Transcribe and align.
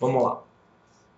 Vamos 0.00 0.22
lá. 0.22 0.42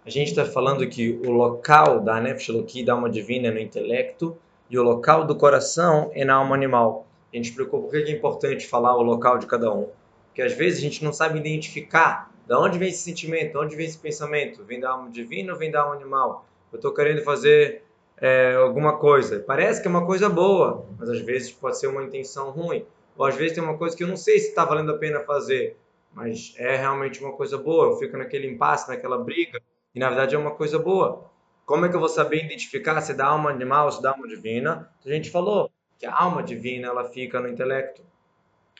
A 0.04 0.08
gente 0.08 0.28
está 0.28 0.44
falando 0.44 0.88
que 0.88 1.20
o 1.24 1.30
local 1.30 2.00
da 2.00 2.20
Nefesh 2.20 2.48
da 2.84 2.94
alma 2.94 3.10
divina, 3.10 3.48
é 3.48 3.50
no 3.50 3.60
intelecto, 3.60 4.36
e 4.70 4.78
o 4.78 4.82
local 4.82 5.26
do 5.26 5.36
coração 5.36 6.10
é 6.14 6.24
na 6.24 6.34
alma 6.34 6.54
animal. 6.54 7.06
A 7.32 7.36
gente 7.36 7.50
explicou 7.50 7.82
por 7.82 7.90
que 7.90 7.98
é 7.98 8.10
importante 8.10 8.66
falar 8.66 8.96
o 8.96 9.02
local 9.02 9.36
de 9.38 9.46
cada 9.46 9.72
um. 9.72 9.88
Porque 10.28 10.40
às 10.40 10.54
vezes 10.54 10.78
a 10.78 10.82
gente 10.82 11.04
não 11.04 11.12
sabe 11.12 11.38
identificar 11.38 12.30
de 12.46 12.54
onde 12.54 12.78
vem 12.78 12.88
esse 12.88 13.02
sentimento, 13.02 13.52
de 13.52 13.58
onde 13.58 13.76
vem 13.76 13.86
esse 13.86 13.98
pensamento. 13.98 14.64
Vem 14.64 14.80
da 14.80 14.90
alma 14.90 15.10
divina 15.10 15.52
ou 15.52 15.58
vem 15.58 15.70
da 15.70 15.82
alma 15.82 15.94
animal? 15.94 16.46
Eu 16.72 16.76
estou 16.76 16.94
querendo 16.94 17.22
fazer 17.22 17.82
é, 18.16 18.54
alguma 18.54 18.96
coisa. 18.96 19.40
Parece 19.40 19.82
que 19.82 19.88
é 19.88 19.90
uma 19.90 20.06
coisa 20.06 20.28
boa, 20.28 20.86
mas 20.98 21.10
às 21.10 21.20
vezes 21.20 21.52
pode 21.52 21.78
ser 21.78 21.88
uma 21.88 22.02
intenção 22.02 22.50
ruim. 22.50 22.84
Ou 23.16 23.26
às 23.26 23.34
vezes 23.34 23.54
tem 23.54 23.62
uma 23.62 23.76
coisa 23.76 23.96
que 23.96 24.02
eu 24.02 24.08
não 24.08 24.16
sei 24.16 24.38
se 24.38 24.48
está 24.48 24.64
valendo 24.64 24.92
a 24.92 24.98
pena 24.98 25.20
fazer, 25.20 25.76
mas 26.12 26.54
é 26.56 26.76
realmente 26.76 27.22
uma 27.22 27.32
coisa 27.32 27.56
boa. 27.56 27.86
Eu 27.86 27.96
fico 27.96 28.16
naquele 28.16 28.48
impasse, 28.48 28.88
naquela 28.88 29.18
briga, 29.18 29.60
e 29.94 29.98
na 29.98 30.08
verdade 30.08 30.34
é 30.34 30.38
uma 30.38 30.52
coisa 30.52 30.78
boa. 30.78 31.30
Como 31.64 31.86
é 31.86 31.88
que 31.88 31.94
eu 31.94 32.00
vou 32.00 32.08
saber 32.08 32.44
identificar 32.44 33.00
se 33.00 33.14
da 33.14 33.26
alma 33.26 33.50
animal 33.50 33.86
ou 33.86 33.92
se 33.92 34.02
da 34.02 34.10
alma 34.10 34.26
divina? 34.26 34.90
A 35.04 35.08
gente 35.08 35.30
falou 35.30 35.70
que 35.98 36.06
a 36.06 36.14
alma 36.14 36.42
divina 36.42 36.88
ela 36.88 37.04
fica 37.04 37.40
no 37.40 37.48
intelecto. 37.48 38.02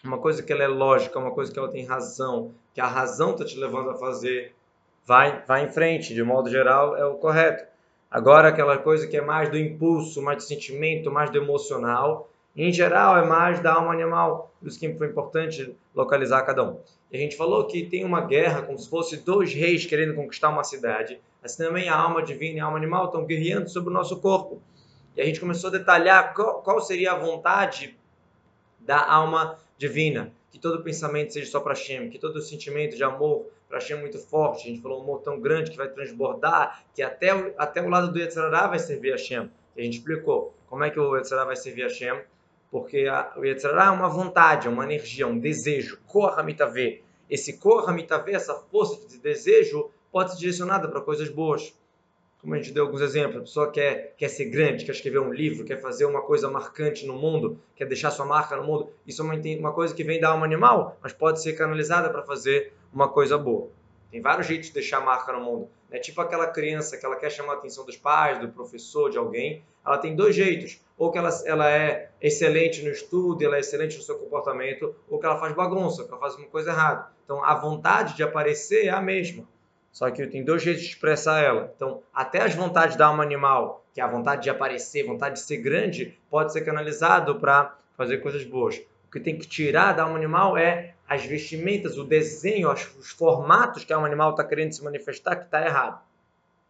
Uma 0.03 0.19
coisa 0.19 0.43
que 0.43 0.53
ela 0.53 0.65
é 0.65 0.69
lógica, 0.69 1.19
uma 1.19 1.31
coisa 1.31 1.53
que 1.53 1.59
ela 1.59 1.71
tem 1.71 1.85
razão, 1.85 2.55
que 2.75 2.81
a 2.81 2.87
razão 2.87 3.33
está 3.33 3.45
te 3.45 3.59
levando 3.59 3.91
a 3.91 3.95
fazer, 3.95 4.55
vai, 5.05 5.45
vai 5.47 5.65
em 5.65 5.69
frente, 5.69 6.15
de 6.15 6.23
modo 6.23 6.51
geral 6.51 6.97
é 6.97 7.05
o 7.05 7.17
correto. 7.17 7.65
Agora, 8.11 8.49
aquela 8.49 8.77
coisa 8.77 9.07
que 9.07 9.17
é 9.17 9.21
mais 9.21 9.49
do 9.51 9.59
impulso, 9.59 10.21
mais 10.21 10.39
do 10.39 10.43
sentimento, 10.43 11.13
mais 11.13 11.31
do 11.31 11.39
emocional, 11.39 12.29
em 12.57 12.73
geral 12.73 13.17
é 13.17 13.25
mais 13.25 13.61
da 13.61 13.75
alma 13.75 13.93
animal. 13.93 14.53
Por 14.59 14.67
isso 14.67 14.81
que 14.81 14.93
foi 14.95 15.07
importante 15.07 15.77
localizar 15.95 16.43
cada 16.43 16.63
um. 16.63 16.81
E 17.11 17.17
a 17.17 17.21
gente 17.21 17.37
falou 17.37 17.67
que 17.67 17.87
tem 17.87 18.05
uma 18.05 18.21
guerra, 18.21 18.63
como 18.63 18.79
se 18.79 18.89
fosse 18.89 19.17
dois 19.19 19.53
reis 19.53 19.85
querendo 19.85 20.15
conquistar 20.15 20.49
uma 20.49 20.63
cidade. 20.63 21.21
Assim 21.43 21.65
também 21.65 21.89
a 21.89 21.97
alma 21.97 22.23
divina 22.23 22.59
e 22.59 22.61
a 22.61 22.65
alma 22.65 22.77
animal 22.77 23.07
estão 23.07 23.25
guerreando 23.25 23.69
sobre 23.69 23.91
o 23.91 23.93
nosso 23.93 24.21
corpo. 24.21 24.63
E 25.17 25.21
a 25.21 25.25
gente 25.25 25.41
começou 25.41 25.69
a 25.69 25.73
detalhar 25.73 26.35
qual, 26.35 26.63
qual 26.63 26.81
seria 26.81 27.13
a 27.13 27.19
vontade 27.19 27.99
da 28.79 29.05
alma 29.05 29.59
divina. 29.77 30.33
Que 30.51 30.59
todo 30.59 30.83
pensamento 30.83 31.33
seja 31.33 31.51
só 31.51 31.61
para 31.61 31.75
Hashem, 31.75 32.11
que 32.11 32.19
todo 32.19 32.41
sentimento 32.41 32.97
de 32.97 33.05
amor 33.05 33.47
para 33.69 33.79
Hashem 33.79 33.97
é 33.97 34.01
muito 34.01 34.19
forte. 34.19 34.67
A 34.67 34.71
gente 34.71 34.83
falou 34.83 35.01
um 35.01 35.03
amor 35.03 35.21
tão 35.23 35.41
grande 35.41 35.71
que 35.71 35.77
vai 35.77 35.89
transbordar, 35.89 36.85
que 36.95 37.03
até, 37.03 37.35
o, 37.35 37.55
até 37.57 37.81
o 37.81 37.89
lado 37.89 38.13
do 38.13 38.19
Yetzirah 38.19 38.67
vai 38.67 38.79
servir 38.79 39.13
a 39.13 39.17
Hashem. 39.17 39.51
E 39.77 39.81
a 39.81 39.85
gente 39.85 39.99
explicou 39.99 40.55
como 40.69 40.85
é 40.85 40.91
que 40.91 40.99
o 40.99 41.17
Yetzirah 41.17 41.45
vai 41.45 41.57
servir 41.57 41.85
a 41.85 41.87
Hashem, 41.87 42.21
porque 42.71 43.07
a, 43.07 43.33
o 43.37 43.45
Yetzirah 43.45 43.87
é 43.87 43.91
uma 43.91 44.09
vontade, 44.09 44.67
é 44.67 44.71
uma 44.71 44.85
energia, 44.85 45.27
um 45.27 45.39
desejo. 45.39 45.99
Kohamitaveh. 46.07 47.03
Esse 47.29 47.59
Kohamitaveh, 47.59 48.35
essa 48.35 48.55
força 48.55 49.07
de 49.09 49.19
desejo, 49.19 49.91
pode 50.13 50.33
ser 50.33 50.39
direcionada 50.39 50.89
para 50.89 51.01
coisas 51.01 51.29
boas. 51.29 51.75
Como 52.41 52.55
a 52.55 52.57
gente 52.57 52.73
deu 52.73 52.87
alguns 52.87 53.03
exemplos, 53.03 53.37
a 53.37 53.41
pessoa 53.41 53.71
quer, 53.71 54.15
quer 54.17 54.29
ser 54.29 54.47
grande, 54.47 54.85
quer 54.85 54.93
escrever 54.93 55.19
um 55.19 55.33
livro, 55.33 55.65
quer 55.65 55.79
fazer 55.79 56.07
uma 56.07 56.23
coisa 56.23 56.51
marcante 56.51 57.05
no 57.07 57.15
mundo, 57.15 57.61
quer 57.77 57.85
deixar 57.85 58.11
sua 58.11 58.25
marca 58.25 58.57
no 58.57 58.65
mundo. 58.65 58.89
Isso 59.07 59.21
é 59.21 59.25
uma, 59.25 59.35
uma 59.59 59.73
coisa 59.75 59.95
que 59.95 60.03
vem 60.03 60.19
da 60.19 60.31
alma 60.31 60.47
animal, 60.47 60.97
mas 61.03 61.13
pode 61.13 61.43
ser 61.43 61.53
canalizada 61.53 62.09
para 62.09 62.23
fazer 62.23 62.73
uma 62.93 63.09
coisa 63.09 63.37
boa. 63.37 63.69
Tem 64.11 64.23
vários 64.23 64.47
jeitos 64.47 64.69
de 64.69 64.75
deixar 64.75 65.01
marca 65.01 65.33
no 65.33 65.41
mundo. 65.41 65.69
É 65.91 65.99
tipo 65.99 66.21
aquela 66.21 66.47
criança 66.47 66.97
que 66.97 67.05
ela 67.05 67.17
quer 67.17 67.31
chamar 67.31 67.55
a 67.55 67.57
atenção 67.57 67.85
dos 67.85 67.97
pais, 67.97 68.39
do 68.39 68.49
professor, 68.49 69.11
de 69.11 69.19
alguém. 69.19 69.63
Ela 69.85 69.99
tem 69.99 70.15
dois 70.15 70.35
jeitos. 70.35 70.81
Ou 70.97 71.11
que 71.11 71.19
ela, 71.19 71.31
ela 71.47 71.71
é 71.71 72.11
excelente 72.21 72.83
no 72.83 72.91
estudo, 72.91 73.43
ela 73.43 73.57
é 73.57 73.61
excelente 73.61 73.97
no 73.97 74.03
seu 74.03 74.19
comportamento, 74.19 74.95
ou 75.09 75.19
que 75.19 75.25
ela 75.25 75.39
faz 75.39 75.55
bagunça, 75.55 76.05
que 76.05 76.11
ela 76.11 76.21
faz 76.21 76.35
uma 76.37 76.47
coisa 76.47 76.71
errada. 76.71 77.09
Então 77.25 77.43
a 77.45 77.55
vontade 77.55 78.15
de 78.15 78.23
aparecer 78.23 78.87
é 78.87 78.91
a 78.91 79.01
mesma. 79.01 79.45
Só 79.93 80.11
que 80.11 80.27
tem 80.27 80.45
dois 80.45 80.63
jeitos 80.63 80.83
de 80.83 80.89
expressar 80.91 81.43
ela. 81.43 81.73
Então, 81.75 82.03
até 82.15 82.43
as 82.43 82.55
vontades 82.55 82.97
da 82.97 83.07
alma 83.07 83.23
animal, 83.23 83.85
que 83.93 84.01
é 84.01 84.05
a 84.05 84.07
vontade 84.07 84.43
de 84.43 84.51
aparecer, 84.51 85.05
vontade 85.05 85.35
de 85.35 85.41
ser 85.41 85.57
grande, 85.57 86.19
pode 86.31 86.53
ser 86.53 86.61
canalizado 86.61 87.41
para 87.41 87.77
fazer 87.97 88.19
coisas 88.19 88.45
boas. 88.45 88.77
O 89.09 89.11
que 89.11 89.19
tem 89.19 89.37
que 89.37 89.49
tirar 89.49 89.93
da 89.93 90.05
alma 90.05 90.17
animal 90.17 90.57
é 90.57 90.95
as 91.11 91.27
vestimentas, 91.27 91.99
o 91.99 92.05
desenho, 92.05 92.71
os 92.71 93.11
formatos 93.11 93.83
que 93.83 93.93
alma 93.93 94.07
animal 94.07 94.31
está 94.31 94.45
querendo 94.45 94.73
se 94.73 94.85
manifestar 94.85 95.35
que 95.35 95.47
está 95.47 95.61
errado. 95.61 96.01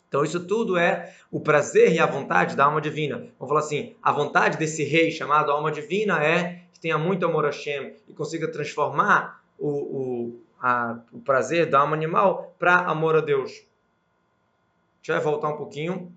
Então, 0.08 0.24
isso 0.24 0.46
tudo 0.46 0.78
é 0.78 1.14
o 1.30 1.38
prazer 1.38 1.92
e 1.92 1.98
a 1.98 2.06
vontade 2.06 2.56
da 2.56 2.64
alma 2.64 2.80
divina. 2.80 3.18
Vamos 3.38 3.48
falar 3.48 3.60
assim: 3.60 3.94
a 4.02 4.10
vontade 4.10 4.56
desse 4.56 4.82
rei 4.82 5.10
chamado 5.10 5.52
alma 5.52 5.70
divina 5.70 6.24
é 6.24 6.62
que 6.72 6.80
tenha 6.80 6.96
muito 6.96 7.26
amor 7.26 7.44
a 7.44 7.48
Hashem 7.48 7.94
e 8.08 8.14
consiga 8.14 8.50
transformar 8.50 9.44
o, 9.58 9.68
o, 9.68 10.40
a, 10.58 10.98
o 11.12 11.20
prazer 11.20 11.68
da 11.68 11.80
alma 11.80 11.94
animal 11.94 12.54
para 12.58 12.76
amor 12.76 13.16
a 13.16 13.20
Deus. 13.20 13.50
A 13.52 15.02
gente 15.02 15.12
vai 15.12 15.20
voltar 15.20 15.50
um 15.50 15.56
pouquinho, 15.58 16.10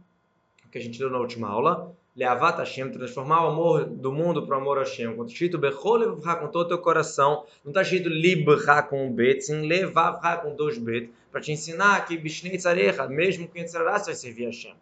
que 0.72 0.78
a 0.78 0.82
gente 0.82 0.98
deu 0.98 1.10
na 1.10 1.20
última 1.20 1.50
aula. 1.50 1.94
Leavat 2.17 2.59
Hashem, 2.59 2.91
transformar 2.91 3.45
o 3.45 3.49
amor 3.49 3.85
do 3.85 4.11
mundo 4.11 4.45
para 4.45 4.57
o 4.57 4.61
amor 4.61 4.79
a 4.79 4.81
Hashem. 4.81 5.15
Quando 5.15 5.31
escrito 5.31 5.57
Bechol 5.57 6.17
com 6.17 6.49
todo 6.49 6.67
o 6.67 6.69
teu 6.69 6.79
coração, 6.79 7.45
não 7.65 7.71
está 7.71 7.83
escrito 7.83 8.09
Libra 8.09 8.83
com 8.83 9.07
um 9.07 9.13
bet, 9.13 9.43
sim 9.43 9.67
Levavra 9.67 10.37
com 10.39 10.57
dois 10.57 10.79
bet, 10.79 11.13
para 11.31 11.41
te 11.41 11.53
ensinar 11.53 12.05
que 12.07 12.17
Bishnei 12.17 12.57
Tzarecha, 12.57 13.07
mesmo 13.07 13.47
que 13.47 13.61
Yetzirah, 13.61 13.99
vai 13.99 14.15
servir 14.15 14.47
a 14.47 14.49
Hashem. 14.49 14.75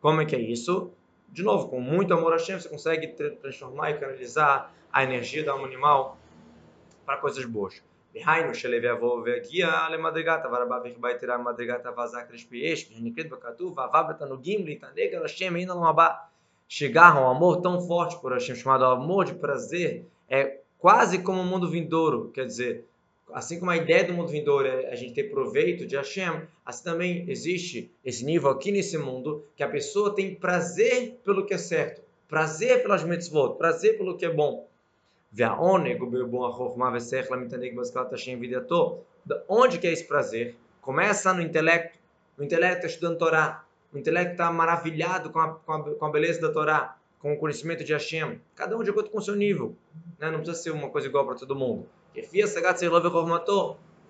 Como 0.00 0.20
é 0.20 0.24
que 0.24 0.34
é 0.34 0.40
isso? 0.40 0.90
De 1.28 1.42
novo, 1.44 1.68
com 1.68 1.80
muito 1.80 2.12
amor 2.12 2.32
a 2.32 2.36
Hashem, 2.36 2.58
você 2.58 2.68
consegue 2.68 3.08
transformar 3.40 3.90
e 3.92 3.98
canalizar 3.98 4.72
a 4.92 5.04
energia 5.04 5.44
da 5.44 5.52
alma 5.52 5.66
animal 5.66 6.18
para 7.04 7.18
coisas 7.18 7.44
boas. 7.44 7.80
דהיינו 8.24 8.54
שלוי 8.54 8.86
יבוא 8.86 9.22
והגיע 9.24 9.88
למדרגת 9.92 10.40
אבל 10.44 10.62
הבא 10.62 10.78
וכבה 10.84 11.10
יתרה 11.10 11.38
מדרגת 11.38 11.86
avazak 11.86 12.32
respiеш, 12.32 12.88
שנקראת 12.98 13.28
בכתוב, 13.28 13.78
ואהבה 13.78 14.02
בתענוגים 14.02 14.66
להתענג 14.66 15.14
על 15.16 15.24
השם 15.24 15.56
אין 15.56 15.68
לנו 15.68 15.88
הבא. 15.88 16.08
Chegar 16.73 17.17
a 17.17 17.21
um 17.21 17.27
amor 17.27 17.59
tão 17.59 17.81
forte 17.81 18.17
por 18.21 18.31
Hashem, 18.31 18.55
chamado 18.55 18.85
amor 18.85 19.25
de 19.25 19.33
prazer, 19.33 20.05
é 20.29 20.59
quase 20.79 21.17
como 21.17 21.41
o 21.41 21.45
mundo 21.45 21.69
vindouro, 21.69 22.31
quer 22.33 22.45
dizer, 22.45 22.85
assim 23.33 23.59
como 23.59 23.71
a 23.71 23.75
ideia 23.75 24.05
do 24.05 24.13
mundo 24.13 24.29
vindouro 24.29 24.65
é 24.65 24.89
a 24.89 24.95
gente 24.95 25.13
ter 25.13 25.25
proveito 25.25 25.85
de 25.85 25.97
Hashem, 25.97 26.43
assim 26.65 26.83
também 26.85 27.29
existe 27.29 27.91
esse 28.05 28.23
nível 28.23 28.49
aqui 28.49 28.71
nesse 28.71 28.97
mundo 28.97 29.43
que 29.53 29.63
a 29.63 29.67
pessoa 29.67 30.15
tem 30.15 30.33
prazer 30.33 31.19
pelo 31.25 31.45
que 31.45 31.53
é 31.53 31.57
certo, 31.57 32.01
prazer 32.29 32.81
pelas 32.81 33.03
mitzvot, 33.03 33.57
prazer 33.57 33.97
pelo 33.97 34.15
que 34.15 34.23
é 34.23 34.33
bom. 34.33 34.65
Onde 39.49 39.77
que 39.77 39.87
é 39.87 39.91
esse 39.91 40.05
prazer? 40.05 40.55
Começa 40.79 41.33
no 41.33 41.41
intelecto. 41.41 41.99
O 42.37 42.43
intelecto 42.43 42.77
está 42.77 42.87
estudando 42.87 43.17
Torá. 43.17 43.65
O 43.92 43.98
intelecto 43.98 44.32
está 44.32 44.50
maravilhado 44.50 45.30
com 45.30 45.40
a, 45.40 45.54
com, 45.54 45.72
a, 45.72 45.94
com 45.94 46.04
a 46.04 46.10
beleza 46.10 46.40
da 46.40 46.52
Torá, 46.52 46.96
com 47.18 47.32
o 47.32 47.38
conhecimento 47.38 47.84
de 47.84 47.92
Hashem. 47.92 48.40
Cada 48.54 48.76
um 48.76 48.82
de 48.82 48.90
acordo 48.90 49.10
com 49.10 49.18
o 49.18 49.22
seu 49.22 49.34
nível. 49.34 49.74
Né? 50.18 50.30
Não 50.30 50.38
precisa 50.38 50.62
ser 50.62 50.70
uma 50.70 50.90
coisa 50.90 51.08
igual 51.08 51.26
para 51.26 51.36
todo 51.36 51.54
mundo. 51.54 51.88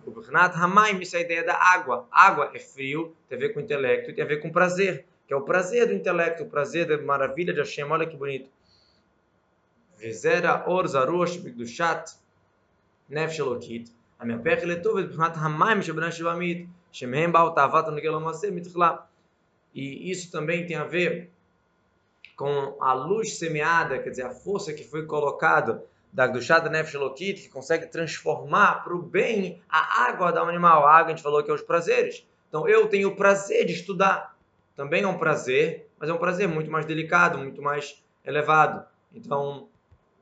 O 0.06 0.10
Bernat 0.10 0.56
Hamaim, 0.56 1.00
isso 1.00 1.16
é 1.16 1.18
a 1.18 1.22
ideia 1.22 1.44
da 1.44 1.54
água. 1.54 2.06
Água 2.10 2.50
é 2.54 2.58
frio, 2.58 3.14
tem 3.28 3.36
a 3.36 3.40
ver 3.40 3.48
com 3.50 3.60
o 3.60 3.62
intelecto 3.62 4.10
e 4.10 4.14
tem 4.14 4.24
a 4.24 4.26
ver 4.26 4.38
com 4.38 4.50
prazer. 4.50 5.04
Que 5.26 5.34
é 5.34 5.36
o 5.36 5.42
prazer 5.42 5.88
do 5.88 5.92
intelecto, 5.92 6.44
o 6.44 6.46
prazer 6.46 6.86
da 6.86 6.96
maravilha 6.98 7.52
de 7.52 7.58
Hashem. 7.58 7.90
Olha 7.90 8.06
que 8.06 8.16
bonito. 8.16 8.48
וזרע 10.00 10.66
אור 10.66 10.86
זרוש 10.86 11.36
בקדושת 11.36 11.98
נפש 13.10 13.40
אלוקית, 13.40 13.90
המהפך 14.20 14.58
לטוב 14.62 15.00
מבחינת 15.00 15.32
המים 15.34 15.82
שבני 15.82 16.12
שבעמית, 16.12 16.66
שמהם 16.92 17.32
באו 17.32 17.50
תאוות 17.50 17.88
הנוגע 17.88 18.10
למעשה 18.10 18.50
מתחילה. 18.50 18.96
E 19.73 20.11
isso 20.11 20.31
também 20.31 20.65
tem 20.65 20.75
a 20.75 20.83
ver 20.83 21.29
com 22.35 22.75
a 22.81 22.93
luz 22.93 23.37
semeada, 23.37 23.99
quer 23.99 24.09
dizer, 24.09 24.23
a 24.23 24.31
força 24.31 24.73
que 24.73 24.83
foi 24.83 25.05
colocada 25.05 25.83
da 26.11 26.27
Gdushat 26.27 26.67
Nefesh 26.69 26.95
Elokit, 26.95 27.43
que 27.43 27.49
consegue 27.49 27.87
transformar 27.87 28.83
para 28.83 28.93
o 28.93 29.01
bem 29.01 29.61
a 29.69 30.09
água 30.09 30.31
da 30.31 30.43
um 30.43 30.49
animal. 30.49 30.85
A 30.85 30.97
água 30.97 31.07
a 31.07 31.15
gente 31.15 31.23
falou 31.23 31.43
que 31.43 31.49
é 31.49 31.53
os 31.53 31.61
prazeres. 31.61 32.25
Então 32.49 32.67
eu 32.67 32.87
tenho 32.87 33.09
o 33.09 33.15
prazer 33.15 33.65
de 33.65 33.73
estudar. 33.73 34.35
Também 34.75 35.03
é 35.03 35.07
um 35.07 35.17
prazer, 35.17 35.87
mas 35.99 36.09
é 36.09 36.13
um 36.13 36.17
prazer 36.17 36.47
muito 36.47 36.69
mais 36.71 36.85
delicado, 36.85 37.37
muito 37.37 37.61
mais 37.61 38.03
elevado. 38.25 38.85
Então, 39.13 39.69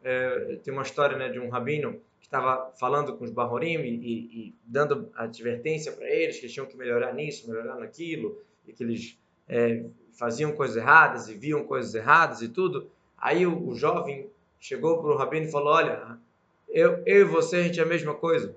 é, 0.04 0.60
tem 0.63 0.74
uma 0.74 0.84
história 0.84 1.18
né, 1.18 1.30
de 1.30 1.40
um 1.40 1.50
rabino 1.50 1.94
que 2.19 2.28
estava 2.28 2.72
falando 2.80 3.16
com 3.16 3.24
os 3.24 3.31
Bahorim 3.31 3.75
e, 3.75 3.88
e, 3.88 4.48
e 4.48 4.56
dando 4.66 5.10
advertência 5.16 5.92
para 5.92 6.10
eles 6.10 6.36
que 6.36 6.45
eles 6.45 6.54
tinham 6.54 6.68
que 6.68 6.78
melhorar 6.78 7.13
nisso, 7.13 7.50
melhorar 7.50 7.75
naquilo, 7.75 8.42
e 8.68 8.74
que 8.74 8.84
eles 8.84 9.19
é, 9.50 9.84
faziam 10.13 10.51
coisas 10.51 10.78
erradas 10.78 11.28
e 11.28 11.34
viam 11.34 11.63
coisas 11.63 11.96
erradas 11.96 12.42
e 12.42 12.48
tudo. 12.48 12.90
Aí 13.18 13.46
o, 13.46 13.68
o 13.69 13.75
jovem 13.75 14.30
chegou 14.60 15.01
para 15.01 15.12
o 15.12 15.18
rabino 15.18 15.48
e 15.48 15.51
falou: 15.51 15.74
Olha, 15.74 16.18
eu, 16.69 17.01
eu 17.06 17.22
e 17.22 17.24
você, 17.24 17.57
a 17.57 17.63
gente 17.63 17.80
é 17.80 17.84
a 17.84 17.88
mesma 17.88 18.13
coisa. 18.13 18.56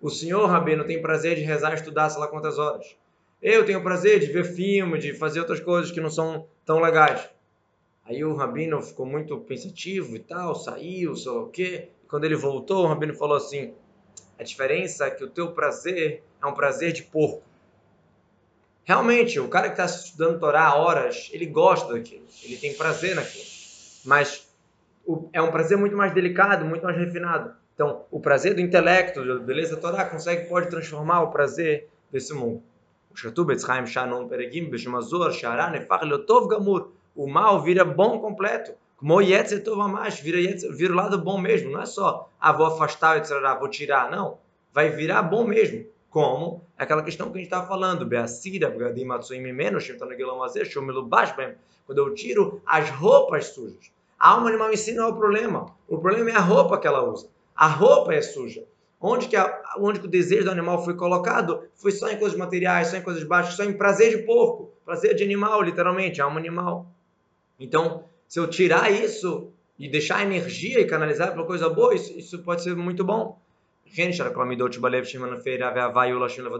O 0.00 0.10
senhor, 0.10 0.46
rabino, 0.46 0.84
tem 0.84 1.00
prazer 1.00 1.36
de 1.36 1.42
rezar 1.42 1.72
e 1.72 1.76
estudar, 1.76 2.10
sei 2.10 2.20
lá 2.20 2.28
quantas 2.28 2.58
horas. 2.58 2.94
Eu 3.40 3.64
tenho 3.64 3.82
prazer 3.82 4.20
de 4.20 4.26
ver 4.26 4.44
filme, 4.44 4.98
de 4.98 5.14
fazer 5.14 5.40
outras 5.40 5.60
coisas 5.60 5.90
que 5.90 6.00
não 6.00 6.10
são 6.10 6.46
tão 6.64 6.80
legais. 6.80 7.28
Aí 8.04 8.22
o 8.22 8.34
rabino 8.34 8.82
ficou 8.82 9.06
muito 9.06 9.38
pensativo 9.38 10.14
e 10.14 10.18
tal, 10.18 10.54
saiu, 10.54 11.16
sei 11.16 11.32
lá 11.32 11.42
o 11.42 11.48
quê. 11.48 11.88
Quando 12.06 12.24
ele 12.24 12.36
voltou, 12.36 12.84
o 12.84 12.86
rabino 12.86 13.14
falou 13.14 13.36
assim: 13.36 13.72
a 14.38 14.42
diferença 14.42 15.06
é 15.06 15.10
que 15.10 15.24
o 15.24 15.30
teu 15.30 15.52
prazer 15.52 16.22
é 16.42 16.46
um 16.46 16.52
prazer 16.52 16.92
de 16.92 17.02
porco. 17.02 17.42
Realmente, 18.84 19.40
o 19.40 19.48
cara 19.48 19.70
que 19.70 19.80
está 19.80 19.86
estudando 19.86 20.38
Torá 20.38 20.74
horas, 20.74 21.30
ele 21.32 21.46
gosta 21.46 21.94
daquilo, 21.94 22.26
ele 22.42 22.56
tem 22.56 22.74
prazer 22.74 23.14
naquilo. 23.16 23.44
Mas 24.04 24.46
o, 25.06 25.28
é 25.32 25.40
um 25.40 25.50
prazer 25.50 25.78
muito 25.78 25.96
mais 25.96 26.12
delicado, 26.12 26.64
muito 26.64 26.82
mais 26.84 26.96
refinado. 26.96 27.54
Então, 27.74 28.04
o 28.10 28.20
prazer 28.20 28.54
do 28.54 28.60
intelecto, 28.60 29.24
da 29.24 29.38
beleza 29.38 29.76
Torá, 29.76 30.04
consegue, 30.04 30.48
pode 30.48 30.68
transformar 30.68 31.22
o 31.22 31.30
prazer 31.30 31.88
desse 32.12 32.34
mundo. 32.34 32.62
O 37.14 37.26
mal 37.26 37.62
vira 37.62 37.84
bom 37.84 38.18
completo. 38.18 38.72
Como 38.96 39.18
vira, 40.20 40.38
vira 40.72 40.92
o 40.92 40.96
lado 40.96 41.18
bom 41.18 41.38
mesmo. 41.40 41.70
Não 41.70 41.82
é 41.82 41.86
só, 41.86 42.28
ah, 42.40 42.52
vou 42.52 42.66
afastar, 42.66 43.22
vou 43.58 43.68
tirar. 43.68 44.10
Não. 44.10 44.38
Vai 44.72 44.90
virar 44.90 45.22
bom 45.22 45.44
mesmo. 45.44 45.86
Como? 46.14 46.62
Aquela 46.78 47.02
questão 47.02 47.26
que 47.26 47.38
a 47.38 47.40
gente 47.40 47.46
estava 47.46 47.66
falando. 47.66 48.08
Quando 51.86 51.98
eu 51.98 52.14
tiro 52.14 52.62
as 52.64 52.88
roupas 52.90 53.46
sujas. 53.48 53.90
A 54.16 54.30
alma 54.30 54.48
animal 54.48 54.72
em 54.72 54.76
si 54.76 54.92
não 54.92 55.08
é 55.08 55.08
o 55.08 55.16
problema. 55.16 55.74
O 55.88 55.98
problema 55.98 56.30
é 56.30 56.36
a 56.36 56.40
roupa 56.40 56.78
que 56.78 56.86
ela 56.86 57.02
usa. 57.02 57.28
A 57.52 57.66
roupa 57.66 58.14
é 58.14 58.22
suja. 58.22 58.64
Onde 59.00 59.26
que, 59.26 59.34
a, 59.34 59.60
onde 59.80 59.98
que 59.98 60.06
o 60.06 60.08
desejo 60.08 60.44
do 60.44 60.52
animal 60.52 60.84
foi 60.84 60.94
colocado? 60.94 61.64
Foi 61.74 61.90
só 61.90 62.08
em 62.08 62.16
coisas 62.16 62.38
materiais, 62.38 62.86
só 62.86 62.96
em 62.96 63.02
coisas 63.02 63.24
baixas, 63.24 63.54
só 63.54 63.64
em 63.64 63.72
prazer 63.72 64.16
de 64.16 64.22
porco. 64.22 64.70
Prazer 64.84 65.16
de 65.16 65.24
animal, 65.24 65.62
literalmente. 65.62 66.20
Alma 66.20 66.38
animal. 66.38 66.86
Então, 67.58 68.04
se 68.28 68.38
eu 68.38 68.46
tirar 68.46 68.88
isso 68.88 69.50
e 69.76 69.88
deixar 69.88 70.18
a 70.18 70.22
energia 70.22 70.78
e 70.78 70.84
canalizar 70.84 71.34
para 71.34 71.42
coisa 71.42 71.68
boa, 71.68 71.92
isso, 71.92 72.16
isso 72.16 72.38
pode 72.44 72.62
ser 72.62 72.76
muito 72.76 73.02
bom. 73.02 73.42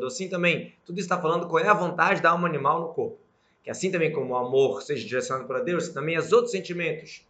Assim 0.07 0.29
também, 0.29 0.73
tudo 0.85 1.01
está 1.01 1.21
falando 1.21 1.49
qual 1.49 1.63
é 1.63 1.69
a 1.69 1.75
vontade 1.75 2.23
da 2.23 2.31
alma 2.31 2.47
animal 2.47 2.81
no 2.81 2.89
corpo. 2.95 3.19
Que 3.63 3.71
assim 3.71 3.91
também 3.91 4.13
como 4.13 4.35
o 4.35 4.37
amor 4.37 4.83
seja 4.83 5.05
direcionado 5.05 5.49
para 5.49 5.61
Deus, 5.61 5.89
também 5.89 6.17
os 6.17 6.33
outros 6.33 6.53
sentimentos, 6.53 7.27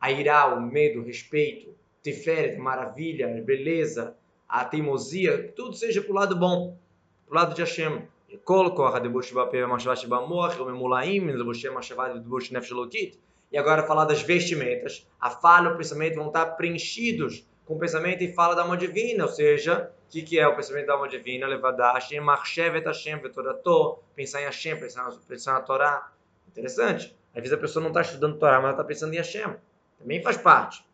a 0.00 0.10
ira, 0.10 0.54
o 0.54 0.60
medo, 0.60 1.00
o 1.00 1.04
respeito, 1.04 1.74
tiferet, 2.02 2.56
maravilha, 2.56 3.28
beleza, 3.44 4.16
a 4.48 4.64
teimosia, 4.64 5.52
tudo 5.54 5.74
seja 5.74 6.00
para 6.00 6.12
o 6.12 6.14
lado 6.14 6.34
bom, 6.36 6.76
para 7.26 7.32
o 7.32 7.36
lado 7.36 7.54
de 7.54 7.60
Hashem. 7.60 8.02
E 13.52 13.58
agora 13.58 13.82
falar 13.82 14.06
das 14.06 14.22
vestimentas. 14.22 15.06
A 15.20 15.28
fala 15.28 15.74
o 15.74 15.76
pensamento 15.76 16.14
vão 16.14 16.28
estar 16.28 16.46
preenchidos 16.46 17.44
com 17.64 17.78
pensamento 17.78 18.22
e 18.22 18.32
fala 18.32 18.54
da 18.54 18.62
alma 18.62 18.76
divina, 18.76 19.24
ou 19.24 19.30
seja, 19.30 19.90
o 20.08 20.10
que, 20.10 20.22
que 20.22 20.38
é 20.38 20.46
o 20.46 20.54
pensamento 20.54 20.86
da 20.86 20.94
alma 20.94 21.08
divina? 21.08 21.46
Levadar 21.46 21.94
Hashem, 21.94 22.20
Marchevet 22.20 22.84
Hashem, 22.84 23.18
Vetorato, 23.20 23.98
pensar 24.14 24.42
em 24.42 24.44
Hashem, 24.44 24.78
pensar, 24.78 25.10
pensar 25.28 25.54
na 25.54 25.60
Torá. 25.60 26.10
Interessante. 26.48 27.16
Às 27.34 27.40
vezes 27.40 27.52
a 27.52 27.56
pessoa 27.56 27.82
não 27.82 27.88
está 27.88 28.02
estudando 28.02 28.38
Torá, 28.38 28.56
mas 28.56 28.64
ela 28.64 28.72
está 28.72 28.84
pensando 28.84 29.14
em 29.14 29.16
Hashem. 29.16 29.56
Também 29.98 30.22
faz 30.22 30.36
parte. 30.36 30.84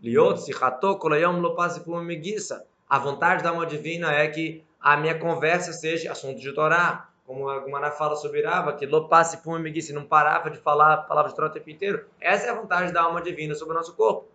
Liot, 0.00 0.42
Sichato, 0.42 0.98
Kolayom, 0.98 1.40
Lopaz 1.40 1.84
Megissa. 1.86 2.66
A 2.88 2.98
vontade 2.98 3.42
da 3.42 3.50
alma 3.50 3.66
divina 3.66 4.12
é 4.12 4.28
que 4.28 4.62
a 4.78 4.96
minha 4.96 5.18
conversa 5.18 5.72
seja 5.72 6.12
assunto 6.12 6.38
de 6.40 6.52
Torá. 6.52 7.08
Como 7.26 7.48
a 7.48 7.58
Gumara 7.58 7.90
fala 7.90 8.14
sobre 8.16 8.42
Rava, 8.42 8.74
que 8.74 8.84
Lopaz 8.84 9.40
Megissa 9.58 9.94
não 9.94 10.04
parava 10.04 10.50
de 10.50 10.58
falar 10.58 10.98
palavras 11.08 11.32
de 11.32 11.36
Torá 11.36 11.48
o 11.48 11.52
tempo 11.52 11.70
inteiro. 11.70 12.06
Essa 12.20 12.48
é 12.48 12.50
a 12.50 12.54
vontade 12.54 12.92
da 12.92 13.02
alma 13.02 13.22
divina 13.22 13.54
sobre 13.54 13.74
o 13.74 13.78
nosso 13.78 13.96
corpo. 13.96 14.33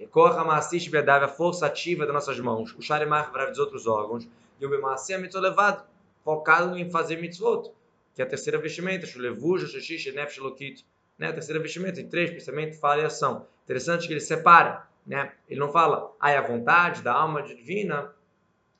A 0.00 1.28
força 1.28 1.66
ativa 1.66 2.04
das 2.04 2.14
nossas 2.14 2.40
mãos, 2.40 2.74
o 2.76 2.82
Sharimar 2.82 3.30
dos 3.48 3.58
outros 3.58 3.86
órgãos, 3.86 4.28
e 4.60 4.66
o 4.66 4.68
Bemaasih 4.68 5.14
é 5.14 5.38
levado, 5.38 5.84
focado 6.24 6.76
em 6.76 6.90
fazer 6.90 7.20
mitzvot, 7.20 7.70
que 8.14 8.22
é 8.22 8.24
a 8.24 8.28
terceira 8.28 8.58
vestimenta, 8.58 9.06
Shulevuja, 9.06 9.66
Shushish, 9.66 10.12
Nefesh, 10.12 10.38
Lokit, 10.38 10.84
né? 11.18 11.28
a 11.28 11.32
terceira 11.32 11.60
vestimenta, 11.60 12.00
em 12.00 12.08
três, 12.08 12.30
pensamento, 12.30 12.78
fala 12.78 13.02
e 13.02 13.04
ação. 13.04 13.46
Interessante 13.64 14.06
que 14.06 14.12
ele 14.12 14.20
separa, 14.20 14.86
né? 15.06 15.32
ele 15.48 15.60
não 15.60 15.70
fala, 15.70 16.12
é 16.22 16.36
a 16.36 16.42
vontade 16.42 17.02
da 17.02 17.12
alma 17.12 17.42
divina 17.42 18.12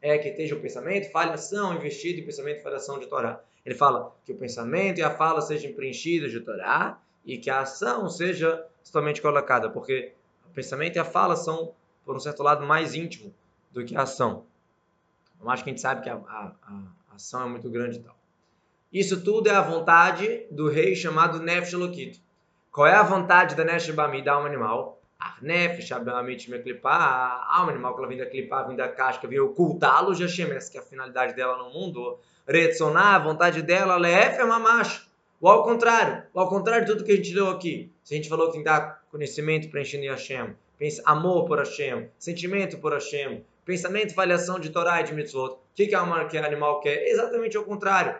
é 0.01 0.19
que 0.19 0.29
esteja 0.29 0.55
o 0.55 0.61
pensamento, 0.61 1.11
fala 1.11 1.31
e 1.31 1.35
ação, 1.35 1.75
investido 1.75 2.21
em 2.21 2.25
pensamento, 2.25 2.63
fala 2.63 2.75
e 2.75 2.79
ação 2.79 2.99
de 2.99 3.07
Torá. 3.07 3.41
Ele 3.65 3.75
fala 3.75 4.15
que 4.25 4.33
o 4.33 4.37
pensamento 4.37 4.99
e 4.99 5.03
a 5.03 5.11
fala 5.11 5.41
sejam 5.41 5.73
preenchidos 5.73 6.31
de 6.31 6.41
Torá 6.41 7.01
e 7.25 7.39
que 7.39 7.49
a 7.49 7.61
ação 7.61 8.09
seja 8.11 8.67
totalmente 8.85 9.23
colocada, 9.23 9.71
porque 9.71 10.13
pensamento 10.55 10.97
e 10.97 10.99
a 10.99 11.05
fala 11.05 11.37
são, 11.37 11.73
por 12.05 12.17
um 12.17 12.21
certo 12.21 12.43
lado, 12.43 12.65
mais 12.67 12.95
íntimo 12.95 13.35
do 13.71 13.85
que 13.85 13.97
a 13.97 14.03
ação. 14.03 14.45
Eu 15.41 15.51
acho 15.51 15.63
que 15.63 15.71
a 15.71 15.73
gente 15.73 15.81
sabe 15.81 16.03
que 16.03 16.09
a, 16.09 16.15
a, 16.15 16.53
a 16.67 17.15
ação 17.15 17.43
é 17.43 17.47
muito 17.47 17.69
grande 17.69 17.99
e 17.99 18.01
tal. 18.01 18.17
Isso 18.93 19.23
tudo 19.23 19.49
é 19.49 19.55
a 19.55 19.61
vontade 19.61 20.47
do 20.51 20.69
rei 20.69 20.95
chamado 20.95 21.41
Nefesh 21.41 21.73
Lokito. 21.73 22.21
Qual 22.71 22.87
é 22.87 22.95
a 22.95 23.03
vontade 23.03 23.55
da 23.55 23.65
Nefesh 23.65 23.91
Bami, 23.91 24.23
da 24.23 24.35
alma 24.35 24.49
animal? 24.49 25.01
A 25.19 25.37
Nefesh 25.41 25.91
Abamit 25.93 26.51
me 26.51 26.59
clipar, 26.59 27.01
a 27.01 27.59
alma 27.59 27.73
animal 27.73 27.95
que 27.95 27.99
ela 28.01 28.09
vem 28.09 28.19
da 28.19 28.27
clipar, 28.27 28.67
vem 28.67 28.77
da 28.77 28.89
casca, 28.89 29.27
vem 29.27 29.41
ocultá-lo, 29.41 30.15
já 30.15 30.29
chama 30.29 30.55
essa 30.55 30.71
que 30.71 30.79
é 30.79 30.81
a 30.81 30.85
finalidade 30.85 31.35
dela 31.35 31.57
no 31.57 31.71
mundo. 31.71 32.19
Retsonar, 32.47 33.15
a 33.15 33.19
vontade 33.19 33.63
dela, 33.63 33.97
Lef 33.97 34.39
é 34.39 34.45
mamacho. 34.45 35.09
Ou 35.41 35.51
ao 35.51 35.63
contrário, 35.63 36.25
ou 36.33 36.43
ao 36.43 36.49
contrário 36.49 36.87
de 36.87 36.93
tudo 36.93 37.05
que 37.05 37.13
a 37.13 37.17
gente 37.17 37.35
leu 37.35 37.49
aqui. 37.49 37.93
Se 38.03 38.15
a 38.15 38.17
gente 38.17 38.29
falou 38.29 38.47
que 38.47 38.53
tem 38.53 38.63
que 38.63 38.69
dar 38.69 39.04
conhecimento 39.15 39.71
preenchendo 39.71 40.05
em 40.05 40.09
Hashem, 40.09 40.57
amor 41.05 41.47
por 41.47 41.59
Hashem, 41.59 42.11
sentimento 42.19 42.79
por 42.79 42.93
Hashem, 42.93 43.45
pensamento, 43.65 44.11
avaliação 44.11 44.59
de 44.59 44.71
Torá 44.71 45.01
e 45.01 45.05
de 45.05 45.15
Mitzvot. 45.15 45.53
O 45.53 45.59
que, 45.73 45.87
que 45.87 45.95
a 45.95 46.01
alma 46.01 46.25
que 46.25 46.37
animal 46.37 46.81
quer? 46.81 47.07
Exatamente 47.07 47.57
o 47.57 47.65
contrário. 47.65 48.19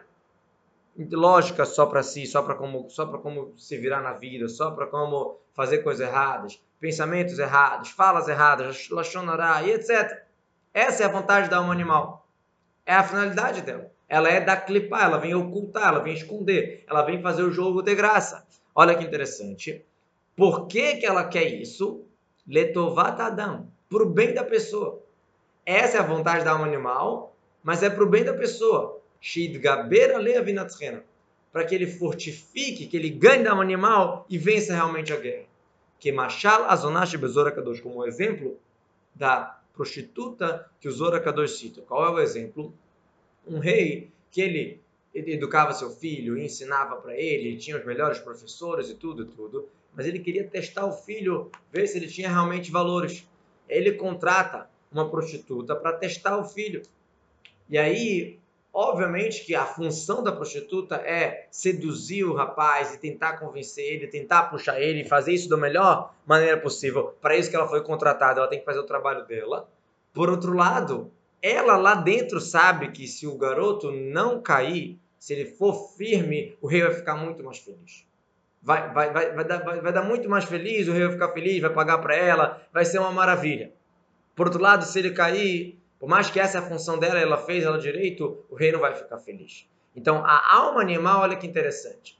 Lógica 1.11 1.65
só 1.65 1.87
para 1.87 2.05
si, 2.05 2.25
só 2.27 2.43
para 2.43 2.55
como, 2.55 2.89
só 2.89 3.07
para 3.07 3.19
como 3.19 3.59
se 3.59 3.77
virar 3.77 4.03
na 4.03 4.13
vida, 4.13 4.49
só 4.49 4.71
para 4.71 4.87
como 4.87 5.41
fazer 5.53 5.79
coisas 5.79 6.07
erradas, 6.07 6.63
pensamentos 6.79 7.41
errados, 7.41 7.91
falas 7.91 8.29
erradas, 8.29 8.89
lachonará 8.89 9.65
e 9.65 9.73
etc. 9.73 10.23
Essa 10.73 11.03
é 11.03 11.07
a 11.07 11.11
vontade 11.11 11.51
da 11.51 11.57
alma 11.57 11.73
animal. 11.73 12.29
É 12.87 12.95
a 12.95 13.03
finalidade 13.03 13.63
dela. 13.63 13.91
Ela 14.09 14.29
é 14.29 14.41
da 14.41 14.57
clipar, 14.57 15.07
ela 15.07 15.19
vem 15.19 15.35
ocultar, 15.35 15.89
ela 15.89 15.99
vem 15.99 16.15
esconder, 16.15 16.85
ela 16.87 17.03
vem 17.03 17.21
fazer 17.21 17.43
o 17.43 17.51
jogo 17.51 17.83
de 17.83 17.97
graça. 17.97 18.47
Olha 18.73 18.95
que 18.95 19.03
interessante. 19.03 19.85
Por 20.37 20.67
que, 20.67 20.97
que 20.97 21.07
ela 21.07 21.25
quer 21.25 21.45
isso? 21.45 22.05
Letovat 22.47 23.21
Adam, 23.21 23.69
para 23.89 24.03
o 24.03 24.11
bem 24.11 24.35
da 24.35 24.45
pessoa. 24.45 25.03
Essa 25.65 25.99
é 25.99 26.01
a 26.01 26.07
vontade 26.07 26.45
da 26.45 26.51
alma 26.53 26.67
animal, 26.67 27.35
mas 27.63 27.83
é 27.83 27.89
para 27.89 28.03
o 28.03 28.09
bem 28.09 28.25
da 28.25 28.35
pessoa. 28.35 29.01
Para 31.53 31.65
que 31.65 31.75
ele 31.75 31.87
fortifique, 31.87 32.87
que 32.87 32.97
ele 32.97 33.11
ganhe 33.11 33.45
da 33.45 33.51
alma 33.51 33.63
animal 33.63 34.27
e 34.29 34.37
vença 34.37 34.75
realmente 34.75 35.13
a 35.13 35.17
guerra. 35.17 35.47
Que 35.99 36.11
Machal 36.11 36.65
Azonash 36.65 37.15
Bezora 37.15 37.53
Kadosh, 37.53 37.81
como 37.81 38.05
exemplo 38.05 38.59
da 39.15 39.61
prostituta 39.73 40.69
que 40.81 40.89
o 40.89 40.93
Zora 40.93 41.21
Kadosh 41.21 41.59
cita. 41.59 41.81
Qual 41.83 42.05
é 42.05 42.11
o 42.11 42.21
exemplo? 42.21 42.75
Um 43.47 43.59
rei 43.59 44.11
que 44.31 44.41
ele 44.41 44.83
educava 45.15 45.73
seu 45.73 45.91
filho, 45.91 46.37
ensinava 46.37 46.97
para 46.97 47.17
ele, 47.17 47.57
tinha 47.57 47.79
os 47.79 47.85
melhores 47.85 48.19
professores 48.19 48.91
e 48.91 48.95
tudo, 48.95 49.25
tudo 49.27 49.69
mas 49.97 50.07
ele 50.07 50.19
queria 50.19 50.45
testar 50.45 50.87
o 50.87 50.93
filho, 50.93 51.51
ver 51.73 51.87
se 51.87 51.97
ele 51.97 52.09
tinha 52.09 52.29
realmente 52.29 52.71
valores. 52.71 53.27
Ele 53.69 53.93
contrata 53.93 54.69
uma 54.91 55.09
prostituta 55.09 55.75
para 55.75 55.93
testar 55.93 56.37
o 56.37 56.45
filho. 56.45 56.83
E 57.69 57.79
aí, 57.79 58.39
obviamente 58.73 59.45
que 59.45 59.55
a 59.55 59.65
função 59.65 60.23
da 60.23 60.33
prostituta 60.33 60.97
é 60.97 61.47
seduzir 61.51 62.25
o 62.25 62.35
rapaz 62.35 62.95
e 62.95 62.99
tentar 62.99 63.39
convencer 63.39 63.85
ele, 63.85 64.09
tentar 64.09 64.45
puxar 64.45 64.81
ele 64.81 65.03
e 65.03 65.09
fazer 65.09 65.33
isso 65.33 65.49
da 65.49 65.57
melhor 65.57 66.13
maneira 66.27 66.59
possível. 66.59 67.15
Para 67.21 67.37
isso 67.37 67.49
que 67.49 67.57
ela 67.57 67.69
foi 67.69 67.83
contratada, 67.83 68.41
ela 68.41 68.49
tem 68.49 68.59
que 68.59 68.65
fazer 68.65 68.81
o 68.81 68.87
trabalho 68.87 69.25
dela. 69.27 69.69
Por 70.13 70.29
outro 70.29 70.53
lado, 70.55 71.11
ela 71.41 71.77
lá 71.77 71.95
dentro 71.95 72.41
sabe 72.41 72.91
que 72.91 73.07
se 73.07 73.27
o 73.27 73.39
garoto 73.39 73.91
não 73.91 74.41
cair, 74.41 74.99
se 75.19 75.33
ele 75.33 75.47
for 75.47 75.93
firme, 75.97 76.57
o 76.61 76.67
rei 76.67 76.83
vai 76.83 76.93
ficar 76.93 77.17
muito 77.17 77.43
mais 77.43 77.59
feliz 77.59 78.05
vai, 78.65 78.93
vai, 78.93 79.13
vai, 79.13 79.33
vai, 79.33 79.45
dar, 79.45 79.59
vai, 79.59 79.81
vai 79.81 79.93
dar 79.93 80.03
muito 80.03 80.29
mais 80.29 80.45
feliz, 80.45 80.89
o 80.89 80.93
rei 80.93 81.03
vai 81.03 81.13
ficar 81.13 81.29
feliz, 81.29 81.61
vai 81.61 81.71
pagar 81.71 81.99
para 81.99 82.17
ela, 82.17 82.63
vai 82.73 82.85
ser 82.85 82.99
uma 82.99 83.13
maravilha. 83.13 83.73
Por 84.35 84.47
outro 84.47 84.61
lado, 84.61 84.85
se 84.85 84.99
ele 84.99 85.11
cair, 85.11 85.79
por 86.01 86.09
mais 86.09 86.31
que 86.31 86.41
essa 86.41 86.59
é 86.59 86.61
a 86.61 86.65
função 86.65 86.99
dela, 86.99 87.21
ela 87.21 87.37
fez 87.37 87.63
ela 87.63 87.79
direito, 87.79 88.43
o 88.49 88.55
rei 88.57 88.73
não 88.73 88.81
vai 88.81 88.95
ficar 88.95 89.19
feliz. 89.19 89.69
Então, 89.95 90.25
a 90.25 90.57
alma 90.57 90.81
animal, 90.81 91.21
olha 91.21 91.37
que 91.37 91.47
interessante. 91.47 92.19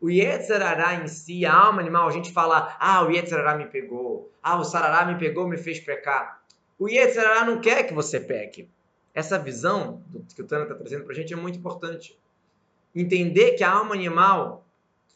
O 0.00 0.08
Yetzirará 0.08 0.94
em 0.94 1.08
si, 1.08 1.44
a 1.44 1.52
alma 1.52 1.80
animal, 1.80 2.08
a 2.08 2.12
gente 2.12 2.32
fala, 2.32 2.76
ah, 2.80 3.04
o 3.04 3.10
Yetzirará 3.10 3.56
me 3.56 3.66
pegou, 3.66 4.32
ah, 4.42 4.58
o 4.58 4.64
Sarará 4.64 5.04
me 5.04 5.18
pegou, 5.18 5.46
me 5.46 5.58
fez 5.58 5.78
pecar. 5.80 6.42
O 6.78 6.88
Yetzirará 6.88 7.44
não 7.44 7.60
quer 7.60 7.84
que 7.84 7.92
você 7.92 8.18
peque. 8.18 8.68
Essa 9.14 9.38
visão 9.38 10.02
que 10.34 10.40
o 10.40 10.46
Tana 10.46 10.62
está 10.62 10.74
trazendo 10.74 11.04
para 11.04 11.12
a 11.12 11.14
gente 11.14 11.32
é 11.32 11.36
muito 11.36 11.58
importante. 11.58 12.18
Entender 12.94 13.52
que 13.52 13.62
a 13.62 13.70
alma 13.70 13.94
animal 13.94 14.61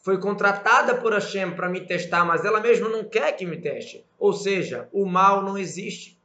foi 0.07 0.17
contratada 0.17 0.95
por 0.95 1.11
Hashem 1.11 1.51
para 1.51 1.67
me 1.67 1.81
testar, 1.81 2.23
mas 2.23 2.45
ela 2.45 2.61
mesma 2.61 2.87
não 2.87 3.03
quer 3.03 3.33
que 3.33 3.45
me 3.45 3.57
teste. 3.57 4.05
Ou 4.17 4.31
seja, 4.31 4.87
o 4.93 5.05
mal 5.05 5.43
não 5.43 5.57
existe. 5.57 6.17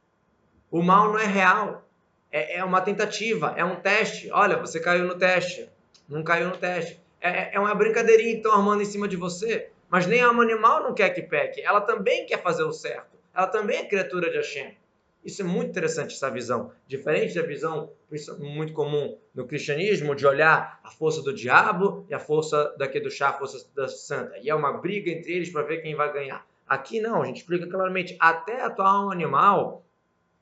O 0.71 0.81
mal 0.81 1.11
não 1.11 1.19
é 1.19 1.25
real. 1.25 1.85
É, 2.31 2.59
é 2.59 2.63
uma 2.63 2.79
tentativa, 2.79 3.53
é 3.57 3.65
um 3.65 3.75
teste. 3.75 4.31
Olha, 4.31 4.55
você 4.55 4.79
caiu 4.79 5.05
no 5.05 5.15
teste. 5.15 5.69
não 6.07 6.23
caiu 6.23 6.47
no 6.47 6.55
teste. 6.55 6.97
É, 7.19 7.57
é 7.57 7.59
uma 7.59 7.75
brincadeirinha 7.75 8.31
que 8.31 8.37
estão 8.37 8.53
armando 8.53 8.81
em 8.81 8.85
cima 8.85 9.05
de 9.05 9.17
você. 9.17 9.69
Mas 9.89 10.07
nem 10.07 10.21
a 10.21 10.27
alma 10.27 10.43
animal 10.43 10.81
não 10.81 10.93
quer 10.93 11.09
que 11.09 11.21
peque. 11.21 11.59
Ela 11.59 11.81
também 11.81 12.25
quer 12.25 12.41
fazer 12.41 12.63
o 12.63 12.71
certo. 12.71 13.17
Ela 13.35 13.47
também 13.47 13.79
é 13.79 13.85
criatura 13.85 14.31
de 14.31 14.37
Hashem. 14.37 14.77
Isso 15.23 15.41
é 15.41 15.45
muito 15.45 15.69
interessante, 15.69 16.15
essa 16.15 16.29
visão. 16.29 16.71
Diferente 16.85 17.35
da 17.35 17.41
visão 17.41 17.91
muito 18.39 18.73
comum 18.73 19.17
no 19.33 19.47
cristianismo, 19.47 20.13
de 20.15 20.27
olhar 20.27 20.79
a 20.83 20.91
força 20.91 21.21
do 21.21 21.33
diabo 21.33 22.05
e 22.09 22.13
a 22.13 22.19
força 22.19 22.75
da 22.77 22.87
chá, 23.09 23.29
a 23.29 23.33
força 23.33 23.65
da 23.73 23.87
santa. 23.87 24.37
E 24.41 24.49
é 24.49 24.55
uma 24.55 24.73
briga 24.73 25.09
entre 25.09 25.31
eles 25.31 25.49
para 25.49 25.63
ver 25.63 25.81
quem 25.81 25.95
vai 25.95 26.11
ganhar. 26.11 26.45
Aqui 26.67 26.99
não, 26.99 27.21
a 27.21 27.25
gente 27.25 27.37
explica 27.37 27.67
claramente. 27.67 28.17
Até 28.19 28.61
a 28.61 28.69
tua 28.69 28.89
alma 28.89 29.13
animal, 29.13 29.85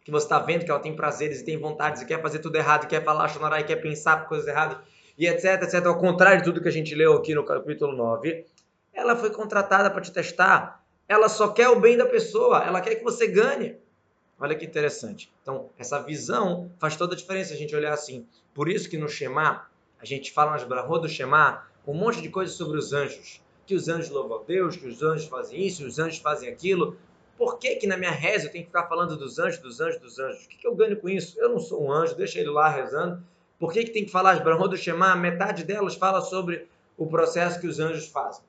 que 0.03 0.09
você 0.09 0.25
está 0.25 0.39
vendo 0.39 0.65
que 0.65 0.71
ela 0.71 0.79
tem 0.79 0.95
prazeres 0.95 1.41
e 1.41 1.45
tem 1.45 1.57
vontades 1.57 2.01
e 2.01 2.05
quer 2.05 2.21
fazer 2.21 2.39
tudo 2.39 2.55
errado, 2.55 2.85
e 2.85 2.87
quer 2.87 3.03
falar 3.03 3.27
chorar 3.27 3.59
e 3.59 3.63
quer 3.63 3.75
pensar 3.75 4.27
coisas 4.27 4.47
erradas, 4.47 4.77
e 5.17 5.27
etc, 5.27 5.61
etc, 5.63 5.85
ao 5.85 5.99
contrário 5.99 6.39
de 6.39 6.43
tudo 6.45 6.61
que 6.61 6.67
a 6.67 6.71
gente 6.71 6.95
leu 6.95 7.13
aqui 7.13 7.35
no 7.35 7.45
capítulo 7.45 7.95
9, 7.95 8.45
ela 8.93 9.15
foi 9.15 9.29
contratada 9.29 9.91
para 9.91 10.01
te 10.01 10.11
testar. 10.11 10.83
Ela 11.07 11.29
só 11.29 11.49
quer 11.49 11.69
o 11.69 11.79
bem 11.79 11.97
da 11.97 12.05
pessoa, 12.05 12.63
ela 12.65 12.81
quer 12.81 12.95
que 12.95 13.03
você 13.03 13.27
ganhe. 13.27 13.77
Olha 14.41 14.55
que 14.55 14.65
interessante. 14.65 15.31
Então, 15.43 15.69
essa 15.77 15.99
visão 15.99 16.71
faz 16.79 16.95
toda 16.95 17.13
a 17.13 17.17
diferença 17.17 17.53
a 17.53 17.57
gente 17.57 17.75
olhar 17.75 17.93
assim. 17.93 18.25
Por 18.55 18.67
isso 18.67 18.89
que 18.89 18.97
no 18.97 19.07
Shema, 19.07 19.67
a 19.99 20.03
gente 20.03 20.31
fala 20.31 20.53
nas 20.53 20.63
brahot 20.63 21.03
do 21.03 21.07
Shema, 21.07 21.63
um 21.85 21.93
monte 21.93 22.23
de 22.23 22.29
coisas 22.29 22.55
sobre 22.55 22.79
os 22.79 22.91
anjos. 22.91 23.39
Que 23.67 23.75
os 23.75 23.87
anjos 23.87 24.09
louvam 24.09 24.39
a 24.39 24.43
Deus, 24.43 24.75
que 24.75 24.87
os 24.87 25.03
anjos 25.03 25.27
fazem 25.27 25.63
isso, 25.63 25.85
os 25.85 25.99
anjos 25.99 26.17
fazem 26.17 26.49
aquilo. 26.49 26.97
Por 27.37 27.59
que 27.59 27.75
que 27.75 27.85
na 27.85 27.95
minha 27.95 28.09
reza 28.09 28.47
eu 28.47 28.51
tenho 28.51 28.63
que 28.63 28.71
ficar 28.71 28.87
falando 28.87 29.15
dos 29.15 29.37
anjos, 29.37 29.59
dos 29.59 29.79
anjos, 29.79 30.01
dos 30.01 30.17
anjos? 30.17 30.45
O 30.45 30.49
que, 30.49 30.57
que 30.57 30.67
eu 30.67 30.75
ganho 30.75 30.99
com 30.99 31.07
isso? 31.07 31.39
Eu 31.39 31.49
não 31.49 31.59
sou 31.59 31.85
um 31.85 31.91
anjo, 31.91 32.15
deixa 32.15 32.39
ele 32.39 32.49
lá 32.49 32.67
rezando. 32.67 33.23
Por 33.59 33.71
que 33.71 33.83
que 33.83 33.91
tem 33.91 34.05
que 34.05 34.11
falar 34.11 34.31
as 34.31 34.43
brahot 34.43 34.71
do 34.71 34.77
Shema? 34.77 35.15
Metade 35.15 35.63
delas 35.63 35.93
fala 35.93 36.19
sobre 36.19 36.67
o 36.97 37.05
processo 37.05 37.61
que 37.61 37.67
os 37.67 37.79
anjos 37.79 38.07
fazem. 38.07 38.43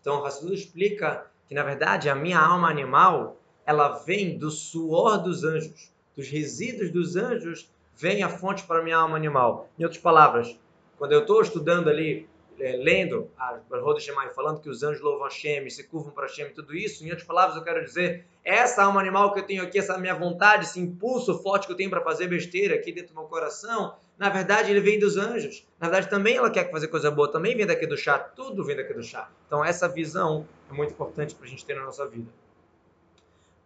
Então, 0.00 0.24
Hassidut 0.24 0.54
explica 0.54 1.26
que, 1.48 1.54
na 1.54 1.64
verdade, 1.64 2.08
a 2.08 2.14
minha 2.14 2.38
alma 2.38 2.70
animal 2.70 3.39
ela 3.66 3.90
vem 3.98 4.36
do 4.38 4.50
suor 4.50 5.22
dos 5.22 5.44
anjos, 5.44 5.92
dos 6.16 6.28
resíduos 6.28 6.90
dos 6.90 7.16
anjos, 7.16 7.70
vem 7.96 8.22
a 8.22 8.28
fonte 8.28 8.64
para 8.64 8.80
a 8.80 8.82
minha 8.82 8.96
alma 8.96 9.16
animal. 9.16 9.68
Em 9.78 9.84
outras 9.84 10.00
palavras, 10.00 10.58
quando 10.98 11.12
eu 11.12 11.20
estou 11.20 11.40
estudando 11.40 11.88
ali, 11.88 12.28
é, 12.58 12.76
lendo 12.76 13.30
a 13.38 13.58
Roda 13.78 14.00
Shemai, 14.00 14.30
falando 14.34 14.60
que 14.60 14.68
os 14.68 14.82
anjos 14.82 15.02
louvam 15.02 15.24
Hashem, 15.24 15.68
se 15.70 15.84
curvam 15.84 16.12
para 16.12 16.26
Hashem 16.26 16.46
e 16.46 16.50
tudo 16.50 16.74
isso, 16.74 17.04
em 17.04 17.10
outras 17.10 17.26
palavras, 17.26 17.56
eu 17.56 17.62
quero 17.62 17.84
dizer, 17.84 18.26
essa 18.44 18.82
alma 18.82 19.00
animal 19.00 19.32
que 19.32 19.40
eu 19.40 19.46
tenho 19.46 19.62
aqui, 19.62 19.78
essa 19.78 19.96
minha 19.98 20.14
vontade, 20.14 20.64
esse 20.64 20.80
impulso 20.80 21.42
forte 21.42 21.66
que 21.66 21.72
eu 21.72 21.76
tenho 21.76 21.90
para 21.90 22.00
fazer 22.00 22.26
besteira 22.26 22.74
aqui 22.74 22.92
dentro 22.92 23.14
do 23.14 23.20
meu 23.20 23.28
coração, 23.28 23.94
na 24.18 24.28
verdade, 24.28 24.70
ele 24.70 24.80
vem 24.80 24.98
dos 24.98 25.16
anjos. 25.16 25.66
Na 25.78 25.88
verdade, 25.88 26.10
também 26.10 26.36
ela 26.36 26.50
quer 26.50 26.70
fazer 26.70 26.88
coisa 26.88 27.10
boa, 27.10 27.30
também 27.30 27.56
vem 27.56 27.66
daqui 27.66 27.86
do 27.86 27.96
chá, 27.96 28.18
tudo 28.18 28.62
vem 28.64 28.76
daqui 28.76 28.92
do 28.92 29.02
chá. 29.02 29.30
Então, 29.46 29.64
essa 29.64 29.88
visão 29.88 30.46
é 30.70 30.74
muito 30.74 30.92
importante 30.92 31.34
para 31.34 31.46
a 31.46 31.48
gente 31.48 31.64
ter 31.64 31.74
na 31.74 31.84
nossa 31.84 32.06
vida 32.06 32.30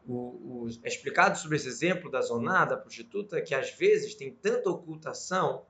o, 0.06 0.64
o, 0.64 0.68
é 0.82 0.88
explicado 0.88 1.38
sobre 1.38 1.56
esse 1.56 1.68
exemplo 1.68 2.11
da 2.11 2.20
zonada, 2.20 2.76
da 2.76 2.80
prostituta, 2.80 3.40
que 3.40 3.54
às 3.54 3.70
vezes 3.70 4.14
tem 4.14 4.32
tanta 4.32 4.70
ocultação 4.70 5.64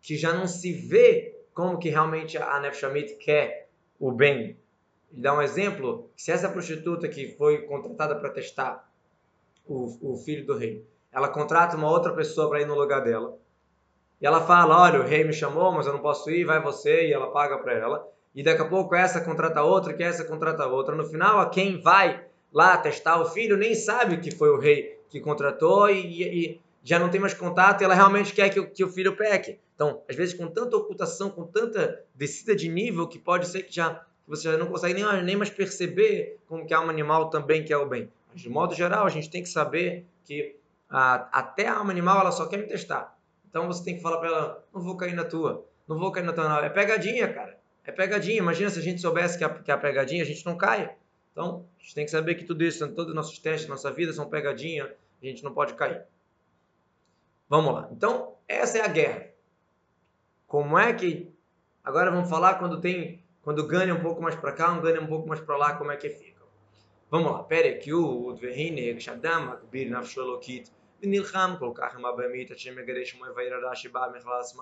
que 0.00 0.16
já 0.16 0.32
não 0.32 0.46
se 0.46 0.72
vê 0.72 1.36
como 1.54 1.78
que 1.78 1.88
realmente 1.88 2.38
a 2.38 2.60
Nefesh 2.60 3.16
quer 3.18 3.68
o 3.98 4.12
bem. 4.12 4.56
Ele 5.10 5.22
dá 5.22 5.34
um 5.34 5.42
exemplo, 5.42 6.10
se 6.16 6.30
essa 6.30 6.48
prostituta 6.48 7.08
que 7.08 7.34
foi 7.36 7.62
contratada 7.62 8.14
para 8.14 8.30
testar 8.30 8.92
o, 9.66 10.12
o 10.12 10.16
filho 10.16 10.46
do 10.46 10.56
rei, 10.56 10.86
ela 11.10 11.28
contrata 11.28 11.76
uma 11.76 11.90
outra 11.90 12.12
pessoa 12.12 12.48
para 12.48 12.60
ir 12.60 12.66
no 12.66 12.74
lugar 12.74 13.02
dela, 13.02 13.38
e 14.20 14.26
ela 14.26 14.40
fala, 14.40 14.82
olha, 14.82 15.00
o 15.00 15.04
rei 15.04 15.24
me 15.24 15.32
chamou, 15.32 15.72
mas 15.72 15.86
eu 15.86 15.92
não 15.92 16.00
posso 16.00 16.30
ir, 16.30 16.44
vai 16.44 16.60
você, 16.60 17.08
e 17.08 17.12
ela 17.12 17.30
paga 17.30 17.58
para 17.58 17.72
ela, 17.72 18.08
e 18.34 18.42
daqui 18.42 18.62
a 18.62 18.68
pouco 18.68 18.94
essa 18.94 19.20
contrata 19.20 19.62
outra, 19.62 19.94
que 19.94 20.02
essa 20.02 20.24
contrata 20.24 20.66
outra. 20.66 20.94
No 20.94 21.04
final, 21.04 21.40
a 21.40 21.48
quem 21.48 21.80
vai 21.80 22.27
lá 22.52 22.76
testar 22.76 23.20
o 23.20 23.26
filho, 23.26 23.56
nem 23.56 23.74
sabe 23.74 24.18
que 24.18 24.30
foi 24.30 24.50
o 24.50 24.58
rei 24.58 24.98
que 25.08 25.20
contratou 25.20 25.90
e, 25.90 26.22
e 26.22 26.60
já 26.82 26.98
não 26.98 27.08
tem 27.08 27.20
mais 27.20 27.34
contato 27.34 27.80
e 27.80 27.84
ela 27.84 27.94
realmente 27.94 28.32
quer 28.32 28.48
que, 28.48 28.62
que, 28.66 28.84
o 28.84 28.88
filho 28.88 29.16
peque. 29.16 29.58
Então, 29.74 30.02
às 30.08 30.16
vezes, 30.16 30.34
com 30.34 30.46
tanta 30.48 30.76
ocultação, 30.76 31.30
com 31.30 31.44
tanta 31.44 32.02
descida 32.14 32.54
de 32.54 32.68
nível, 32.68 33.06
que 33.06 33.18
pode 33.18 33.46
ser 33.46 33.62
que 33.62 33.74
já 33.74 34.04
você 34.26 34.50
já 34.50 34.58
não 34.58 34.66
consegue 34.66 34.92
nem, 34.92 35.22
nem 35.22 35.36
mais 35.36 35.48
perceber 35.48 36.38
como 36.46 36.66
que 36.66 36.74
a 36.74 36.78
alma 36.78 36.92
animal 36.92 37.30
também 37.30 37.64
quer 37.64 37.78
o 37.78 37.86
bem. 37.86 38.10
Mas, 38.30 38.42
de 38.42 38.48
modo 38.50 38.74
geral, 38.74 39.06
a 39.06 39.08
gente 39.08 39.30
tem 39.30 39.42
que 39.42 39.48
saber 39.48 40.04
que 40.24 40.56
a, 40.88 41.28
até 41.32 41.66
a 41.66 41.78
alma 41.78 41.90
animal 41.90 42.20
ela 42.20 42.30
só 42.30 42.46
quer 42.46 42.58
me 42.58 42.66
testar. 42.66 43.16
Então, 43.48 43.66
você 43.66 43.82
tem 43.82 43.96
que 43.96 44.02
falar 44.02 44.18
para 44.18 44.28
ela, 44.28 44.64
não 44.74 44.82
vou 44.82 44.96
cair 44.98 45.14
na 45.14 45.24
tua, 45.24 45.64
não 45.86 45.98
vou 45.98 46.12
cair 46.12 46.24
na 46.24 46.34
tua. 46.34 46.46
Não. 46.46 46.58
É 46.58 46.68
pegadinha, 46.68 47.32
cara. 47.32 47.58
É 47.84 47.90
pegadinha. 47.90 48.36
Imagina 48.36 48.68
se 48.68 48.78
a 48.78 48.82
gente 48.82 49.00
soubesse 49.00 49.38
que 49.38 49.70
a 49.70 49.78
pegadinha, 49.78 50.22
a 50.22 50.26
gente 50.26 50.44
não 50.44 50.58
cai. 50.58 50.94
Então, 51.38 51.64
a 51.78 51.80
gente 51.80 51.94
tem 51.94 52.04
que 52.04 52.10
saber 52.10 52.34
que 52.34 52.42
tudo 52.42 52.64
isso, 52.64 52.84
todos 52.88 53.10
os 53.10 53.14
nossos 53.14 53.38
testes, 53.38 53.68
nossa 53.68 53.92
vida 53.92 54.12
são 54.12 54.28
pegadinha, 54.28 54.92
a 55.22 55.24
gente 55.24 55.44
não 55.44 55.54
pode 55.54 55.74
cair. 55.74 56.02
Vamos 57.48 57.72
lá. 57.72 57.88
Então, 57.92 58.34
essa 58.48 58.78
é 58.78 58.80
a 58.84 58.88
guerra. 58.88 59.30
Como 60.48 60.76
é 60.76 60.92
que 60.92 61.32
agora 61.84 62.10
vamos 62.10 62.28
falar 62.28 62.54
quando 62.54 62.80
tem, 62.80 63.24
quando 63.40 63.64
ganha 63.68 63.94
um 63.94 64.00
pouco 64.00 64.20
mais 64.20 64.34
para 64.34 64.50
cá, 64.50 64.72
um 64.72 64.80
ganha 64.80 65.00
um 65.00 65.06
pouco 65.06 65.28
mais 65.28 65.38
para 65.40 65.56
lá, 65.56 65.76
como 65.76 65.92
é 65.92 65.96
que 65.96 66.10
fica? 66.10 66.42
Vamos 67.08 67.30
lá. 67.30 67.44
Perek 67.44 67.92
u 67.92 68.26
udvehine 68.26 68.96
kshadam 68.96 69.52
akbir 69.52 69.88
nafshu 69.88 70.20
elokit 70.20 70.72
Nilham, 71.00 71.56
colocar 71.56 71.94
Hamabamita, 71.94 72.58
Shemegaresh, 72.58 73.16
Moevairadashi, 73.16 73.88
Ba, 73.90 74.10
Mechlas, 74.10 74.56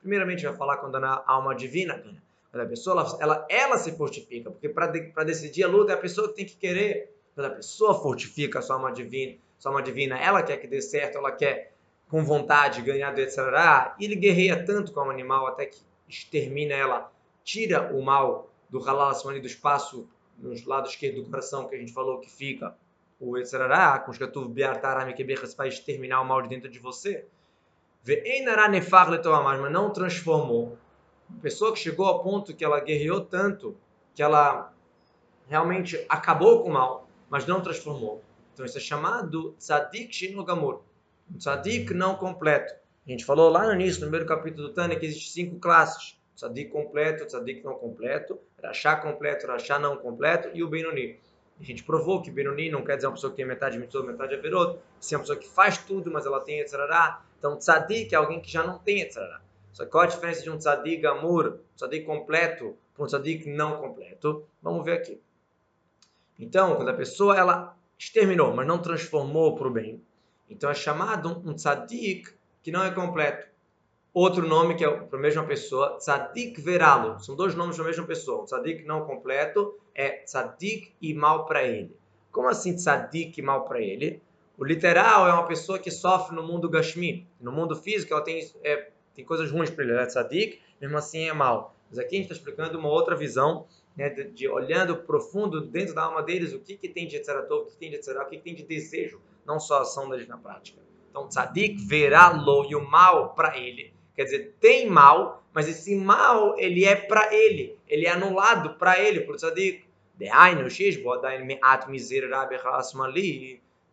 Primeiramente, 0.00 0.46
vai 0.46 0.56
falar 0.56 0.78
quando 0.78 0.96
a 0.96 1.22
alma 1.26 1.54
divina 1.54 1.98
ganha. 1.98 2.22
Quando 2.56 2.64
a 2.64 2.70
pessoa 2.70 3.02
ela, 3.02 3.18
ela, 3.20 3.46
ela 3.50 3.78
se 3.78 3.92
fortifica, 3.92 4.50
porque 4.50 4.66
para 4.66 4.86
de, 4.86 5.12
decidir 5.26 5.64
a 5.64 5.68
luta 5.68 5.92
é 5.92 5.94
a 5.94 5.98
pessoa 5.98 6.28
que 6.28 6.36
tem 6.36 6.46
que 6.46 6.56
querer. 6.56 7.14
Quando 7.34 7.48
a 7.48 7.50
pessoa 7.50 7.94
fortifica 8.00 8.60
a 8.60 8.62
sua 8.62 8.76
alma 8.76 8.90
divina, 8.90 9.36
sua 9.58 9.72
alma 9.72 9.82
divina, 9.82 10.18
ela 10.18 10.42
quer 10.42 10.56
que 10.56 10.66
dê 10.66 10.80
certo, 10.80 11.18
ela 11.18 11.30
quer 11.30 11.74
com 12.08 12.24
vontade 12.24 12.80
ganhar 12.80 13.12
do 13.12 13.20
etc. 13.20 13.38
E 13.98 14.06
ele 14.06 14.16
guerreia 14.16 14.64
tanto 14.64 14.90
com 14.90 15.00
o 15.00 15.10
animal 15.10 15.46
até 15.46 15.66
que 15.66 15.82
extermina 16.08 16.72
ela, 16.72 17.12
tira 17.44 17.94
o 17.94 18.02
mal 18.02 18.50
do 18.70 18.78
halal 18.78 19.12
do 19.12 19.46
espaço 19.46 20.08
nos 20.38 20.64
lados 20.64 20.92
esquerdo 20.92 21.22
do 21.22 21.28
coração 21.28 21.68
que 21.68 21.74
a 21.74 21.78
gente 21.78 21.92
falou 21.92 22.20
que 22.20 22.30
fica 22.30 22.74
o 23.20 23.36
etc. 23.36 23.52
com 24.02 24.12
os 24.12 24.16
katuv 24.16 24.48
biartarami 24.48 25.12
keberras 25.12 25.54
para 25.54 25.68
exterminar 25.68 26.22
o 26.22 26.24
mal 26.24 26.40
de 26.40 26.48
dentro 26.48 26.70
de 26.70 26.78
você. 26.78 27.26
Mas 29.60 29.72
não 29.72 29.92
transformou 29.92 30.78
uma 31.28 31.40
pessoa 31.40 31.72
que 31.72 31.78
chegou 31.78 32.06
ao 32.06 32.22
ponto 32.22 32.54
que 32.54 32.64
ela 32.64 32.80
guerreou 32.80 33.20
tanto, 33.20 33.76
que 34.14 34.22
ela 34.22 34.72
realmente 35.46 36.04
acabou 36.08 36.62
com 36.62 36.70
o 36.70 36.72
mal, 36.72 37.08
mas 37.28 37.46
não 37.46 37.60
transformou. 37.60 38.22
Então 38.52 38.64
isso 38.64 38.78
é 38.78 38.80
chamado 38.80 39.54
tzadik 39.58 40.14
shinogamur, 40.14 40.82
um 41.30 41.36
tzadik 41.36 41.92
não 41.92 42.14
completo. 42.14 42.74
A 43.06 43.10
gente 43.10 43.24
falou 43.24 43.50
lá 43.50 43.66
no 43.66 43.74
início, 43.74 44.00
no 44.00 44.06
primeiro 44.06 44.26
capítulo 44.26 44.68
do 44.68 44.74
Tânia, 44.74 44.98
que 44.98 45.06
existem 45.06 45.44
cinco 45.44 45.60
classes. 45.60 46.18
Tzadik 46.34 46.70
completo, 46.70 47.24
tzadik 47.24 47.64
não 47.64 47.74
completo, 47.74 48.38
rachá 48.62 48.96
completo, 48.96 49.46
rachá 49.46 49.78
não 49.78 49.96
completo 49.96 50.50
e 50.52 50.62
o 50.62 50.68
Benoni. 50.68 51.18
A 51.58 51.64
gente 51.64 51.82
provou 51.82 52.20
que 52.20 52.30
Benoni 52.30 52.70
não 52.70 52.84
quer 52.84 52.96
dizer 52.96 53.06
uma 53.06 53.14
pessoa 53.14 53.30
que 53.30 53.36
tem 53.36 53.46
metade 53.46 53.78
mitzvot, 53.78 54.06
metade 54.06 54.34
averot, 54.34 54.78
se 55.00 55.14
é 55.14 55.16
uma 55.16 55.22
pessoa 55.22 55.38
que 55.38 55.48
faz 55.48 55.78
tudo, 55.78 56.10
mas 56.10 56.26
ela 56.26 56.40
tem 56.40 56.60
etc. 56.60 56.74
Então 57.38 57.56
tzadik 57.56 58.12
é 58.14 58.18
alguém 58.18 58.40
que 58.40 58.50
já 58.50 58.62
não 58.62 58.78
tem 58.78 59.00
etc. 59.00 59.18
Só 59.76 59.84
qual 59.84 60.04
a 60.04 60.06
diferença 60.06 60.42
de 60.42 60.48
um 60.48 60.56
tzadik 60.56 61.04
amur, 61.04 61.60
um 61.74 61.76
tzadik 61.76 62.06
completo, 62.06 62.78
para 62.94 63.04
um 63.04 63.06
tzadik 63.06 63.46
não 63.46 63.76
completo? 63.76 64.46
Vamos 64.62 64.82
ver 64.82 64.92
aqui. 64.92 65.20
Então, 66.38 66.76
quando 66.76 66.88
a 66.88 66.94
pessoa 66.94 67.36
ela 67.36 67.76
exterminou, 67.98 68.54
mas 68.54 68.66
não 68.66 68.80
transformou 68.80 69.54
para 69.54 69.68
o 69.68 69.70
bem, 69.70 70.02
então 70.48 70.70
é 70.70 70.74
chamado 70.74 71.42
um 71.44 71.52
tzadik 71.52 72.32
que 72.62 72.72
não 72.72 72.82
é 72.82 72.90
completo. 72.90 73.48
Outro 74.14 74.48
nome 74.48 74.76
que 74.76 74.84
é 74.84 74.90
para 74.90 75.18
a 75.18 75.20
mesma 75.20 75.44
pessoa, 75.44 75.98
tzadik 75.98 76.58
veralo. 76.58 77.18
São 77.18 77.36
dois 77.36 77.54
nomes 77.54 77.76
para 77.76 77.84
a 77.84 77.88
mesma 77.88 78.06
pessoa. 78.06 78.44
Um 78.44 78.46
tzadik 78.46 78.82
não 78.86 79.04
completo 79.04 79.78
é 79.94 80.22
tzadik 80.22 80.94
e 81.02 81.12
mal 81.12 81.44
para 81.44 81.62
ele. 81.62 81.94
Como 82.32 82.48
assim 82.48 82.74
tzadik 82.74 83.38
e 83.38 83.42
mal 83.42 83.66
para 83.66 83.82
ele? 83.82 84.22
O 84.56 84.64
literal 84.64 85.28
é 85.28 85.34
uma 85.34 85.46
pessoa 85.46 85.78
que 85.78 85.90
sofre 85.90 86.34
no 86.34 86.42
mundo 86.42 86.66
gashmi. 86.66 87.28
No 87.38 87.52
mundo 87.52 87.76
físico, 87.76 88.14
ela 88.14 88.24
tem 88.24 88.40
é, 88.64 88.90
tem 89.16 89.24
coisas 89.24 89.50
ruins 89.50 89.70
para 89.70 89.82
ele, 89.82 89.94
ele 89.94 90.02
é 90.02 90.06
tzadik, 90.06 90.60
mesmo 90.78 90.98
assim 90.98 91.26
é 91.26 91.32
mal. 91.32 91.74
Mas 91.88 91.98
aqui 91.98 92.16
a 92.16 92.18
gente 92.18 92.30
está 92.30 92.34
explicando 92.34 92.78
uma 92.78 92.90
outra 92.90 93.16
visão, 93.16 93.66
né, 93.96 94.10
de, 94.10 94.24
de, 94.24 94.46
olhando 94.46 94.94
profundo 94.94 95.62
dentro 95.62 95.94
da 95.94 96.02
alma 96.02 96.22
deles, 96.22 96.52
o 96.52 96.60
que, 96.60 96.76
que 96.76 96.86
tem 96.86 97.08
de 97.08 97.16
etzeratov, 97.16 97.62
o 97.62 97.66
que 97.70 97.76
tem 97.76 97.88
de 97.88 97.96
etzerá, 97.96 98.22
o 98.22 98.28
que, 98.28 98.36
que 98.36 98.42
tem 98.42 98.54
de 98.54 98.62
desejo, 98.62 99.20
não 99.46 99.58
só 99.58 99.78
a 99.78 99.82
ação 99.82 100.10
deles 100.10 100.28
na 100.28 100.36
prática. 100.36 100.78
Então, 101.08 101.26
tzadik 101.28 101.82
verá 101.86 102.28
lo, 102.28 102.66
e 102.70 102.76
o 102.76 102.86
mal 102.86 103.34
para 103.34 103.56
ele. 103.56 103.94
Quer 104.14 104.24
dizer, 104.24 104.54
tem 104.60 104.86
mal, 104.86 105.42
mas 105.54 105.66
esse 105.66 105.96
mal, 105.96 106.58
ele 106.58 106.84
é 106.84 106.94
para 106.94 107.34
ele. 107.34 107.78
Ele 107.88 108.04
é 108.04 108.10
anulado 108.10 108.74
para 108.74 109.00
ele, 109.00 109.22
por 109.22 109.36
tzadik. 109.36 109.86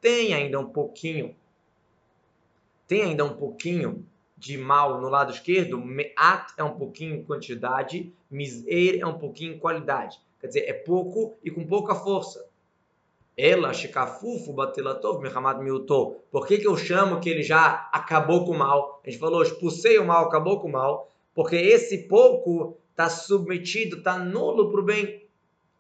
Tem 0.02 0.34
ainda 0.34 0.60
um 0.60 0.66
pouquinho, 0.66 1.36
tem 2.88 3.04
ainda 3.04 3.26
um 3.26 3.36
pouquinho 3.36 4.06
de 4.44 4.58
mal 4.58 5.00
no 5.00 5.08
lado 5.08 5.32
esquerdo, 5.32 5.78
me'at 5.78 6.54
é 6.58 6.64
um 6.64 6.74
pouquinho 6.74 7.24
quantidade, 7.24 8.14
miser 8.30 9.00
é 9.00 9.06
um 9.06 9.18
pouquinho 9.18 9.58
qualidade. 9.58 10.20
Quer 10.42 10.48
dizer, 10.48 10.60
é 10.68 10.74
pouco 10.74 11.34
e 11.42 11.50
com 11.50 11.66
pouca 11.66 11.96
força. 11.96 12.46
Ela, 13.38 13.74
shikafufu, 13.74 14.52
batelatov, 14.52 15.22
mehamad 15.22 15.64
miuto. 15.64 16.18
Por 16.30 16.46
que, 16.46 16.58
que 16.58 16.68
eu 16.68 16.76
chamo 16.76 17.22
que 17.22 17.30
ele 17.30 17.42
já 17.42 17.90
acabou 17.94 18.46
com 18.46 18.52
o 18.52 18.58
mal? 18.58 19.00
A 19.02 19.10
gente 19.10 19.18
falou, 19.18 19.42
expulsei 19.42 19.98
o 19.98 20.06
mal, 20.06 20.26
acabou 20.26 20.60
com 20.60 20.68
o 20.68 20.72
mal. 20.74 21.10
Porque 21.34 21.56
esse 21.56 22.00
pouco 22.00 22.78
está 22.92 23.10
submetido, 23.10 24.00
está 24.00 24.18
nulo 24.18 24.70
para 24.70 24.82
o 24.82 24.84
bem. 24.84 25.24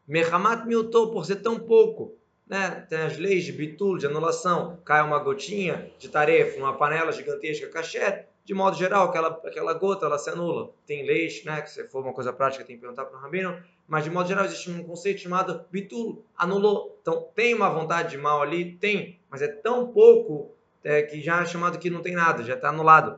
Mehamat 0.07 0.65
miuto, 0.65 1.11
por 1.11 1.25
ser 1.25 1.41
tão 1.41 1.59
pouco. 1.59 2.15
Né? 2.47 2.85
Tem 2.89 2.99
as 2.99 3.17
leis 3.17 3.43
de 3.43 3.51
bitul, 3.51 3.97
de 3.97 4.05
anulação. 4.05 4.79
Cai 4.85 5.01
uma 5.01 5.19
gotinha 5.19 5.91
de 5.99 6.07
tarefa 6.07 6.57
numa 6.57 6.77
panela 6.77 7.11
gigantesca 7.11 7.67
cachê, 7.67 8.23
de 8.45 8.53
modo 8.53 8.75
geral, 8.75 9.07
aquela, 9.07 9.29
aquela 9.45 9.73
gota 9.73 10.05
ela 10.05 10.17
se 10.17 10.29
anula. 10.29 10.71
Tem 10.85 11.05
leis, 11.05 11.43
né? 11.45 11.61
que 11.61 11.69
se 11.69 11.87
for 11.87 12.03
uma 12.03 12.13
coisa 12.13 12.33
prática 12.33 12.65
tem 12.65 12.75
que 12.75 12.81
perguntar 12.81 13.05
para 13.05 13.17
o 13.17 13.21
rabino, 13.21 13.57
mas 13.87 14.03
de 14.03 14.09
modo 14.09 14.27
geral 14.27 14.45
existe 14.45 14.69
um 14.69 14.83
conceito 14.83 15.21
chamado 15.21 15.65
bitul, 15.71 16.25
anulou. 16.35 16.97
Então 17.01 17.29
tem 17.33 17.53
uma 17.53 17.69
vontade 17.69 18.11
de 18.11 18.17
mal 18.17 18.41
ali? 18.41 18.75
Tem, 18.75 19.19
mas 19.29 19.41
é 19.41 19.47
tão 19.47 19.87
pouco 19.87 20.53
é, 20.83 21.03
que 21.03 21.21
já 21.21 21.41
é 21.41 21.45
chamado 21.45 21.79
que 21.79 21.89
não 21.89 22.01
tem 22.01 22.13
nada, 22.13 22.43
já 22.43 22.55
está 22.55 22.69
anulado. 22.69 23.17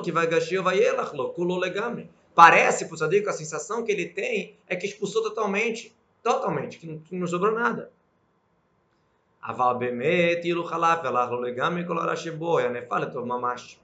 que 0.00 0.08
Parece 2.34 2.86
para 2.86 2.94
o 2.94 2.98
sadico 2.98 3.28
a 3.28 3.32
sensação 3.32 3.84
que 3.84 3.92
ele 3.92 4.06
tem 4.06 4.56
é 4.66 4.76
que 4.76 4.86
expulsou 4.86 5.22
totalmente, 5.22 5.94
totalmente, 6.22 6.78
que 6.78 6.86
não, 6.86 6.98
que 6.98 7.14
não 7.16 7.26
sobrou 7.26 7.52
nada. 7.52 7.90
אבל 9.43 9.73
באמת 9.79 10.45
אילו 10.45 10.63
חלף 10.63 10.99
והלך 11.03 11.31
לו 11.31 11.41
לגמרי 11.41 11.83
כל 11.87 11.99
הרע 11.99 12.15
שבו, 12.15 12.57
היה 12.57 12.69
נפל 12.69 12.99
לתוך 12.99 13.25
ממש. 13.25 13.79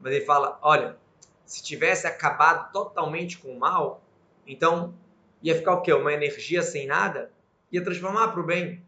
Mas 0.00 0.12
ele 0.12 0.24
fala, 0.24 0.58
olha, 0.62 0.96
se 1.44 1.62
tivesse 1.62 2.06
acabado 2.06 2.72
totalmente 2.72 3.38
com 3.38 3.48
o 3.48 3.58
mal, 3.58 4.00
então 4.46 4.94
ia 5.42 5.56
ficar 5.56 5.74
o 5.74 5.82
quê? 5.82 5.92
Uma 5.92 6.12
energia 6.12 6.62
sem 6.62 6.86
nada? 6.86 7.32
Ia 7.72 7.82
transformar 7.82 8.28
para 8.28 8.40
o 8.40 8.44
bem. 8.44 8.82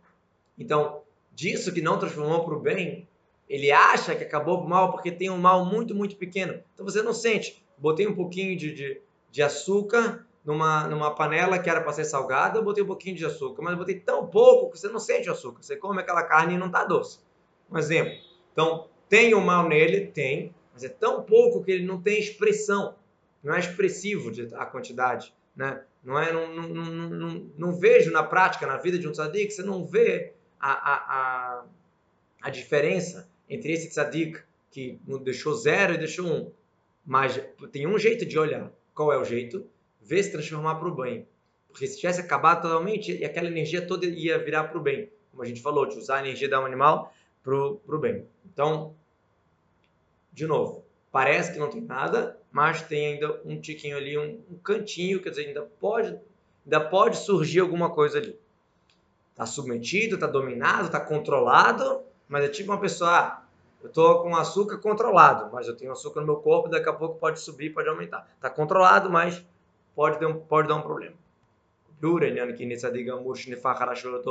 Então, 0.59 1.03
disso 1.33 1.73
que 1.73 1.81
não 1.81 1.99
transformou 1.99 2.45
para 2.45 2.55
o 2.55 2.61
bem, 2.61 3.09
ele 3.49 3.73
acha 3.73 4.15
que 4.15 4.23
acabou 4.23 4.59
com 4.59 4.67
o 4.67 4.69
mal 4.69 4.93
porque 4.93 5.11
tem 5.11 5.31
um 5.31 5.39
mal 5.39 5.65
muito, 5.65 5.95
muito 5.95 6.17
pequeno. 6.17 6.63
Então 6.73 6.87
você 6.87 7.03
não 7.03 7.13
sente. 7.13 7.65
Botei 7.77 8.07
um 8.07 8.15
pouquinho 8.15 8.57
de, 8.57 8.73
de, 8.73 9.03
de 9.31 9.43
açúcar 9.43 10.25
numa, 10.46 10.88
numa 10.88 11.14
panela 11.14 11.58
que 11.58 11.70
era 11.70 11.82
para 11.82 11.92
ser 11.92 12.06
salgada, 12.06 12.60
eu 12.60 12.64
botei 12.64 12.84
um 12.84 12.88
pouquinho 12.88 13.16
de 13.16 13.26
açúcar, 13.26 13.64
mas 13.64 13.72
eu 13.72 13.80
botei 13.80 14.00
tão 14.00 14.28
pouco 14.28 14.72
que 14.72 14.80
você 14.80 14.88
não 14.88 15.00
sente 15.00 15.28
o 15.28 15.32
açúcar. 15.32 15.64
Você 15.64 15.76
come 15.76 16.00
aquela 16.00 16.24
carne 16.24 16.54
e 16.54 16.58
não 16.58 16.68
está 16.68 16.84
doce. 16.84 17.20
Um 17.70 17.78
exemplo. 17.78 18.14
Então, 18.54 18.88
tem 19.10 19.34
o 19.34 19.42
mal 19.42 19.68
nele? 19.68 20.08
Tem, 20.08 20.54
mas 20.72 20.84
é 20.84 20.90
tão 20.90 21.24
pouco 21.24 21.64
que 21.64 21.72
ele 21.72 21.86
não 21.86 22.00
tem 22.00 22.20
expressão. 22.20 22.96
Não 23.44 23.56
é 23.56 23.60
expressivo 23.60 24.32
a 24.56 24.66
quantidade. 24.66 25.34
Né? 25.56 25.82
Não, 26.04 26.20
é, 26.20 26.32
não, 26.32 26.54
não, 26.54 26.68
não, 26.68 27.10
não, 27.10 27.52
não 27.58 27.74
vejo 27.74 28.12
na 28.12 28.22
prática, 28.22 28.68
na 28.68 28.78
vida 28.78 29.00
de 29.00 29.08
um 29.08 29.12
tzadik, 29.12 29.52
você 29.52 29.64
não 29.64 29.86
vê 29.86 30.34
a, 30.60 30.72
a, 30.72 30.96
a, 30.96 31.66
a 32.42 32.50
diferença 32.50 33.28
entre 33.50 33.72
esse 33.72 33.90
tzadik 33.90 34.40
que 34.70 35.00
deixou 35.24 35.54
zero 35.56 35.94
e 35.94 35.98
deixou 35.98 36.28
um. 36.28 36.52
Mas 37.06 37.40
tem 37.72 37.88
um 37.88 37.98
jeito 37.98 38.26
de 38.26 38.38
olhar. 38.38 38.72
Qual 38.94 39.12
é 39.12 39.18
o 39.18 39.24
jeito? 39.24 39.66
Ver 40.06 40.24
se 40.24 40.32
transformar 40.32 40.76
para 40.76 40.88
o 40.88 40.96
bem. 40.96 41.28
Porque 41.68 41.88
se 41.88 41.98
tivesse 41.98 42.22
acabado 42.22 42.62
totalmente, 42.62 43.24
aquela 43.24 43.48
energia 43.48 43.86
toda 43.86 44.06
ia 44.06 44.38
virar 44.38 44.66
para 44.66 44.78
o 44.78 44.82
bem. 44.82 45.10
Como 45.32 45.44
a 45.44 45.46
gente 45.46 45.62
falou, 45.62 45.86
de 45.86 45.98
usar 45.98 46.18
a 46.18 46.20
energia 46.22 46.48
da 46.48 46.62
um 46.62 46.66
animal 46.66 47.14
para 47.44 47.56
o 47.56 48.00
bem. 48.00 48.26
Então, 48.46 48.96
de 50.32 50.48
novo, 50.48 50.86
parece 51.12 51.52
que 51.52 51.60
não 51.60 51.70
tem 51.70 51.82
nada, 51.82 52.40
mas 52.52 52.82
tem 52.82 53.14
ainda 53.14 53.42
um 53.44 53.60
tiquinho 53.60 53.98
ali, 53.98 54.18
um, 54.18 54.40
um 54.50 54.58
cantinho, 54.58 55.22
quer 55.22 55.32
dizer, 55.32 55.48
ainda 55.48 55.64
pode, 55.80 56.18
ainda 56.66 56.80
pode 56.80 57.18
surgir 57.18 57.60
alguma 57.60 57.90
coisa 57.90 58.20
ali. 58.20 58.40
Está 59.32 59.46
submetido, 59.46 60.16
está 60.16 60.28
dominado, 60.28 60.86
está 60.86 61.00
controlado, 61.00 62.04
mas 62.28 62.46
é 62.46 62.48
tipo 62.48 62.72
uma 62.72 62.80
pessoa, 62.80 63.10
ah, 63.12 63.44
eu 63.84 63.90
estou 63.90 64.24
com 64.24 64.36
açúcar 64.36 64.78
controlado, 64.78 65.52
mas 65.52 65.68
eu 65.68 65.76
tenho 65.76 65.92
açúcar 65.92 66.22
no 66.22 66.28
meu 66.28 66.38
corpo, 66.38 66.70
daqui 66.70 66.88
a 66.88 66.94
pouco 66.94 67.20
pode 67.20 67.40
subir, 67.40 67.72
pode 67.74 67.90
aumentar. 67.90 68.28
Está 68.36 68.50
controlado, 68.50 69.10
mas 69.10 69.44
pode, 69.96 70.20
ter 70.20 70.26
um, 70.26 70.40
pode 70.40 70.68
dar 70.68 70.76
um 70.76 70.82
problema. 70.82 71.16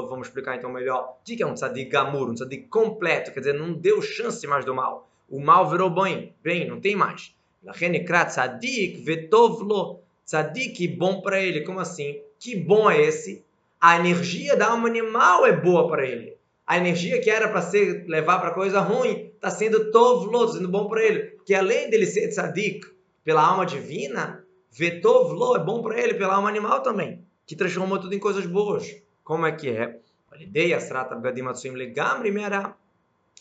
Vamos 0.09 0.29
explicar 0.29 0.57
então 0.57 0.71
melhor. 0.71 1.17
O 1.21 1.25
que 1.25 1.43
é 1.43 1.47
um 1.47 1.55
tzadik 1.55 1.91
gamur? 1.91 2.31
Um 2.31 2.35
tzadik 2.35 2.69
completo, 2.69 3.33
quer 3.33 3.41
dizer, 3.41 3.55
não 3.55 3.73
deu 3.73 4.03
chance 4.03 4.47
mais 4.47 4.65
do 4.65 4.75
mal. 4.75 5.09
O 5.29 5.41
mal 5.41 5.69
virou 5.69 5.91
bem, 5.91 6.35
bem, 6.43 6.69
não 6.69 6.81
tem 6.81 6.95
mais. 6.95 7.35
Tzadik 8.29 9.03
vetovlo. 9.03 10.01
Tzadik 10.25 10.87
bom 10.89 11.21
para 11.23 11.41
ele. 11.41 11.63
Como 11.63 11.81
assim? 11.81 12.21
Que 12.39 12.55
bom 12.55 12.91
é 12.91 13.01
esse? 13.01 13.43
A 13.81 13.97
energia 13.99 14.57
da 14.57 14.69
alma 14.69 14.89
animal 14.89 15.47
é 15.47 15.53
boa 15.53 15.89
para 15.89 16.07
ele. 16.07 16.37
A 16.67 16.77
energia 16.77 17.21
que 17.21 17.31
era 17.31 17.49
para 17.49 17.63
ser 17.63 18.05
levar 18.07 18.39
para 18.39 18.53
coisa 18.53 18.81
ruim 18.81 19.33
está 19.35 19.51
sendo 19.51 19.91
tovlo, 19.91 20.49
sendo 20.49 20.69
bom 20.69 20.89
para 20.89 21.03
ele. 21.03 21.31
Porque 21.31 21.55
além 21.55 21.91
dele 21.91 22.07
ser 22.07 22.29
tzadik 22.29 22.87
pela 23.23 23.43
alma 23.47 23.67
divina, 23.67 24.44
Vetovlo 24.77 25.55
é 25.55 25.61
bom 25.61 25.81
para 25.81 26.01
ele 26.01 26.15
pela 26.15 26.35
alma 26.35 26.49
animal 26.49 26.81
também, 26.81 27.25
que 27.47 27.55
transformou 27.55 27.97
tudo 27.97 28.13
em 28.13 28.19
coisas 28.19 28.45
boas. 28.45 29.01
Como 29.23 29.47
é 29.47 29.53
que 29.53 29.71
é? 29.71 30.01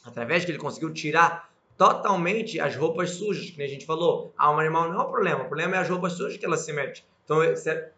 Através 0.05 0.45
que 0.45 0.51
ele 0.51 0.59
conseguiu 0.59 0.93
tirar 0.93 1.51
totalmente 1.75 2.59
as 2.59 2.75
roupas 2.75 3.15
sujas, 3.15 3.49
que 3.49 3.63
a 3.63 3.67
gente 3.67 3.83
falou. 3.83 4.31
A 4.37 4.45
alma 4.45 4.61
animal 4.61 4.91
não 4.91 5.01
é 5.01 5.03
o 5.03 5.09
problema, 5.09 5.41
o 5.41 5.47
problema 5.47 5.75
é 5.75 5.79
as 5.79 5.89
roupas 5.89 6.13
sujas 6.13 6.37
que 6.37 6.45
ela 6.45 6.55
se 6.55 6.71
mete. 6.71 7.03
Então 7.25 7.39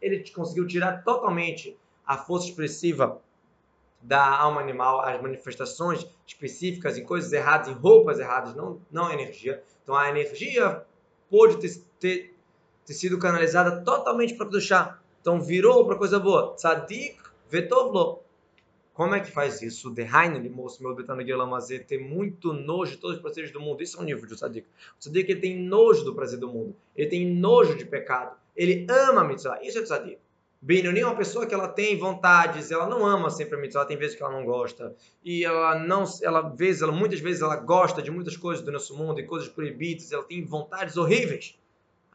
ele 0.02 0.30
conseguiu 0.30 0.66
tirar 0.66 1.04
totalmente 1.04 1.78
a 2.08 2.18
força 2.18 2.48
expressiva 2.48 3.22
da 4.02 4.26
alma 4.26 4.62
animal, 4.62 5.02
as 5.02 5.22
manifestações 5.22 6.08
específicas 6.26 6.98
em 6.98 7.04
coisas 7.04 7.34
erradas, 7.34 7.68
em 7.68 7.74
roupas 7.74 8.18
erradas, 8.18 8.56
não, 8.56 8.80
não 8.90 9.12
energia. 9.12 9.62
Então 9.84 9.94
a 9.94 10.08
energia 10.08 10.86
pôde 11.30 11.58
ter, 11.58 11.84
ter 12.00 12.35
ter 12.86 12.94
sido 12.94 13.18
canalizada 13.18 13.82
totalmente 13.84 14.36
para 14.36 14.48
o 14.48 14.62
chá. 14.62 15.00
Então 15.20 15.42
virou 15.42 15.86
para 15.86 15.96
coisa 15.96 16.20
boa. 16.20 16.54
Tzadik 16.56 17.18
vetovlo. 17.50 18.24
Como 18.94 19.14
é 19.14 19.20
que 19.20 19.30
faz 19.30 19.62
isso? 19.62 19.90
De 19.90 20.04
Heinle, 20.04 20.48
moço 20.50 20.82
meu 20.82 20.96
Betanagirlamazê, 20.96 21.80
ter 21.80 21.98
muito 21.98 22.54
nojo 22.54 22.92
de 22.92 22.98
todos 22.98 23.18
os 23.18 23.22
prazeres 23.22 23.52
do 23.52 23.60
mundo. 23.60 23.84
Isso 23.84 23.98
é 23.98 24.02
um 24.02 24.06
nível 24.06 24.26
de 24.26 24.36
tzadik. 24.36 24.68
O 24.96 25.00
tzadik 25.00 25.30
ele 25.30 25.42
tem 25.42 25.60
nojo 25.60 26.06
do 26.06 26.16
prazer 26.16 26.40
do 26.40 26.48
mundo. 26.48 26.76
Ele 26.96 27.10
tem 27.10 27.36
nojo 27.36 27.76
de 27.76 27.84
pecado. 27.86 28.38
Ele 28.56 28.88
ama 28.90 29.22
a 29.22 29.24
mitzvah. 29.26 29.60
Isso 29.62 29.80
é 29.80 29.82
tzadik. 29.82 30.20
Benoni 30.62 31.02
é 31.02 31.06
uma 31.06 31.16
pessoa 31.16 31.46
que 31.46 31.54
ela 31.54 31.68
tem 31.68 31.96
vontades, 31.98 32.72
ela 32.72 32.88
não 32.88 33.06
ama 33.06 33.30
sempre 33.30 33.56
a 33.56 33.60
mitzvah, 33.60 33.86
tem 33.86 33.98
vezes 33.98 34.16
que 34.16 34.24
ela 34.24 34.32
não 34.32 34.46
gosta. 34.46 34.96
E 35.24 35.44
ela 35.44 35.78
não, 35.78 36.06
ela 36.24 36.42
vezes, 36.42 36.82
ela 36.82 36.92
muitas 36.92 37.20
vezes 37.20 37.42
ela 37.42 37.56
gosta 37.56 38.02
de 38.02 38.10
muitas 38.10 38.36
coisas 38.36 38.66
do 38.66 38.72
nosso 38.72 38.98
mundo 38.98 39.20
e 39.20 39.28
coisas 39.28 39.48
proibidas, 39.48 40.12
ela 40.12 40.24
tem 40.24 40.44
vontades 40.44 40.98
horríveis. 40.98 41.56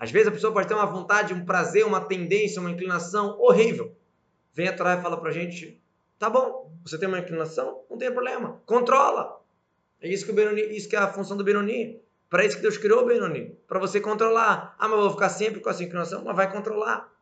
Às 0.00 0.10
vezes 0.10 0.28
a 0.28 0.32
pessoa 0.32 0.50
pode 0.50 0.66
ter 0.66 0.72
uma 0.72 0.86
vontade, 0.86 1.34
um 1.34 1.44
prazer, 1.44 1.84
uma 1.84 2.00
tendência, 2.00 2.58
uma 2.58 2.70
inclinação 2.70 3.38
horrível. 3.38 3.94
Vem 4.54 4.66
a 4.66 4.74
Torá 4.74 4.94
e 4.94 5.02
fala 5.02 5.20
pra 5.20 5.30
gente: 5.30 5.78
tá 6.18 6.30
bom, 6.30 6.72
você 6.82 6.96
tem 6.96 7.06
uma 7.06 7.18
inclinação? 7.18 7.82
Não 7.90 7.98
tem 7.98 8.10
problema, 8.10 8.62
controla. 8.64 9.38
É 10.00 10.08
isso 10.08 10.24
que, 10.24 10.32
o 10.32 10.34
Benoni, 10.34 10.62
isso 10.74 10.88
que 10.88 10.96
é 10.96 10.98
a 10.98 11.12
função 11.12 11.36
do 11.36 11.44
Benoni. 11.44 12.00
Para 12.30 12.46
isso 12.46 12.56
que 12.56 12.62
Deus 12.62 12.78
criou 12.78 13.02
o 13.02 13.06
Benoni. 13.06 13.58
Para 13.68 13.78
você 13.78 14.00
controlar. 14.00 14.74
Ah, 14.78 14.88
mas 14.88 14.96
eu 14.96 15.02
vou 15.02 15.10
ficar 15.10 15.28
sempre 15.28 15.60
com 15.60 15.68
essa 15.68 15.84
inclinação? 15.84 16.24
Mas 16.24 16.34
vai 16.34 16.50
controlar. 16.50 17.12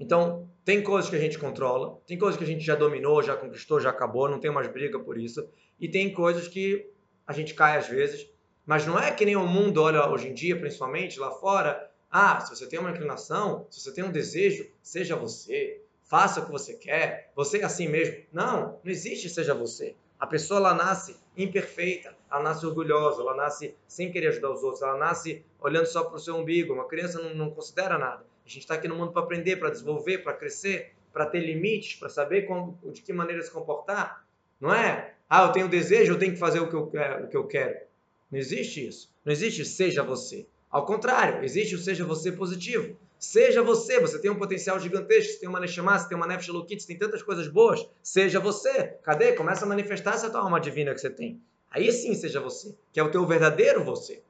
Então, 0.00 0.50
tem 0.64 0.82
coisas 0.82 1.08
que 1.08 1.14
a 1.14 1.20
gente 1.20 1.38
controla, 1.38 2.00
tem 2.06 2.18
coisas 2.18 2.36
que 2.36 2.42
a 2.42 2.46
gente 2.46 2.64
já 2.64 2.74
dominou, 2.74 3.22
já 3.22 3.36
conquistou, 3.36 3.78
já 3.78 3.90
acabou, 3.90 4.28
não 4.28 4.40
tem 4.40 4.50
mais 4.50 4.66
briga 4.66 4.98
por 4.98 5.16
isso. 5.16 5.48
E 5.78 5.88
tem 5.88 6.12
coisas 6.12 6.48
que 6.48 6.90
a 7.26 7.32
gente 7.32 7.54
cai 7.54 7.76
às 7.76 7.86
vezes 7.86 8.28
mas 8.68 8.84
não 8.84 8.98
é 8.98 9.10
que 9.10 9.24
nem 9.24 9.34
o 9.34 9.46
mundo 9.46 9.82
olha 9.82 10.06
hoje 10.10 10.28
em 10.28 10.34
dia, 10.34 10.54
principalmente 10.54 11.18
lá 11.18 11.30
fora. 11.30 11.90
Ah, 12.10 12.38
se 12.42 12.54
você 12.54 12.66
tem 12.66 12.78
uma 12.78 12.90
inclinação, 12.90 13.66
se 13.70 13.80
você 13.80 13.90
tem 13.94 14.04
um 14.04 14.12
desejo, 14.12 14.70
seja 14.82 15.16
você. 15.16 15.80
Faça 16.04 16.40
o 16.40 16.44
que 16.44 16.52
você 16.52 16.74
quer. 16.74 17.32
Você 17.34 17.60
é 17.60 17.64
assim 17.64 17.88
mesmo. 17.88 18.26
Não, 18.30 18.78
não 18.84 18.90
existe 18.92 19.30
seja 19.30 19.54
você. 19.54 19.96
A 20.20 20.26
pessoa 20.26 20.60
ela 20.60 20.74
nasce 20.74 21.16
imperfeita, 21.34 22.14
ela 22.30 22.42
nasce 22.42 22.66
orgulhosa, 22.66 23.22
ela 23.22 23.34
nasce 23.34 23.74
sem 23.86 24.12
querer 24.12 24.28
ajudar 24.28 24.50
os 24.50 24.62
outros, 24.62 24.82
ela 24.82 24.98
nasce 24.98 25.42
olhando 25.58 25.86
só 25.86 26.04
para 26.04 26.16
o 26.16 26.20
seu 26.20 26.36
umbigo. 26.36 26.74
Uma 26.74 26.86
criança 26.86 27.22
não, 27.22 27.34
não 27.34 27.50
considera 27.50 27.96
nada. 27.96 28.22
A 28.44 28.48
gente 28.50 28.64
está 28.64 28.74
aqui 28.74 28.86
no 28.86 28.96
mundo 28.96 29.12
para 29.12 29.22
aprender, 29.22 29.56
para 29.56 29.70
desenvolver, 29.70 30.18
para 30.18 30.34
crescer, 30.34 30.92
para 31.10 31.24
ter 31.24 31.40
limites, 31.40 31.98
para 31.98 32.10
saber 32.10 32.42
como, 32.42 32.78
de 32.92 33.00
que 33.00 33.14
maneira 33.14 33.40
se 33.40 33.50
comportar. 33.50 34.26
Não 34.60 34.74
é? 34.74 35.14
Ah, 35.26 35.44
eu 35.44 35.52
tenho 35.52 35.68
desejo, 35.70 36.12
eu 36.12 36.18
tenho 36.18 36.32
que 36.34 36.38
fazer 36.38 36.60
o 36.60 36.68
que 36.68 36.76
eu, 36.76 36.82
o 37.24 37.28
que 37.28 37.36
eu 37.36 37.46
quero. 37.46 37.87
Não 38.30 38.38
existe 38.38 38.86
isso. 38.86 39.10
Não 39.24 39.32
existe 39.32 39.64
seja 39.64 40.02
você. 40.02 40.46
Ao 40.70 40.84
contrário, 40.84 41.44
existe 41.44 41.74
o 41.74 41.78
seja 41.78 42.04
você 42.04 42.30
positivo. 42.30 42.96
Seja 43.18 43.62
você, 43.62 43.98
você 43.98 44.18
tem 44.20 44.30
um 44.30 44.38
potencial 44.38 44.78
gigantesco, 44.78 45.32
você 45.32 45.40
tem 45.40 45.48
uma 45.48 45.58
Neshama, 45.58 45.98
você 45.98 46.08
tem 46.08 46.16
uma 46.16 46.26
Nefesh 46.26 46.48
você 46.48 46.86
tem 46.86 46.98
tantas 46.98 47.22
coisas 47.22 47.48
boas. 47.48 47.88
Seja 48.02 48.38
você. 48.38 48.98
Cadê? 49.02 49.32
Começa 49.32 49.64
a 49.64 49.68
manifestar 49.68 50.14
essa 50.14 50.30
tua 50.30 50.40
alma 50.40 50.60
divina 50.60 50.94
que 50.94 51.00
você 51.00 51.10
tem. 51.10 51.40
Aí 51.70 51.90
sim 51.92 52.14
seja 52.14 52.40
você, 52.40 52.74
que 52.92 53.00
é 53.00 53.02
o 53.02 53.10
teu 53.10 53.26
verdadeiro 53.26 53.84
você. 53.84 54.22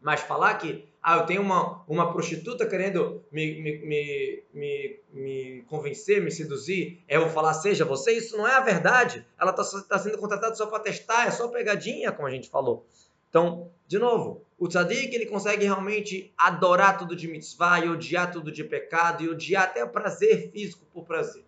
Mas 0.00 0.20
falar 0.20 0.54
que, 0.54 0.86
ah, 1.02 1.16
eu 1.18 1.26
tenho 1.26 1.40
uma, 1.40 1.82
uma 1.88 2.12
prostituta 2.12 2.66
querendo 2.66 3.24
me, 3.32 3.60
me, 3.60 3.78
me, 3.78 4.42
me, 4.52 5.00
me 5.12 5.62
convencer, 5.68 6.20
me 6.20 6.30
seduzir, 6.30 7.02
eu 7.08 7.22
vou 7.22 7.30
falar, 7.30 7.54
seja 7.54 7.84
você, 7.84 8.12
isso 8.12 8.36
não 8.36 8.46
é 8.46 8.54
a 8.54 8.60
verdade. 8.60 9.26
Ela 9.40 9.52
está 9.52 9.82
tá 9.82 9.98
sendo 9.98 10.18
contratada 10.18 10.54
só 10.54 10.66
para 10.66 10.80
testar, 10.80 11.26
é 11.26 11.30
só 11.30 11.48
pegadinha, 11.48 12.12
como 12.12 12.28
a 12.28 12.30
gente 12.30 12.50
falou. 12.50 12.86
Então, 13.28 13.70
de 13.86 13.98
novo, 13.98 14.44
o 14.58 14.68
tzadik 14.68 15.14
ele 15.14 15.26
consegue 15.26 15.64
realmente 15.64 16.32
adorar 16.36 16.98
tudo 16.98 17.14
de 17.14 17.28
mitzvah 17.28 17.80
e 17.80 17.88
odiar 17.88 18.30
tudo 18.32 18.50
de 18.50 18.64
pecado 18.64 19.22
e 19.22 19.28
odiar 19.28 19.64
até 19.64 19.84
o 19.84 19.88
prazer 19.88 20.50
físico 20.50 20.84
por 20.92 21.04
prazer. 21.04 21.44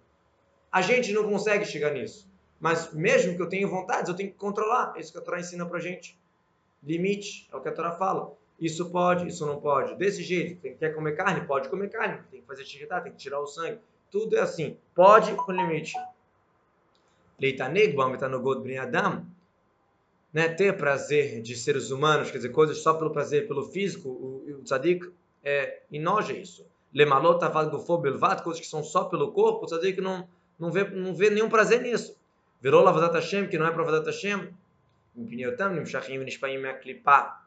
A 0.71 0.83
gente 0.83 1.12
não 1.12 1.29
consegue 1.29 1.64
chegar 1.64 1.91
nisso. 1.93 2.29
Mas 2.61 2.93
mesmo 2.93 3.37
que 3.37 3.43
eu 3.43 3.49
tenha 3.49 3.67
vontades, 3.67 4.09
eu 4.09 4.17
tenho 4.17 4.31
que 4.31 4.37
controlar. 4.37 4.93
É 4.97 5.01
isso 5.01 5.12
que 5.12 5.19
a 5.19 5.21
Torá 5.21 5.41
ensina 5.41 5.64
pra 5.64 5.79
gente. 5.79 6.19
Limite, 6.83 7.49
é 7.53 7.57
o 7.57 7.61
que 7.61 7.69
a 7.69 7.73
Torá 7.73 7.93
fala. 7.93 8.33
Isso 8.61 8.91
pode, 8.91 9.29
isso 9.29 9.47
não 9.47 9.61
pode. 9.61 9.95
Desse 9.95 10.23
jeito, 10.23 10.61
tem, 10.61 10.77
quer 10.77 10.95
comer 10.95 11.17
carne? 11.17 11.47
Pode 11.47 11.69
comer 11.69 11.88
carne. 11.88 12.21
Tem 12.31 12.41
que 12.41 12.47
fazer 12.47 12.64
xiritá, 12.64 13.01
tem 13.01 13.12
que 13.12 13.19
tirar 13.19 13.41
o 13.41 13.47
sangue. 13.47 13.79
Tudo 14.11 14.37
é 14.37 14.41
assim. 14.41 14.77
Pode 14.95 15.33
com 15.35 15.53
limite. 15.53 15.95
Leitaneg, 17.41 17.95
no 17.95 18.41
God 18.41 18.67
Adam. 18.77 19.25
Né, 20.33 20.49
ter 20.49 20.77
prazer 20.77 21.41
de 21.41 21.57
seres 21.57 21.91
humanos, 21.91 22.31
quer 22.31 22.37
dizer, 22.37 22.51
coisas 22.51 22.79
só 22.83 22.93
pelo 22.93 23.11
prazer, 23.11 23.49
pelo 23.49 23.64
físico, 23.64 24.11
o, 24.11 24.59
o 24.59 24.62
tzadik 24.62 25.11
é, 25.43 25.81
enoja 25.91 26.35
isso. 26.35 26.67
Lemalot 26.93 27.43
avad 27.43 27.71
gufo 27.71 27.97
belvat, 27.97 28.43
coisas 28.43 28.61
que 28.61 28.67
são 28.67 28.85
só 28.85 29.05
pelo 29.05 29.33
corpo, 29.33 29.64
o 29.64 29.67
tzadik 29.67 30.01
não, 30.01 30.29
não, 30.59 30.71
vê, 30.71 30.85
não 30.85 31.14
vê 31.14 31.31
nenhum 31.31 31.49
prazer 31.49 31.81
nisso. 31.81 32.19
Virou 32.61 32.83
lavadat 32.83 33.14
Hashem, 33.14 33.49
que 33.49 33.57
não 33.57 33.67
é 33.67 33.71
para 33.71 33.83
lavadat 33.83 34.07
Hashem. 34.07 34.53
Impiniotam, 35.17 35.75
nimshachim, 35.75 36.19
nishpaim, 36.19 36.59
me'aklipá. 36.59 37.45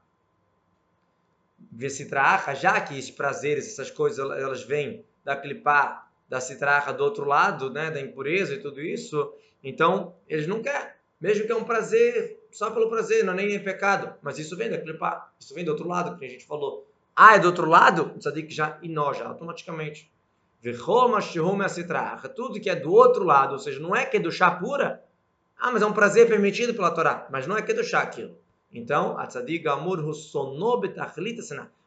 Vesitraha, 1.72 2.56
já 2.56 2.80
que 2.82 2.98
esses 2.98 3.12
prazeres, 3.12 3.67
essas 3.67 3.91
coisas, 3.91 4.20
elas 4.20 4.63
vêm 4.63 5.06
da 5.24 5.36
clipá, 5.36 6.08
da 6.28 6.39
citraha 6.39 6.94
do 6.94 7.04
outro 7.04 7.26
lado, 7.26 7.70
né, 7.70 7.91
da 7.91 8.00
impureza 8.00 8.56
e 8.56 8.60
tudo 8.60 8.82
isso, 8.82 9.34
então 9.63 10.15
eles 10.28 10.48
não 10.48 10.62
querem. 10.62 10.91
Mesmo 11.20 11.46
que 11.46 11.52
é 11.52 11.56
um 11.56 11.63
prazer, 11.63 12.40
só 12.52 12.70
pelo 12.72 12.90
prazer, 12.90 13.24
não 13.24 13.34
é 13.34 13.36
nem 13.38 13.64
pecado, 13.64 14.14
mas 14.22 14.38
isso 14.38 14.56
vem 14.58 14.70
da 14.70 14.78
clipá, 14.78 15.32
isso 15.40 15.54
vem 15.54 15.64
do 15.64 15.72
outro 15.72 15.88
lado, 15.88 16.18
que 16.18 16.26
a 16.26 16.30
gente 16.30 16.46
falou. 16.46 16.88
Ah, 17.16 17.36
é 17.36 17.40
do 17.40 17.48
outro 17.48 17.66
lado? 17.66 18.12
O 18.16 18.20
tzadik 18.20 18.54
já 18.54 18.78
inoja 18.82 19.26
automaticamente. 19.26 20.12
Tudo 22.36 22.60
que 22.60 22.70
é 22.70 22.76
do 22.76 22.94
outro 22.94 23.24
lado, 23.24 23.54
ou 23.54 23.60
seja, 23.60 23.80
não 23.80 23.96
é 23.96 24.06
que 24.06 24.18
é 24.18 24.20
do 24.20 24.32
chá 24.32 24.52
pura. 24.52 25.04
Ah, 25.58 25.72
mas 25.72 25.82
é 25.82 25.86
um 25.86 25.94
prazer 25.94 26.28
permitido 26.28 26.74
pela 26.74 26.92
Torá. 26.92 27.28
Mas 27.32 27.48
não 27.48 27.58
é 27.58 27.62
que 27.62 27.72
é 27.72 27.76
do 27.76 27.84
chá 27.84 28.02
aquilo. 28.02 28.38
Então, 28.72 29.18
a 29.18 29.28
tzadik 29.28 29.68
amur 29.68 30.00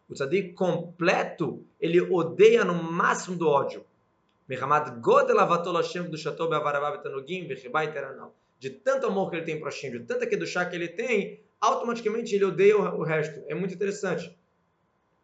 O 0.09 0.15
tzadik 0.15 0.53
completo, 0.53 1.65
ele 1.81 2.01
odeia 2.01 2.65
no 2.65 2.75
máximo 2.75 3.37
do 3.37 3.49
ódio. 3.49 3.85
De 8.65 8.71
tanto 8.71 9.07
amor 9.07 9.29
que 9.29 9.37
ele 9.37 9.45
tem 9.45 9.61
para 9.61 9.69
Hashem, 9.69 9.91
de 9.91 10.01
tanta 10.07 10.47
chá 10.47 10.65
que 10.65 10.75
ele 10.75 10.89
tem, 10.89 11.39
automaticamente 11.61 12.35
ele 12.35 12.47
odeia 12.47 12.79
o 12.79 13.03
resto. 13.03 13.45
É 13.47 13.55
muito 13.55 13.75
interessante. 13.75 14.35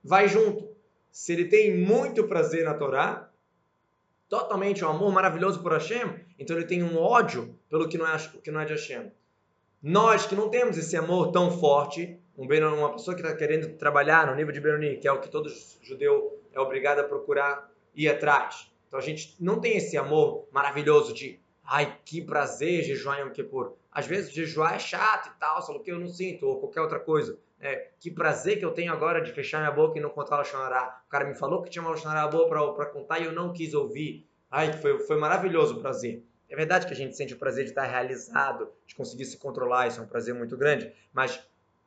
Vai 0.05 0.29
junto. 0.29 0.69
Se 1.11 1.33
ele 1.33 1.47
tem 1.47 1.75
muito 1.75 2.29
prazer 2.29 2.67
na 2.67 2.75
Torá, 2.75 3.31
totalmente 4.29 4.85
um 4.85 4.89
amor 4.89 5.11
maravilhoso 5.11 5.63
por 5.63 5.73
Hashem, 5.73 6.21
então 6.39 6.55
ele 6.55 6.67
tem 6.67 6.83
um 6.83 6.99
ódio 6.99 7.59
pelo 7.71 7.89
que 7.89 7.97
não 7.97 8.07
é, 8.07 8.19
que 8.45 8.51
não 8.51 8.61
é 8.61 8.67
de 8.67 8.73
Hashem. 8.73 9.11
Nós 9.83 10.27
que 10.27 10.35
não 10.35 10.51
temos 10.51 10.77
esse 10.77 10.95
amor 10.95 11.33
tão 11.33 11.51
forte, 11.59 12.21
um 12.37 12.45
uma 12.45 12.93
pessoa 12.93 13.15
que 13.15 13.23
está 13.23 13.35
querendo 13.35 13.75
trabalhar 13.79 14.27
no 14.27 14.35
nível 14.35 14.53
de 14.53 14.61
Benoni, 14.61 14.99
que 14.99 15.09
é 15.09 15.13
o 15.13 15.19
que 15.19 15.31
todo 15.31 15.51
judeu 15.81 16.39
é 16.53 16.61
obrigado 16.61 16.99
a 16.99 17.05
procurar 17.05 17.73
ir 17.95 18.07
atrás. 18.07 18.71
Então 18.87 19.01
a 19.01 19.03
gente 19.03 19.35
não 19.41 19.59
tem 19.63 19.79
esse 19.79 19.97
amor 19.97 20.47
maravilhoso 20.53 21.15
de, 21.15 21.41
ai, 21.71 21.97
que 22.05 22.21
prazer 22.21 22.83
jejuar 22.83 23.21
em 23.21 23.23
Yom 23.23 23.31
Kippur. 23.31 23.77
Às 23.93 24.05
vezes 24.05 24.33
jejuar 24.33 24.75
é 24.75 24.79
chato 24.81 25.29
e 25.29 25.39
tal, 25.39 25.63
só 25.63 25.79
que 25.79 25.93
eu 25.93 26.01
não 26.01 26.09
sinto, 26.09 26.45
ou 26.45 26.59
qualquer 26.59 26.81
outra 26.81 26.99
coisa. 26.99 27.39
É, 27.61 27.91
que 28.01 28.11
prazer 28.11 28.59
que 28.59 28.65
eu 28.65 28.73
tenho 28.73 28.93
agora 28.93 29.21
de 29.21 29.31
fechar 29.31 29.61
minha 29.61 29.71
boca 29.71 29.97
e 29.97 30.03
não 30.03 30.11
contar 30.11 30.39
Lashonará. 30.39 31.01
O 31.07 31.09
cara 31.09 31.25
me 31.25 31.35
falou 31.35 31.63
que 31.63 31.71
tinha 31.71 31.81
uma 31.81 31.93
Lashonará 31.93 32.27
boa 32.27 32.75
para 32.75 32.87
contar 32.87 33.21
e 33.21 33.25
eu 33.27 33.33
não 33.33 33.53
quis 33.53 33.73
ouvir. 33.73 34.27
Ai, 34.51 34.73
foi, 34.73 34.99
foi 34.99 35.17
maravilhoso 35.17 35.77
o 35.77 35.81
prazer. 35.81 36.25
É 36.49 36.57
verdade 36.57 36.87
que 36.87 36.93
a 36.93 36.97
gente 36.97 37.17
sente 37.17 37.35
o 37.35 37.39
prazer 37.39 37.63
de 37.63 37.71
estar 37.71 37.87
realizado, 37.87 38.69
de 38.85 38.97
conseguir 38.97 39.25
se 39.25 39.37
controlar, 39.37 39.87
isso 39.87 40.01
é 40.01 40.03
um 40.03 40.09
prazer 40.09 40.35
muito 40.35 40.57
grande, 40.57 40.93
mas 41.13 41.41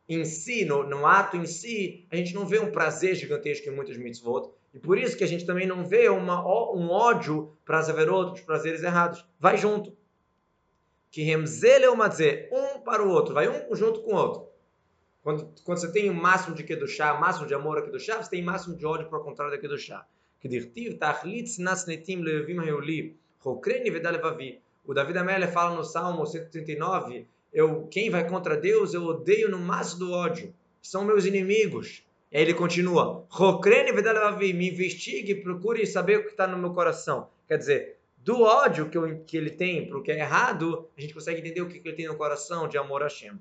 em 0.07 0.23
si, 0.23 0.63
no, 0.63 0.83
no 0.83 1.05
ato 1.05 1.35
em 1.35 1.45
si, 1.45 2.07
a 2.09 2.15
gente 2.15 2.33
não 2.33 2.45
vê 2.45 2.59
um 2.59 2.71
prazer 2.71 3.15
gigantesco 3.15 3.67
em 3.67 3.75
muitos 3.75 3.97
mitzvot, 3.97 4.49
e 4.73 4.79
por 4.79 4.97
isso 4.97 5.15
que 5.15 5.23
a 5.23 5.27
gente 5.27 5.45
também 5.45 5.67
não 5.67 5.85
vê 5.85 6.09
uma, 6.09 6.41
um 6.73 6.89
ódio 6.89 7.55
para 7.63 7.79
haver 7.79 8.09
outros 8.09 8.43
prazeres 8.43 8.81
errados. 8.81 9.23
Vai 9.39 9.55
junto. 9.57 9.95
Que 11.11 11.21
remzele 11.21 11.85
ou 11.85 12.09
dizer 12.09 12.49
um 12.51 12.79
para 12.79 13.03
o 13.03 13.09
outro, 13.09 13.35
vai 13.35 13.47
um 13.47 13.75
junto 13.75 14.01
com 14.01 14.13
o 14.13 14.15
outro. 14.15 14.47
Quando, 15.21 15.53
quando 15.63 15.77
você 15.77 15.91
tem 15.91 16.09
o 16.09 16.13
máximo 16.13 16.55
de 16.55 16.87
chá, 16.87 17.13
máximo 17.13 17.45
de 17.45 17.53
amor 17.53 17.77
aqui 17.77 17.91
do 17.91 17.99
chá, 17.99 18.21
você 18.21 18.29
tem 18.29 18.41
o 18.41 18.45
máximo 18.45 18.75
de 18.75 18.85
ódio 18.85 19.07
para 19.07 19.19
o 19.19 19.23
contrário 19.23 19.77
chá. 19.77 20.05
Que 20.41 20.49
dirtiv 20.49 20.97
tachlit 20.97 21.61
nasnetim 21.61 22.17
levim 22.17 22.59
hayoli, 22.59 23.15
hokreni 23.43 23.91
vedalevavi. 23.91 24.59
O 24.83 24.93
David 24.93 25.19
Amélia 25.19 25.47
fala 25.47 25.75
no 25.75 25.83
Salmo 25.83 26.25
139, 26.25 27.25
eu, 27.53 27.87
quem 27.87 28.09
vai 28.09 28.27
contra 28.27 28.57
Deus, 28.57 28.93
eu 28.93 29.03
odeio 29.05 29.49
no 29.49 29.59
máximo 29.59 29.99
do 29.99 30.11
ódio. 30.11 30.53
São 30.81 31.05
meus 31.05 31.23
inimigos. 31.23 32.03
E 32.33 32.37
aí 32.37 32.41
ele 32.41 32.55
continua, 32.55 33.27
vedalevavi, 33.93 34.53
me 34.53 34.71
investigue, 34.71 35.35
procure 35.35 35.85
saber 35.85 36.17
o 36.17 36.23
que 36.23 36.31
está 36.31 36.47
no 36.47 36.57
meu 36.57 36.73
coração. 36.73 37.29
Quer 37.47 37.59
dizer, 37.59 37.99
do 38.17 38.41
ódio 38.41 38.89
que, 38.89 38.97
eu, 38.97 39.23
que 39.23 39.37
ele 39.37 39.51
tem 39.51 39.87
para 39.87 39.99
o 39.99 40.01
que 40.01 40.11
é 40.11 40.17
errado, 40.17 40.89
a 40.97 41.01
gente 41.01 41.13
consegue 41.13 41.41
entender 41.41 41.61
o 41.61 41.67
que, 41.67 41.79
que 41.79 41.87
ele 41.87 41.95
tem 41.95 42.07
no 42.07 42.15
coração 42.15 42.67
de 42.67 42.75
amor 42.75 43.03
a 43.03 43.05
Hashem. 43.05 43.39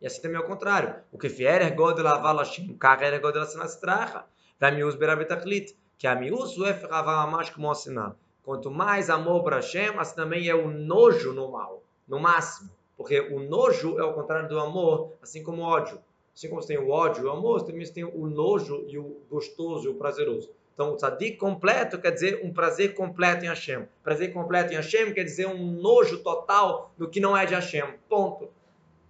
E 0.00 0.06
assim 0.06 0.22
também 0.22 0.38
ao 0.38 0.44
contrário. 0.44 0.94
O 1.12 1.18
que 1.18 1.28
fier 1.28 1.60
é 1.60 1.70
god 1.70 1.98
lavar 1.98 2.34
lashim, 2.34 2.70
o 2.70 2.78
carro 2.78 3.04
é 3.04 3.18
god 3.18 3.36
lastracha. 3.36 4.24
Vai 4.58 4.74
mius 4.74 4.94
berabetachlit, 4.94 5.76
que 5.98 6.06
a 6.06 6.14
mius 6.14 6.56
uef 6.56 6.86
ravamash 6.86 7.50
como 7.50 7.70
assinar. 7.70 8.16
Quanto 8.42 8.70
mais 8.70 9.10
amor 9.10 9.44
para 9.44 9.56
Hashem, 9.56 9.98
assim 9.98 10.16
também 10.16 10.48
é 10.48 10.54
o 10.54 10.70
nojo 10.70 11.34
no 11.34 11.52
mal, 11.52 11.82
no 12.08 12.18
máximo. 12.18 12.70
Porque 12.96 13.20
o 13.20 13.40
nojo 13.40 13.98
é 13.98 14.04
o 14.04 14.14
contrário 14.14 14.48
do 14.48 14.58
amor, 14.58 15.12
assim 15.20 15.42
como 15.42 15.60
o 15.60 15.66
ódio. 15.66 16.00
Assim 16.34 16.48
como 16.48 16.60
você 16.60 16.68
tem 16.68 16.78
o 16.78 16.90
ódio 16.90 17.24
e 17.24 17.26
o 17.26 17.30
amor, 17.30 17.60
você 17.60 17.66
também 17.66 17.86
tem 17.86 18.04
o 18.04 18.26
nojo 18.26 18.84
e 18.88 18.98
o 18.98 19.20
gostoso 19.30 19.86
e 19.86 19.88
o 19.88 19.94
prazeroso. 19.94 20.50
Então, 20.74 20.92
o 20.92 20.96
tzadik 20.96 21.36
completo 21.36 22.00
quer 22.00 22.10
dizer 22.10 22.40
um 22.42 22.52
prazer 22.52 22.94
completo 22.94 23.44
em 23.44 23.48
Hashem. 23.48 23.86
Prazer 24.02 24.32
completo 24.32 24.72
em 24.72 24.76
Hashem 24.76 25.14
quer 25.14 25.22
dizer 25.22 25.46
um 25.46 25.70
nojo 25.80 26.18
total 26.24 26.92
do 26.98 27.08
que 27.08 27.20
não 27.20 27.36
é 27.36 27.46
de 27.46 27.54
Hashem. 27.54 27.84
Ponto 28.08 28.50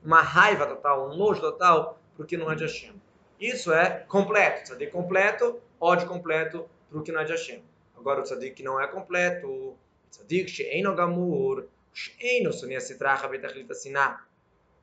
uma 0.05 0.21
raiva 0.21 0.67
total, 0.67 1.11
um 1.11 1.17
nojo 1.17 1.41
total 1.41 1.99
porque 2.15 2.37
não 2.37 2.53
é 2.53 2.55
de 2.55 2.65
Hashem. 2.65 2.93
Isso 3.41 3.73
é 3.73 4.05
completo. 4.07 4.65
Tzadik 4.65 4.93
completo, 4.93 5.59
ódio 5.81 6.07
completo 6.07 6.69
para 6.91 6.99
o 6.99 7.03
que 7.03 7.11
não 7.11 7.21
é 7.21 7.25
de 7.25 7.33
Hashem. 7.33 7.65
Agora 7.97 8.21
o 8.21 8.23
tzadik 8.23 8.57
que 8.57 8.63
não 8.63 8.79
é 8.79 8.87
completo, 8.87 9.47
o 9.49 9.79
tzadik 10.11 10.51
she'eno 10.51 10.95
gamur, 10.95 11.65
she'eno 11.95 12.53
sunia 12.53 12.81
sitracha. 12.81 13.27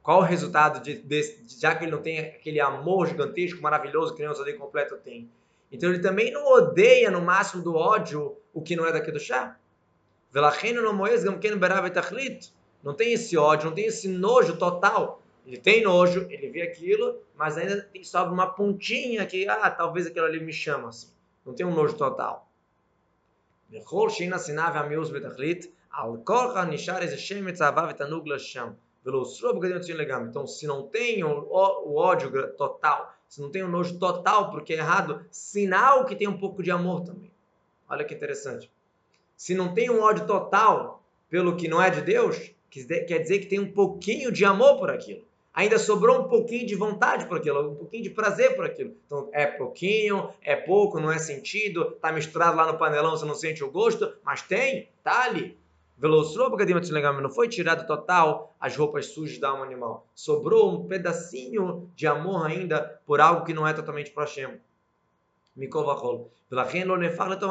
Qual 0.04 0.20
o 0.20 0.24
resultado 0.24 0.82
de, 0.82 0.98
de, 1.02 1.36
já 1.48 1.76
que 1.76 1.86
ele 1.86 1.92
não 1.92 2.02
tem 2.02 2.20
aquele 2.20 2.60
amor 2.60 3.08
gigantesco, 3.08 3.62
maravilhoso 3.62 4.16
que 4.16 4.22
nem 4.24 4.32
o 4.32 4.58
completo 4.58 4.98
tem? 4.98 5.30
Então 5.72 5.90
ele 5.90 6.00
também 6.00 6.32
não 6.32 6.46
odeia 6.46 7.12
no 7.12 7.22
máximo 7.22 7.64
do 7.64 7.76
ódio 7.76 8.36
o 8.54 8.62
que 8.62 8.76
não 8.76 8.86
é 8.86 8.92
daqui 8.92 9.12
do 9.12 9.20
chá. 9.20 9.58
Não 12.84 12.94
tem 12.94 13.14
esse 13.14 13.38
ódio, 13.38 13.70
não 13.70 13.76
tem 13.76 13.86
esse 13.86 14.08
nojo 14.08 14.58
total. 14.58 15.22
Ele 15.46 15.58
tem 15.58 15.84
nojo, 15.84 16.28
ele 16.30 16.50
vê 16.50 16.62
aquilo, 16.62 17.22
mas 17.36 17.58
ainda 17.58 17.88
sobra 18.04 18.34
uma 18.34 18.48
pontinha 18.48 19.26
que, 19.26 19.48
ah, 19.48 19.70
talvez 19.70 20.08
aquilo 20.08 20.26
ali 20.26 20.40
me 20.40 20.54
chama 20.54 20.90
assim. 20.90 21.10
Não 21.46 21.54
tem 21.54 21.66
um 21.66 21.74
nojo 21.74 21.96
total. 21.96 22.50
Então, 30.30 30.46
se 30.46 30.68
não 30.68 30.88
tem 30.88 31.24
o, 31.24 31.48
o, 31.50 31.96
ódio 31.96 32.32
total, 32.56 33.14
se 33.28 33.42
não 33.42 33.50
tem 33.50 33.64
o 33.64 33.68
nojo 33.68 33.98
total 33.98 34.52
porque 34.52 34.74
é 34.74 34.78
errado, 34.78 35.26
sinal 35.32 36.06
que 36.06 36.16
tem 36.16 36.28
um 36.28 36.38
pouco 36.38 36.62
de 36.62 36.70
amor 36.70 37.02
também. 37.02 37.32
Olha 37.90 38.06
que 38.06 38.14
interessante. 38.14 38.72
Se 39.36 39.56
não 39.56 39.74
tem 39.74 39.90
um 39.90 40.02
ódio 40.02 40.28
total 40.28 41.04
pelo 41.30 41.56
que 41.56 41.68
não 41.68 41.82
é 41.82 41.90
de 41.90 42.02
Deus, 42.02 42.52
quer 42.70 43.20
dizer 43.20 43.40
que 43.40 43.48
tem 43.48 43.60
um 43.60 43.72
pouquinho 43.72 44.32
de 44.32 44.46
amor 44.46 44.78
por 44.78 44.92
aquilo. 44.92 45.26
Ainda 45.54 45.78
sobrou 45.78 46.22
um 46.22 46.30
pouquinho 46.30 46.66
de 46.66 46.76
vontade 46.76 47.26
por 47.26 47.38
aquilo, 47.38 47.72
um 47.72 47.76
pouquinho 47.76 48.04
de 48.04 48.10
prazer 48.10 48.56
por 48.56 48.66
aquilo. 48.66 48.96
Então, 49.06 49.30
é 49.34 49.46
pouquinho, 49.46 50.30
é 50.42 50.56
pouco, 50.56 51.00
não 51.00 51.12
é 51.12 51.18
sentido, 51.18 51.92
tá 52.02 52.12
misturado 52.12 52.56
lá 52.56 52.72
no 52.72 52.78
panelão, 52.78 53.12
você 53.12 53.26
não 53.26 53.36
sente 53.36 53.64
o 53.64 53.70
gosto, 53.70 54.14
mas 54.24 54.42
tem, 54.42 54.88
tá 55.04 55.24
ali. 55.24 55.58
Não 57.22 57.30
foi 57.30 57.48
tirado 57.48 57.86
total 57.86 58.56
as 58.60 58.76
roupas 58.76 59.08
sujas 59.08 59.38
da 59.38 59.50
alma 59.50 59.64
animal. 59.64 60.08
Sobrou 60.16 60.74
um 60.74 60.88
pedacinho 60.88 61.92
de 61.96 62.08
amor 62.08 62.46
ainda 62.46 63.00
por 63.06 63.22
algo 63.22 63.46
que 63.46 63.54
não 63.54 63.68
é 63.68 63.74
totalmente 63.74 64.10
para 64.10 64.24
Hashem. 64.24 64.60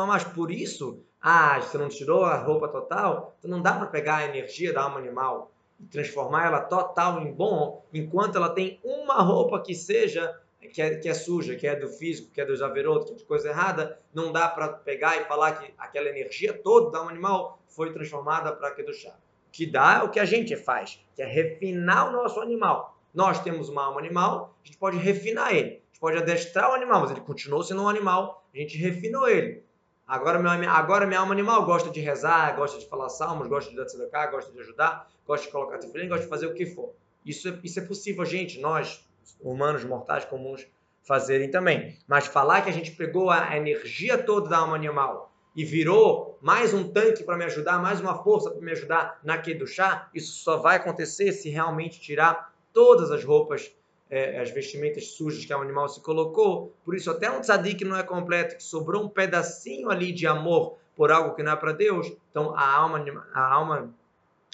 mais. 0.06 0.24
Por 0.24 0.50
isso, 0.50 1.00
ah, 1.22 1.60
você 1.60 1.78
não 1.78 1.88
tirou 1.88 2.24
a 2.24 2.36
roupa 2.36 2.66
total, 2.66 3.36
então 3.38 3.50
não 3.50 3.62
dá 3.62 3.72
para 3.74 3.86
pegar 3.86 4.16
a 4.16 4.24
energia 4.24 4.72
da 4.72 4.82
alma 4.82 4.98
animal 4.98 5.52
e 5.78 5.84
transformar 5.84 6.46
ela 6.46 6.60
total 6.60 7.20
em 7.20 7.32
bom, 7.32 7.84
enquanto 7.94 8.36
ela 8.36 8.48
tem 8.48 8.80
uma 8.82 9.22
roupa 9.22 9.60
que 9.60 9.74
seja 9.74 10.36
que 10.68 10.82
é, 10.82 10.96
que 10.96 11.08
é 11.08 11.14
suja, 11.14 11.56
que 11.56 11.66
é 11.66 11.74
do 11.74 11.88
físico, 11.88 12.30
que 12.32 12.40
é 12.40 12.44
do 12.44 12.54
javeroto, 12.54 13.06
que 13.06 13.12
é 13.12 13.16
de 13.16 13.24
coisa 13.24 13.48
errada, 13.48 13.98
não 14.12 14.30
dá 14.30 14.48
para 14.48 14.68
pegar 14.68 15.16
e 15.16 15.24
falar 15.24 15.52
que 15.52 15.72
aquela 15.78 16.08
energia 16.08 16.52
toda 16.52 16.90
da 16.90 16.98
alma 16.98 17.10
animal 17.10 17.62
foi 17.68 17.92
transformada 17.92 18.52
para 18.52 18.72
Kedushá. 18.72 19.16
O 19.48 19.50
que 19.50 19.66
dá 19.66 20.00
é 20.00 20.02
o 20.02 20.10
que 20.10 20.20
a 20.20 20.24
gente 20.24 20.56
faz, 20.56 21.02
que 21.14 21.22
é 21.22 21.26
refinar 21.26 22.08
o 22.08 22.12
nosso 22.12 22.40
animal. 22.40 22.96
Nós 23.12 23.42
temos 23.42 23.68
uma 23.68 23.84
alma 23.86 23.98
animal, 23.98 24.56
a 24.62 24.66
gente 24.66 24.78
pode 24.78 24.96
refinar 24.96 25.52
ele. 25.52 25.68
A 25.68 25.86
gente 25.86 26.00
pode 26.00 26.18
adestrar 26.18 26.70
o 26.70 26.74
animal, 26.74 27.00
mas 27.00 27.10
ele 27.10 27.20
continuou 27.20 27.62
sendo 27.62 27.82
um 27.82 27.88
animal, 27.88 28.46
a 28.54 28.56
gente 28.58 28.76
refinou 28.76 29.28
ele. 29.28 29.64
Agora, 30.06 30.38
meu, 30.40 30.50
agora 30.70 31.06
minha 31.06 31.20
alma 31.20 31.32
animal 31.32 31.64
gosta 31.64 31.88
de 31.88 32.00
rezar, 32.00 32.56
gosta 32.56 32.78
de 32.78 32.88
falar 32.88 33.08
salmos, 33.08 33.46
gosta 33.46 33.70
de 33.70 33.76
dar 33.76 33.84
tzedakah, 33.84 34.26
gosta 34.26 34.52
de 34.52 34.58
ajudar, 34.58 35.08
gosta 35.24 35.46
de 35.46 35.52
colocar 35.52 35.78
tefilim, 35.78 36.08
gosta 36.08 36.24
de 36.24 36.28
fazer 36.28 36.46
o 36.46 36.54
que 36.54 36.66
for. 36.66 36.92
Isso 37.24 37.48
é, 37.48 37.58
isso 37.62 37.78
é 37.78 37.82
possível, 37.82 38.24
gente, 38.24 38.60
nós, 38.60 39.08
humanos 39.40 39.84
mortais 39.84 40.24
comuns, 40.24 40.66
fazerem 41.02 41.50
também. 41.50 41.96
Mas 42.06 42.26
falar 42.26 42.62
que 42.62 42.70
a 42.70 42.72
gente 42.72 42.92
pegou 42.92 43.30
a 43.30 43.56
energia 43.56 44.18
toda 44.18 44.48
da 44.48 44.58
alma 44.58 44.76
animal 44.76 45.32
e 45.56 45.64
virou 45.64 46.38
mais 46.40 46.72
um 46.72 46.88
tanque 46.88 47.24
para 47.24 47.36
me 47.36 47.44
ajudar, 47.44 47.80
mais 47.80 48.00
uma 48.00 48.22
força 48.22 48.50
para 48.50 48.60
me 48.60 48.72
ajudar 48.72 49.18
na 49.22 49.42
chá, 49.66 50.08
isso 50.14 50.32
só 50.42 50.58
vai 50.58 50.76
acontecer 50.76 51.32
se 51.32 51.48
realmente 51.48 52.00
tirar 52.00 52.54
todas 52.72 53.10
as 53.10 53.24
roupas, 53.24 53.74
é, 54.08 54.40
as 54.40 54.50
vestimentas 54.50 55.08
sujas 55.08 55.44
que 55.44 55.52
o 55.52 55.60
animal 55.60 55.88
se 55.88 56.00
colocou. 56.00 56.72
Por 56.84 56.94
isso, 56.94 57.10
até 57.10 57.30
um 57.30 57.40
tzadik 57.40 57.84
não 57.84 57.96
é 57.96 58.02
completo, 58.02 58.56
que 58.56 58.62
sobrou 58.62 59.04
um 59.04 59.08
pedacinho 59.08 59.90
ali 59.90 60.12
de 60.12 60.26
amor 60.26 60.78
por 60.96 61.10
algo 61.10 61.34
que 61.34 61.42
não 61.42 61.52
é 61.52 61.56
para 61.56 61.72
Deus, 61.72 62.12
então 62.30 62.54
a 62.54 62.76
alma, 62.76 63.26
a 63.32 63.52
alma 63.52 63.94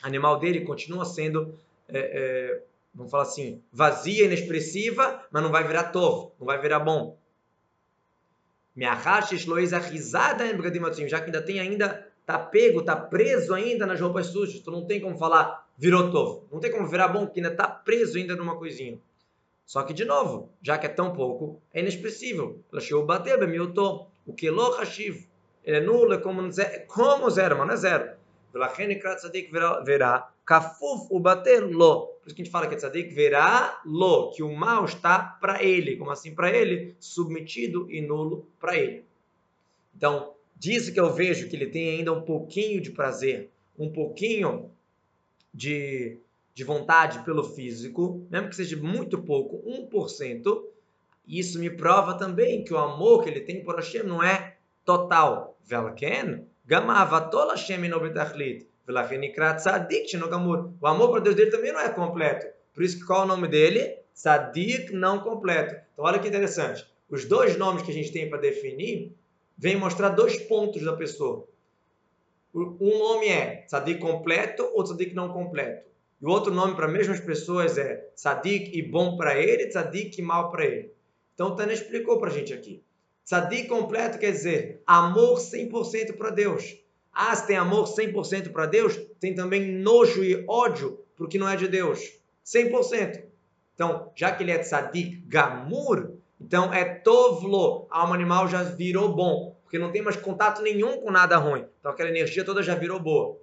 animal 0.02 0.38
dele 0.38 0.61
continua 0.61 1.05
sendo, 1.05 1.55
é, 1.88 1.98
é, 1.98 2.62
vamos 2.96 3.11
falar 3.11 3.22
assim, 3.22 3.62
vazia, 3.70 4.24
inexpressiva, 4.24 5.24
mas 5.30 5.42
não 5.42 5.52
vai 5.52 5.64
virar 5.64 5.85
torvo, 5.85 6.32
não 6.40 6.46
vai 6.46 6.61
virar 6.61 6.80
bom 6.80 7.18
risada 9.78 10.44
já 11.09 11.18
que 11.18 11.26
ainda 11.26 11.40
tem 11.40 11.59
ainda, 11.59 12.06
tá 12.26 12.38
pego, 12.38 12.82
tá 12.82 12.94
preso 12.94 13.54
ainda 13.54 13.87
nas 13.87 13.98
roupas 13.98 14.26
sujas. 14.26 14.61
Tu 14.61 14.70
não 14.70 14.85
tem 14.85 15.00
como 15.00 15.16
falar 15.16 15.66
virou 15.78 16.11
tovo. 16.11 16.46
Não 16.52 16.61
tem 16.61 16.70
como 16.70 16.87
virar 16.87 17.09
bom, 17.09 17.24
porque 17.24 17.40
ainda 17.40 17.54
tá 17.54 17.66
preso 17.66 18.18
ainda 18.18 18.37
numa 18.37 18.56
coisinha. 18.56 18.98
Só 19.64 19.82
que, 19.82 19.94
de 19.94 20.04
novo, 20.04 20.50
já 20.62 20.76
que 20.76 20.87
é 20.87 20.90
tão 20.90 21.12
pouco, 21.12 21.61
é 21.72 21.80
inexpressível. 21.80 22.62
Ela 22.70 22.80
chegou 22.80 23.02
a 23.02 23.06
bater, 23.06 23.42
o 24.26 24.32
que 24.35 24.50
lo 24.50 24.76
hashiv. 24.76 25.26
Ele 25.64 25.78
é 25.78 25.80
nulo, 25.80 26.12
é 26.14 26.18
como, 26.18 26.42
como 26.87 27.30
zero, 27.30 27.56
mas 27.59 27.66
não 27.66 27.74
é 27.74 27.76
zero. 27.76 28.11
Velachene 28.57 28.99
krat 28.99 29.19
tzadik 29.19 29.53
verá 29.53 30.33
Kafuf 30.45 31.09
o 31.11 31.21
bater 31.21 31.61
lo. 31.61 32.07
Por 32.21 32.29
isso 32.29 32.35
que 32.35 32.42
a 32.42 32.45
gente 32.45 32.53
fala 32.53 32.66
que 32.66 32.77
tzadik 32.77 33.12
verá 33.12 33.81
lo, 33.85 34.31
que 34.31 34.42
o 34.42 34.55
mal 34.55 34.87
está 34.87 35.19
para 35.19 35.62
ele. 35.62 35.97
Como 35.97 36.11
assim 36.11 36.35
para 36.35 36.51
ele? 36.51 36.97
Submetido 36.99 37.90
e 37.90 38.01
nulo 38.01 38.49
para 38.59 38.77
ele. 38.77 39.05
Então, 39.95 40.33
disso 40.57 40.92
que 40.92 41.01
eu 41.01 41.12
vejo 41.12 41.49
que 41.49 41.57
ele 41.57 41.66
tem 41.66 41.99
ainda 41.99 42.12
um 42.12 42.23
pouquinho 42.23 42.81
de 42.81 42.90
prazer, 42.90 43.51
um 43.79 43.92
pouquinho 43.92 44.71
de, 45.53 46.19
de 46.55 46.64
vontade 46.64 47.19
pelo 47.25 47.45
físico, 47.45 48.27
mesmo 48.31 48.49
que 48.49 48.57
seja 48.57 48.77
muito 48.77 49.19
pouco, 49.23 49.62
1%, 49.69 50.64
isso 51.27 51.59
me 51.59 51.69
prova 51.69 52.14
também 52.14 52.64
que 52.64 52.73
o 52.73 52.79
amor 52.79 53.23
que 53.23 53.29
ele 53.29 53.40
tem 53.40 53.62
por 53.62 53.77
Hashem 53.77 54.03
não 54.03 54.23
é 54.23 54.57
total. 54.85 55.59
Velken, 55.64 56.47
betachlit. 58.00 58.68
O 60.81 60.87
amor 60.87 61.11
para 61.11 61.20
Deus 61.20 61.37
dele 61.37 61.50
também 61.50 61.72
não 61.72 61.81
é 61.81 61.88
completo. 61.88 62.46
Por 62.74 62.83
isso 62.83 62.98
que 62.98 63.05
qual 63.05 63.22
é 63.22 63.24
o 63.24 63.29
nome 63.29 63.48
dele? 63.48 63.98
Sadik 64.12 64.92
não 64.92 65.20
completo. 65.20 65.74
Então 65.92 66.05
olha 66.05 66.18
que 66.18 66.29
interessante. 66.29 66.87
Os 67.09 67.24
dois 67.24 67.57
nomes 67.57 67.83
que 67.83 67.90
a 67.90 67.94
gente 67.94 68.12
tem 68.12 68.29
para 68.29 68.40
definir 68.40 69.14
vêm 69.57 69.76
mostrar 69.76 70.09
dois 70.11 70.38
pontos 70.38 70.83
da 70.83 70.96
pessoa. 70.96 71.46
Um 72.55 72.98
nome 72.98 73.29
é 73.29 73.64
Sadik 73.68 74.00
completo 74.00 74.68
ou 74.74 74.85
Sadik 74.85 75.14
não 75.14 75.29
completo. 75.29 75.87
E 76.20 76.26
o 76.26 76.31
outro 76.31 76.52
nome 76.52 76.74
para 76.74 76.87
as 76.87 76.92
mesmas 76.92 77.20
pessoas 77.20 77.76
é 77.79 78.09
Sadik 78.14 78.76
e 78.76 78.83
bom 78.83 79.16
para 79.16 79.38
ele, 79.38 79.70
Sadik 79.70 80.18
e 80.18 80.22
mal 80.22 80.50
para 80.50 80.64
ele. 80.64 80.92
Então 81.35 81.48
o 81.48 81.55
Tânia 81.55 81.74
explicou 81.74 82.18
para 82.18 82.31
a 82.31 82.33
gente 82.33 82.52
aqui. 82.52 82.83
Sadik 83.26 83.66
completo 83.66 84.20
quer 84.20 84.30
dizer 84.30 84.80
amor 84.86 85.40
100% 85.40 86.16
para 86.16 86.30
Deus. 86.30 86.76
Ah, 87.12 87.34
se 87.34 87.44
tem 87.44 87.56
amor 87.56 87.86
100% 87.88 88.52
para 88.52 88.66
Deus, 88.66 88.96
tem 89.18 89.34
também 89.34 89.68
nojo 89.68 90.22
e 90.22 90.44
ódio 90.46 91.00
para 91.16 91.26
que 91.26 91.36
não 91.36 91.48
é 91.48 91.56
de 91.56 91.66
Deus. 91.66 91.98
100%. 92.44 93.24
Então, 93.74 94.12
já 94.14 94.30
que 94.30 94.44
ele 94.44 94.52
é 94.52 94.58
tzadik 94.58 95.24
gamur, 95.26 96.12
então 96.40 96.72
é 96.72 96.84
tovlo, 96.84 97.88
a 97.90 98.02
alma 98.02 98.14
animal 98.14 98.46
já 98.46 98.62
virou 98.62 99.12
bom, 99.12 99.56
porque 99.64 99.76
não 99.76 99.90
tem 99.90 100.02
mais 100.02 100.16
contato 100.16 100.62
nenhum 100.62 101.00
com 101.00 101.10
nada 101.10 101.36
ruim. 101.36 101.64
Então 101.80 101.90
aquela 101.90 102.10
energia 102.10 102.44
toda 102.44 102.62
já 102.62 102.76
virou 102.76 103.00
boa. 103.00 103.36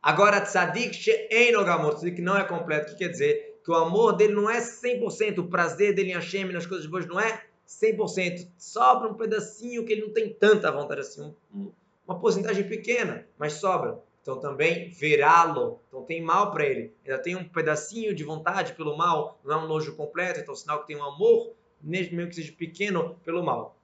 Agora, 0.00 0.40
tzadik 0.40 0.94
she'eno 0.94 1.64
gamur, 1.64 1.96
tzadik 1.96 2.22
não 2.22 2.36
é 2.36 2.44
completo, 2.44 2.92
o 2.92 2.92
que 2.92 2.98
quer 2.98 3.08
dizer? 3.08 3.58
Que 3.64 3.72
o 3.72 3.74
amor 3.74 4.12
dele 4.12 4.34
não 4.34 4.48
é 4.48 4.60
100%, 4.60 5.38
o 5.38 5.48
prazer 5.48 5.96
dele 5.96 6.12
em 6.12 6.14
Hashem, 6.14 6.44
nas 6.52 6.64
coisas 6.64 6.86
boas, 6.86 7.04
não 7.04 7.18
é 7.18 7.47
100%. 7.68 8.48
Sobra 8.56 9.08
um 9.08 9.14
pedacinho 9.14 9.84
que 9.84 9.92
ele 9.92 10.02
não 10.02 10.12
tem 10.12 10.32
tanta 10.32 10.72
vontade 10.72 11.02
assim, 11.02 11.34
um, 11.54 11.70
uma 12.06 12.18
porcentagem 12.18 12.66
pequena, 12.66 13.26
mas 13.38 13.54
sobra. 13.54 14.00
Então 14.22 14.40
também 14.40 14.90
verá-lo. 14.90 15.80
Então 15.88 16.02
tem 16.02 16.22
mal 16.22 16.50
para 16.50 16.64
ele. 16.64 16.94
Ainda 17.04 17.18
tem 17.18 17.36
um 17.36 17.46
pedacinho 17.46 18.14
de 18.14 18.24
vontade 18.24 18.72
pelo 18.72 18.96
mal, 18.96 19.38
não 19.44 19.52
é 19.60 19.64
um 19.64 19.68
nojo 19.68 19.94
completo, 19.94 20.40
então 20.40 20.54
sinal 20.54 20.80
que 20.80 20.86
tem 20.86 20.96
um 20.96 21.04
amor, 21.04 21.52
mesmo 21.80 22.26
que 22.26 22.34
seja 22.34 22.52
pequeno, 22.52 23.14
pelo 23.24 23.44
mal. 23.44 23.78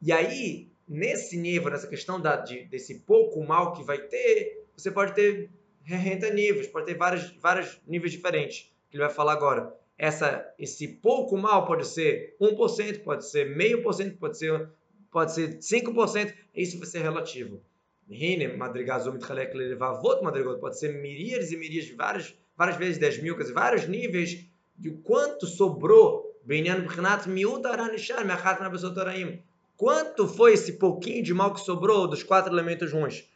E 0.00 0.12
aí, 0.12 0.68
nesse 0.88 1.36
nível, 1.36 1.70
nessa 1.70 1.86
questão 1.86 2.20
da, 2.20 2.36
de, 2.36 2.64
desse 2.64 3.00
pouco 3.00 3.44
mal 3.44 3.72
que 3.72 3.82
vai 3.82 3.98
ter, 3.98 4.64
você 4.76 4.90
pode 4.90 5.14
ter 5.14 5.50
renta 5.82 6.30
níveis, 6.30 6.68
pode 6.68 6.86
ter 6.86 6.94
vários, 6.94 7.30
vários 7.36 7.80
níveis 7.86 8.12
diferentes, 8.12 8.72
que 8.90 8.96
ele 8.96 9.04
vai 9.04 9.12
falar 9.12 9.32
agora. 9.32 9.74
Essa, 10.02 10.50
esse 10.58 10.88
pouco 10.88 11.36
mal 11.36 11.66
pode 11.66 11.86
ser 11.86 12.34
1%, 12.40 13.02
pode 13.02 13.28
ser 13.28 13.54
meio 13.54 13.82
por 13.82 13.92
cento, 13.92 14.16
pode 14.16 14.38
ser 14.38 14.66
pode 15.10 15.34
ser 15.34 15.58
5%, 15.58 16.32
isso 16.54 16.78
vai 16.78 16.86
ser 16.86 17.02
relativo. 17.02 17.60
Pode 20.58 20.78
ser 20.78 21.02
miríades 21.02 21.52
e 21.52 21.56
miríades, 21.58 21.94
várias, 21.94 22.34
várias 22.56 22.78
vezes 22.78 22.96
10 22.96 23.22
mil, 23.22 23.36
vários 23.52 23.86
níveis 23.86 24.46
de 24.74 24.90
quanto 24.90 25.46
sobrou. 25.46 26.34
Quanto 29.76 30.28
foi 30.28 30.54
esse 30.54 30.72
pouquinho 30.78 31.22
de 31.22 31.34
mal 31.34 31.52
que 31.52 31.60
sobrou 31.60 32.08
dos 32.08 32.22
quatro 32.22 32.50
elementos 32.50 32.90
ruins? 32.90 33.28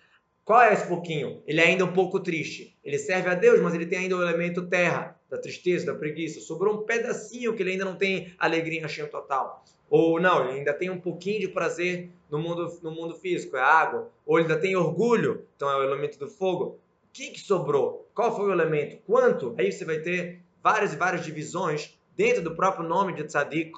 Qual 0.46 0.62
é 0.62 0.72
esse 0.72 0.86
pouquinho? 0.86 1.42
Ele 1.46 1.60
é 1.60 1.66
ainda 1.66 1.84
um 1.84 1.92
pouco 1.92 2.20
triste. 2.20 2.74
Ele 2.82 2.98
serve 2.98 3.28
a 3.28 3.34
Deus, 3.34 3.60
mas 3.60 3.74
ele 3.74 3.86
tem 3.86 3.98
ainda 3.98 4.16
o 4.16 4.22
elemento 4.22 4.66
terra, 4.66 5.18
da 5.34 5.40
tristeza, 5.40 5.86
da 5.86 5.94
preguiça. 5.94 6.40
Sobrou 6.40 6.74
um 6.74 6.82
pedacinho 6.84 7.54
que 7.54 7.62
ele 7.62 7.72
ainda 7.72 7.84
não 7.84 7.96
tem 7.96 8.32
alegria 8.38 8.78
em 8.78 8.82
Hashem 8.82 9.06
total. 9.06 9.64
Ou 9.90 10.20
não, 10.20 10.44
ele 10.44 10.58
ainda 10.58 10.72
tem 10.72 10.90
um 10.90 11.00
pouquinho 11.00 11.40
de 11.40 11.48
prazer 11.48 12.10
no 12.30 12.38
mundo, 12.38 12.78
no 12.82 12.90
mundo 12.92 13.14
físico, 13.16 13.56
é 13.56 13.60
água. 13.60 14.10
Ou 14.24 14.38
ele 14.38 14.46
ainda 14.48 14.60
tem 14.60 14.76
orgulho, 14.76 15.44
então 15.56 15.68
é 15.68 15.76
o 15.76 15.82
elemento 15.82 16.18
do 16.18 16.28
fogo. 16.28 16.64
O 16.64 16.78
que, 17.12 17.30
que 17.30 17.40
sobrou? 17.40 18.08
Qual 18.14 18.34
foi 18.34 18.46
o 18.46 18.52
elemento? 18.52 18.98
Quanto? 19.04 19.54
Aí 19.58 19.72
você 19.72 19.84
vai 19.84 19.98
ter 19.98 20.40
várias 20.62 20.92
e 20.92 20.96
várias 20.96 21.24
divisões 21.24 21.98
dentro 22.16 22.40
do 22.40 22.54
próprio 22.54 22.88
nome 22.88 23.12
de 23.12 23.24
Tzadik 23.24 23.72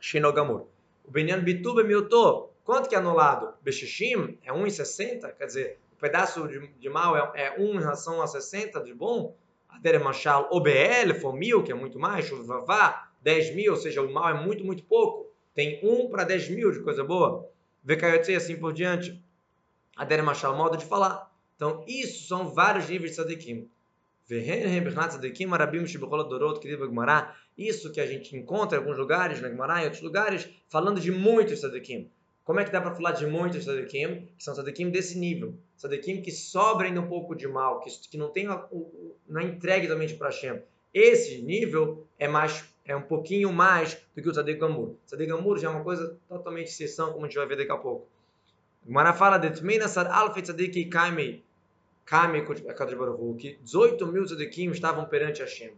Shinogamur. 0.00 0.66
O 1.04 1.10
Benyan 1.10 1.40
Bituba 1.40 1.84
Milto, 1.84 2.48
quanto 2.64 2.88
que 2.88 2.94
é 2.94 2.98
anulado? 2.98 3.52
Beshishim 3.62 4.38
é 4.42 4.50
1,60, 4.50 5.32
quer 5.36 5.46
dizer, 5.46 5.78
o 5.92 5.96
pedaço 5.96 6.48
de, 6.48 6.66
de 6.66 6.88
mal 6.88 7.16
é, 7.16 7.42
é 7.44 7.58
1 7.58 7.74
em 7.74 7.78
relação 7.80 8.22
a 8.22 8.26
60 8.26 8.80
de 8.80 8.94
bom. 8.94 9.34
Adere 9.72 9.98
Machal 9.98 10.48
OBL, 10.50 11.14
for 11.20 11.34
mil, 11.34 11.62
que 11.62 11.72
é 11.72 11.74
muito 11.74 11.98
mais, 11.98 12.26
Shuvavá, 12.26 13.10
10 13.22 13.54
mil, 13.54 13.72
ou 13.72 13.78
seja, 13.78 14.02
o 14.02 14.12
mal 14.12 14.28
é 14.28 14.44
muito, 14.44 14.64
muito 14.64 14.84
pouco. 14.84 15.30
Tem 15.54 15.80
1 15.82 16.08
para 16.10 16.24
10 16.24 16.50
mil 16.50 16.70
de 16.70 16.80
coisa 16.80 17.04
boa. 17.04 17.48
Vekayotse 17.82 18.32
e 18.32 18.36
assim 18.36 18.56
por 18.56 18.72
diante. 18.72 19.22
Adere 19.96 20.22
Machal, 20.22 20.56
modo 20.56 20.76
de 20.76 20.84
falar. 20.84 21.30
Então, 21.56 21.84
isso 21.86 22.26
são 22.26 22.48
vários 22.48 22.88
níveis 22.88 23.12
de 23.12 23.16
Sadikim. 23.16 23.68
Isso 27.58 27.92
que 27.92 28.00
a 28.00 28.06
gente 28.06 28.36
encontra 28.36 28.78
em 28.78 28.80
alguns 28.80 28.96
lugares, 28.96 29.40
na 29.40 29.48
Gemara, 29.48 29.80
em 29.80 29.84
outros 29.84 30.02
lugares, 30.02 30.48
falando 30.68 31.00
de 31.00 31.10
muitos 31.10 31.60
Sadikim. 31.60 32.10
Como 32.44 32.58
é 32.58 32.64
que 32.64 32.72
dá 32.72 32.80
para 32.80 32.94
falar 32.94 33.12
de 33.12 33.26
muitos 33.26 33.64
tzadikim? 33.64 34.28
Que 34.36 34.42
são 34.42 34.54
tzadikim 34.54 34.90
desse 34.90 35.18
nível. 35.18 35.54
Tzadikim 35.76 36.22
que 36.22 36.30
sobra 36.30 36.86
ainda 36.86 37.00
um 37.00 37.08
pouco 37.08 37.34
de 37.34 37.46
mal, 37.46 37.80
que, 37.80 37.90
que 38.08 38.18
não 38.18 38.30
tem 38.30 38.46
não 38.46 39.40
é 39.40 39.44
entregue 39.44 39.86
totalmente 39.86 40.14
para 40.14 40.28
Hashem. 40.28 40.62
Esse 40.92 41.40
nível 41.42 42.06
é 42.18 42.26
mais 42.26 42.68
é 42.84 42.96
um 42.96 43.02
pouquinho 43.02 43.52
mais 43.52 43.94
do 44.16 44.22
que 44.22 44.28
o 44.28 44.32
Tzadik 44.32 44.58
Gamur. 44.58 44.96
Tzadik 45.06 45.28
Gamur 45.28 45.58
já 45.58 45.68
é 45.68 45.70
uma 45.70 45.84
coisa 45.84 46.18
totalmente 46.28 46.68
exceção, 46.68 47.12
como 47.12 47.24
a 47.24 47.28
gente 47.28 47.38
vai 47.38 47.46
ver 47.46 47.56
daqui 47.56 47.70
a 47.70 47.76
pouco. 47.76 48.08
Mara 48.84 49.12
fala 49.12 49.38
de 49.38 49.50
Tminasar 49.50 50.10
Alfei 50.10 50.42
Tzadik 50.42 50.86
Kaimei 50.86 51.44
Kaimei 52.04 52.42
Kadosh 52.42 52.94
Baruch 52.94 53.36
que 53.38 53.58
18 53.62 54.04
mil 54.08 54.24
tzadikim 54.24 54.70
estavam 54.72 55.04
perante 55.04 55.40
Hashem. 55.40 55.72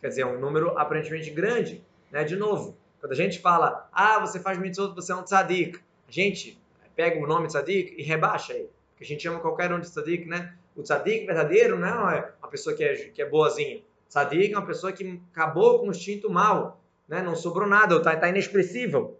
Quer 0.00 0.08
dizer, 0.08 0.22
é 0.22 0.26
um 0.26 0.40
número 0.40 0.76
aparentemente 0.76 1.30
grande. 1.30 1.84
Né? 2.10 2.24
De 2.24 2.34
novo, 2.34 2.76
quando 3.00 3.12
a 3.12 3.16
gente 3.16 3.40
fala, 3.40 3.88
ah, 3.92 4.18
você 4.20 4.40
faz 4.40 4.58
mitzvot, 4.58 4.94
você 4.94 5.12
é 5.12 5.14
um 5.14 5.22
tzadik, 5.22 5.78
a 6.08 6.10
gente 6.10 6.58
pega 6.94 7.22
o 7.22 7.26
nome 7.26 7.48
tzadik 7.48 7.94
e 7.96 8.02
rebaixa 8.02 8.54
ele. 8.54 8.70
Porque 8.90 9.04
a 9.04 9.06
gente 9.06 9.22
chama 9.22 9.38
qualquer 9.40 9.72
um 9.72 9.80
de 9.80 9.88
tzadik, 9.88 10.26
né? 10.26 10.56
O 10.74 10.82
tzadik 10.82 11.26
verdadeiro 11.26 11.78
não 11.78 12.10
é 12.10 12.32
uma 12.40 12.48
pessoa 12.48 12.74
que 12.74 12.82
é, 12.82 12.94
que 13.10 13.20
é 13.20 13.28
boazinha. 13.28 13.82
Tzadik 14.08 14.54
é 14.54 14.58
uma 14.58 14.66
pessoa 14.66 14.92
que 14.92 15.20
acabou 15.32 15.80
com 15.80 15.88
o 15.88 15.90
instinto 15.90 16.30
mal, 16.30 16.80
né? 17.06 17.22
Não 17.22 17.36
sobrou 17.36 17.68
nada, 17.68 17.96
está 17.96 18.16
tá 18.16 18.28
inexpressível. 18.28 19.18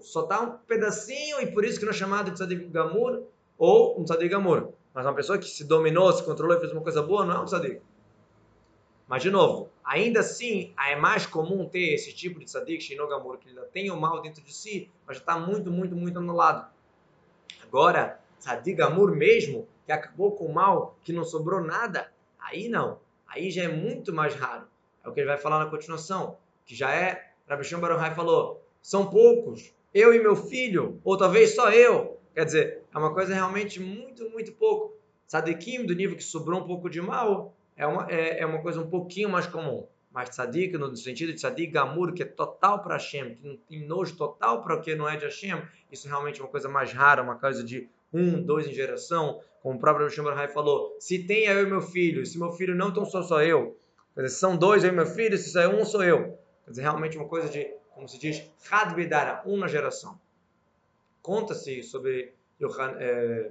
Só 0.00 0.22
está 0.22 0.40
um 0.40 0.58
pedacinho 0.58 1.40
e 1.40 1.46
por 1.52 1.64
isso 1.64 1.78
que 1.78 1.84
não 1.84 1.92
é 1.92 1.94
chamado 1.94 2.30
de 2.30 2.36
tzadik 2.36 2.64
gamur 2.66 3.22
ou 3.56 4.00
um 4.00 4.04
tzadik 4.04 4.28
gamur. 4.28 4.72
Mas 4.92 5.06
uma 5.06 5.14
pessoa 5.14 5.38
que 5.38 5.46
se 5.46 5.64
dominou, 5.64 6.12
se 6.12 6.24
controlou 6.24 6.56
e 6.56 6.60
fez 6.60 6.72
uma 6.72 6.82
coisa 6.82 7.00
boa, 7.02 7.24
não 7.24 7.36
é 7.36 7.40
um 7.40 7.44
tzadik. 7.44 7.80
Mas, 9.06 9.22
de 9.22 9.30
novo, 9.30 9.70
ainda 9.88 10.20
assim, 10.20 10.74
é 10.78 10.94
mais 10.94 11.24
comum 11.24 11.66
ter 11.66 11.94
esse 11.94 12.12
tipo 12.12 12.38
de 12.38 12.44
tzadik, 12.44 12.82
Shinogamur, 12.82 13.38
que 13.38 13.48
ainda 13.48 13.62
tem 13.62 13.90
o 13.90 13.98
mal 13.98 14.20
dentro 14.20 14.44
de 14.44 14.52
si, 14.52 14.90
mas 15.06 15.16
já 15.16 15.22
está 15.22 15.38
muito, 15.38 15.70
muito, 15.70 15.96
muito 15.96 16.18
anulado. 16.18 16.70
Agora, 17.62 18.20
tzadik 18.38 18.76
Gamur 18.76 19.16
mesmo, 19.16 19.66
que 19.86 19.92
acabou 19.92 20.32
com 20.32 20.44
o 20.44 20.52
mal, 20.52 20.98
que 21.02 21.10
não 21.10 21.24
sobrou 21.24 21.62
nada, 21.62 22.12
aí 22.38 22.68
não. 22.68 23.00
Aí 23.26 23.50
já 23.50 23.62
é 23.62 23.68
muito 23.68 24.12
mais 24.12 24.34
raro. 24.34 24.66
É 25.02 25.08
o 25.08 25.12
que 25.12 25.20
ele 25.20 25.26
vai 25.26 25.38
falar 25.38 25.58
na 25.58 25.70
continuação, 25.70 26.36
que 26.66 26.74
já 26.74 26.94
é, 26.94 27.32
Rabbi 27.48 27.64
Shimon 27.64 27.80
Baruch 27.80 28.14
falou, 28.14 28.62
são 28.82 29.08
poucos, 29.08 29.72
eu 29.94 30.14
e 30.14 30.20
meu 30.20 30.36
filho, 30.36 31.00
ou 31.02 31.16
talvez 31.16 31.54
só 31.54 31.72
eu. 31.72 32.20
Quer 32.34 32.44
dizer, 32.44 32.82
é 32.94 32.98
uma 32.98 33.14
coisa 33.14 33.34
realmente 33.34 33.80
muito, 33.80 34.28
muito 34.28 34.52
pouco. 34.52 34.94
Tzadikim, 35.26 35.86
do 35.86 35.94
nível 35.94 36.16
que 36.16 36.22
sobrou 36.22 36.60
um 36.60 36.66
pouco 36.66 36.90
de 36.90 37.00
mal, 37.00 37.54
é 37.78 37.86
uma, 37.86 38.10
é, 38.10 38.40
é 38.40 38.46
uma 38.46 38.60
coisa 38.60 38.80
um 38.80 38.90
pouquinho 38.90 39.30
mais 39.30 39.46
comum. 39.46 39.86
Mas 40.10 40.30
tzadik, 40.30 40.76
no 40.76 40.94
sentido 40.96 41.32
de 41.32 41.38
tzadik 41.38 41.70
gamur, 41.70 42.12
que 42.12 42.24
é 42.24 42.26
total 42.26 42.82
para 42.82 42.94
Hashem, 42.94 43.36
que 43.36 43.60
tem 43.68 43.86
nojo 43.86 44.16
total 44.16 44.62
para 44.62 44.74
o 44.74 44.80
que 44.80 44.96
não 44.96 45.08
é 45.08 45.16
de 45.16 45.24
Hashem, 45.24 45.62
isso 45.92 46.08
realmente 46.08 46.40
é 46.40 46.42
uma 46.44 46.50
coisa 46.50 46.68
mais 46.68 46.92
rara, 46.92 47.22
uma 47.22 47.36
coisa 47.36 47.62
de 47.62 47.88
um, 48.12 48.42
dois 48.42 48.66
em 48.66 48.72
geração. 48.72 49.40
Como 49.62 49.76
o 49.76 49.78
próprio 49.80 50.06
Hashem 50.06 50.24
Baruch 50.24 50.52
falou, 50.52 50.96
se 50.98 51.20
tem 51.24 51.44
eu 51.44 51.62
e 51.62 51.66
meu 51.66 51.80
filho, 51.80 52.26
se 52.26 52.38
meu 52.38 52.50
filho 52.52 52.74
não, 52.74 52.88
então 52.88 53.04
sou 53.04 53.22
só 53.22 53.42
eu. 53.42 53.76
Quer 54.14 54.22
dizer, 54.22 54.36
são 54.36 54.56
dois 54.56 54.82
eu 54.82 54.90
e 54.90 54.92
meu 54.92 55.06
filho, 55.06 55.38
se 55.38 55.50
só 55.50 55.60
é 55.60 55.68
um, 55.68 55.84
sou 55.84 56.02
eu. 56.02 56.36
Quer 56.64 56.70
dizer, 56.70 56.82
realmente 56.82 57.16
uma 57.16 57.28
coisa 57.28 57.48
de, 57.48 57.72
como 57.94 58.08
se 58.08 58.18
diz, 58.18 58.42
Had 58.70 58.94
Bedara, 58.94 59.42
uma 59.44 59.68
geração. 59.68 60.18
Conta-se 61.22 61.82
sobre 61.82 62.34
é, 62.98 63.50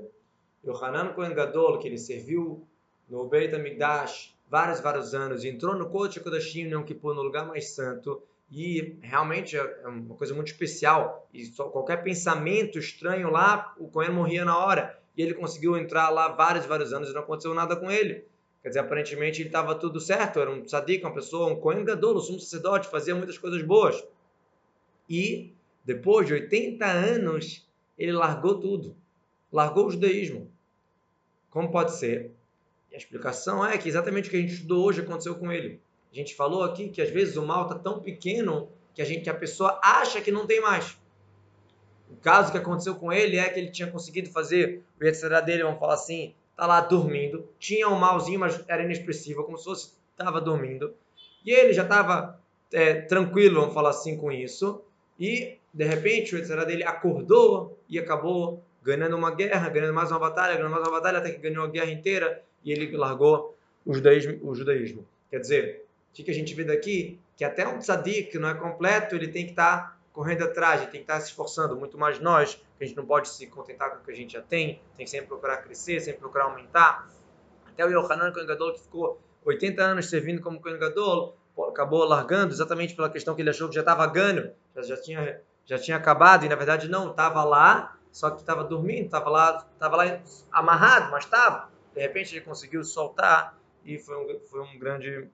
Yohanan 0.66 1.14
Kohen 1.14 1.34
Gadol, 1.34 1.80
que 1.80 1.88
ele 1.88 1.98
serviu 1.98 2.68
no 3.10 3.26
Beit 3.28 3.54
HaMikdash 3.54 4.36
vários, 4.50 4.80
vários 4.80 5.14
anos, 5.14 5.44
entrou 5.44 5.76
no 5.76 5.90
Kodesh 5.90 6.18
HaKodashim, 6.18 6.70
Yom 6.70 6.84
Kippur, 6.84 7.14
no 7.14 7.22
lugar 7.22 7.46
mais 7.46 7.70
santo, 7.70 8.22
e 8.50 8.98
realmente 9.02 9.58
é 9.58 9.88
uma 9.88 10.16
coisa 10.16 10.34
muito 10.34 10.48
especial, 10.48 11.28
e 11.34 11.48
qualquer 11.50 11.98
pensamento 11.98 12.80
estranho 12.80 13.30
lá, 13.30 13.74
o 13.78 13.88
Cohen 13.90 14.12
morria 14.12 14.46
na 14.46 14.58
hora, 14.58 14.98
e 15.16 15.22
ele 15.22 15.34
conseguiu 15.34 15.76
entrar 15.76 16.10
lá 16.10 16.30
vários, 16.30 16.66
vários 16.66 16.94
anos 16.94 17.10
e 17.10 17.14
não 17.14 17.22
aconteceu 17.22 17.54
nada 17.54 17.76
com 17.76 17.92
ele. 17.92 18.26
Quer 18.62 18.70
dizer, 18.70 18.80
aparentemente 18.80 19.42
ele 19.42 19.50
estava 19.50 19.76
tudo 19.76 20.00
certo, 20.00 20.40
era 20.40 20.52
um 20.52 20.62
tzadik, 20.62 21.04
uma 21.04 21.14
pessoa, 21.14 21.52
um 21.52 21.60
Cohen 21.60 21.84
Gadol, 21.84 22.18
um 22.18 22.20
sumo 22.20 22.40
sacerdote, 22.40 22.88
fazia 22.88 23.16
muitas 23.16 23.38
coisas 23.38 23.62
boas. 23.64 24.06
E, 25.10 25.54
depois 25.84 26.28
de 26.28 26.34
80 26.34 26.86
anos, 26.86 27.68
ele 27.98 28.12
largou 28.12 28.60
tudo. 28.60 28.96
Largou 29.52 29.88
o 29.88 29.92
judaísmo. 29.92 30.52
Como 31.50 31.72
pode 31.72 31.96
ser? 31.96 32.37
E 32.92 32.96
a 32.96 32.98
explicação 32.98 33.66
é 33.66 33.78
que 33.78 33.90
exatamente 33.90 34.28
o 34.28 34.32
que 34.32 34.38
a 34.38 34.42
gente 34.42 34.54
estudou 34.54 34.86
hoje 34.86 35.02
aconteceu 35.02 35.36
com 35.36 35.52
ele. 35.52 35.82
A 36.12 36.16
gente 36.16 36.36
falou 36.36 36.64
aqui 36.64 36.90
que 36.90 37.02
às 37.02 37.10
vezes 37.10 37.36
o 37.38 37.46
mal 37.46 37.64
está 37.64 37.76
tão 37.76 38.00
pequeno 38.00 38.70
que 38.94 39.02
a, 39.02 39.06
gente, 39.06 39.22
que 39.22 39.30
a 39.30 39.34
pessoa 39.34 39.80
acha 39.84 40.22
que 40.22 40.32
não 40.32 40.48
tem 40.48 40.62
mais. 40.62 40.98
O 42.10 42.16
caso 42.16 42.52
que 42.52 42.58
aconteceu 42.58 42.96
com 42.96 43.12
ele 43.12 43.38
é 43.38 43.50
que 43.50 43.60
ele 43.60 43.70
tinha 43.70 43.92
conseguido 43.92 44.30
fazer 44.30 44.82
o 45.00 45.04
Yetzirah 45.04 45.42
dele, 45.42 45.64
vamos 45.64 45.80
falar 45.80 45.96
assim, 45.96 46.34
tá 46.56 46.66
lá 46.66 46.82
dormindo, 46.82 47.48
tinha 47.60 47.88
um 47.90 48.00
malzinho, 48.00 48.40
mas 48.40 48.64
era 48.68 48.84
inexpressivo, 48.84 49.44
como 49.44 49.58
se 49.58 49.66
fosse 49.66 49.94
estava 50.12 50.42
dormindo. 50.42 50.96
E 51.46 51.52
ele 51.52 51.74
já 51.74 51.84
estava 51.84 52.40
é, 52.74 53.02
tranquilo, 53.02 53.60
vamos 53.60 53.76
falar 53.76 53.90
assim, 53.90 54.18
com 54.18 54.32
isso. 54.32 54.82
E, 55.20 55.58
de 55.74 55.84
repente, 55.84 56.34
o 56.34 56.38
Yetzirah 56.38 56.64
dele 56.64 56.84
acordou 56.84 57.78
e 57.88 58.00
acabou 58.00 58.64
ganhando 58.82 59.16
uma 59.16 59.32
guerra, 59.32 59.70
ganhando 59.70 59.94
mais 59.94 60.10
uma 60.10 60.20
batalha, 60.20 60.56
ganhando 60.56 60.72
mais 60.72 60.84
uma 60.84 60.92
batalha, 60.92 61.20
até 61.20 61.30
que 61.30 61.40
ganhou 61.40 61.66
a 61.66 61.68
guerra 61.68 61.92
inteira 61.92 62.44
e 62.68 62.72
ele 62.74 62.98
largou 62.98 63.58
o 63.86 63.94
judaísmo. 63.94 64.38
O 64.42 64.54
judaísmo. 64.54 65.08
Quer 65.32 65.40
dizer, 65.40 65.86
o 66.10 66.14
que 66.14 66.30
a 66.30 66.34
gente 66.34 66.54
vê 66.54 66.66
daqui? 66.66 67.18
Que 67.38 67.46
até 67.46 67.66
um 67.66 67.80
tzadik 67.80 68.32
que 68.32 68.38
não 68.38 68.50
é 68.50 68.54
completo, 68.54 69.16
ele 69.16 69.30
tem 69.30 69.46
que 69.46 69.52
estar 69.52 69.78
tá 69.78 69.98
correndo 70.12 70.44
atrás, 70.44 70.82
ele 70.82 70.92
tem 70.92 71.00
que 71.00 71.06
estar 71.06 71.14
tá 71.14 71.22
se 71.22 71.28
esforçando. 71.28 71.78
Muito 71.78 71.98
mais 71.98 72.20
nós, 72.20 72.56
que 72.78 72.84
a 72.84 72.86
gente 72.86 72.98
não 72.98 73.06
pode 73.06 73.30
se 73.30 73.48
contentar 73.48 73.92
com 73.92 73.98
o 73.98 74.04
que 74.04 74.12
a 74.12 74.16
gente 74.16 74.34
já 74.34 74.42
tem, 74.42 74.82
tem 74.98 75.06
que 75.06 75.10
sempre 75.10 75.28
procurar 75.28 75.58
crescer, 75.58 76.02
sempre 76.02 76.20
procurar 76.20 76.46
aumentar. 76.46 77.08
Até 77.68 77.86
o 77.86 77.90
Yohanan 77.90 78.34
Kohen 78.34 78.46
Gadol, 78.46 78.74
que 78.74 78.82
ficou 78.82 79.18
80 79.46 79.82
anos 79.82 80.10
servindo 80.10 80.42
como 80.42 80.60
Kohen 80.60 80.78
Gadol, 80.78 81.38
acabou 81.70 82.04
largando 82.04 82.54
exatamente 82.54 82.94
pela 82.96 83.10
questão 83.10 83.34
que 83.34 83.42
ele 83.42 83.50
achou 83.50 83.70
que 83.70 83.76
já 83.76 83.82
estava 83.82 84.06
ganho, 84.08 84.52
já, 84.76 84.82
já, 84.82 84.98
tinha, 84.98 85.42
já 85.66 85.80
tinha 85.80 85.96
acabado, 85.96 86.46
e 86.46 86.50
na 86.50 86.56
verdade 86.56 86.90
não, 86.90 87.12
estava 87.12 87.46
lá, 87.46 87.98
só 88.12 88.30
que 88.30 88.42
estava 88.42 88.66
dormindo, 88.66 89.06
estava 89.06 89.30
lá, 89.30 89.66
estava 89.74 89.96
lá 89.96 90.20
amarrado, 90.52 91.12
mas 91.12 91.24
estava. 91.24 91.77
De 91.98 92.04
repente 92.04 92.36
ele 92.36 92.46
conseguiu 92.46 92.84
soltar 92.84 93.60
e 93.84 93.98
foi 93.98 94.16
um, 94.16 94.40
foi 94.42 94.62
um 94.62 94.78
grande 94.78 95.28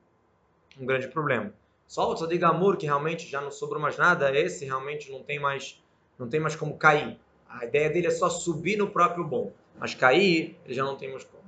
um 0.80 0.86
grande 0.86 1.10
problema. 1.10 1.54
Só 1.86 2.10
o 2.10 2.16
Tzadik 2.16 2.40
Gamur, 2.40 2.78
que 2.78 2.86
realmente 2.86 3.28
já 3.28 3.42
não 3.42 3.52
sobrou 3.52 3.82
mais 3.82 3.98
nada, 3.98 4.34
esse 4.34 4.64
realmente 4.64 5.12
não 5.12 5.22
tem 5.22 5.40
mais 5.40 5.84
não 6.18 6.30
tem 6.30 6.40
mais 6.40 6.56
como 6.56 6.78
cair. 6.78 7.20
A 7.50 7.66
ideia 7.66 7.90
dele 7.90 8.08
é 8.08 8.12
só 8.12 8.30
subir 8.30 8.78
no 8.78 8.90
próprio 8.90 9.26
bom, 9.26 9.52
mas 9.78 9.94
cair 9.94 10.58
ele 10.64 10.74
já 10.74 10.86
não 10.86 10.96
tem 10.96 11.12
mais 11.12 11.26
como. 11.26 11.43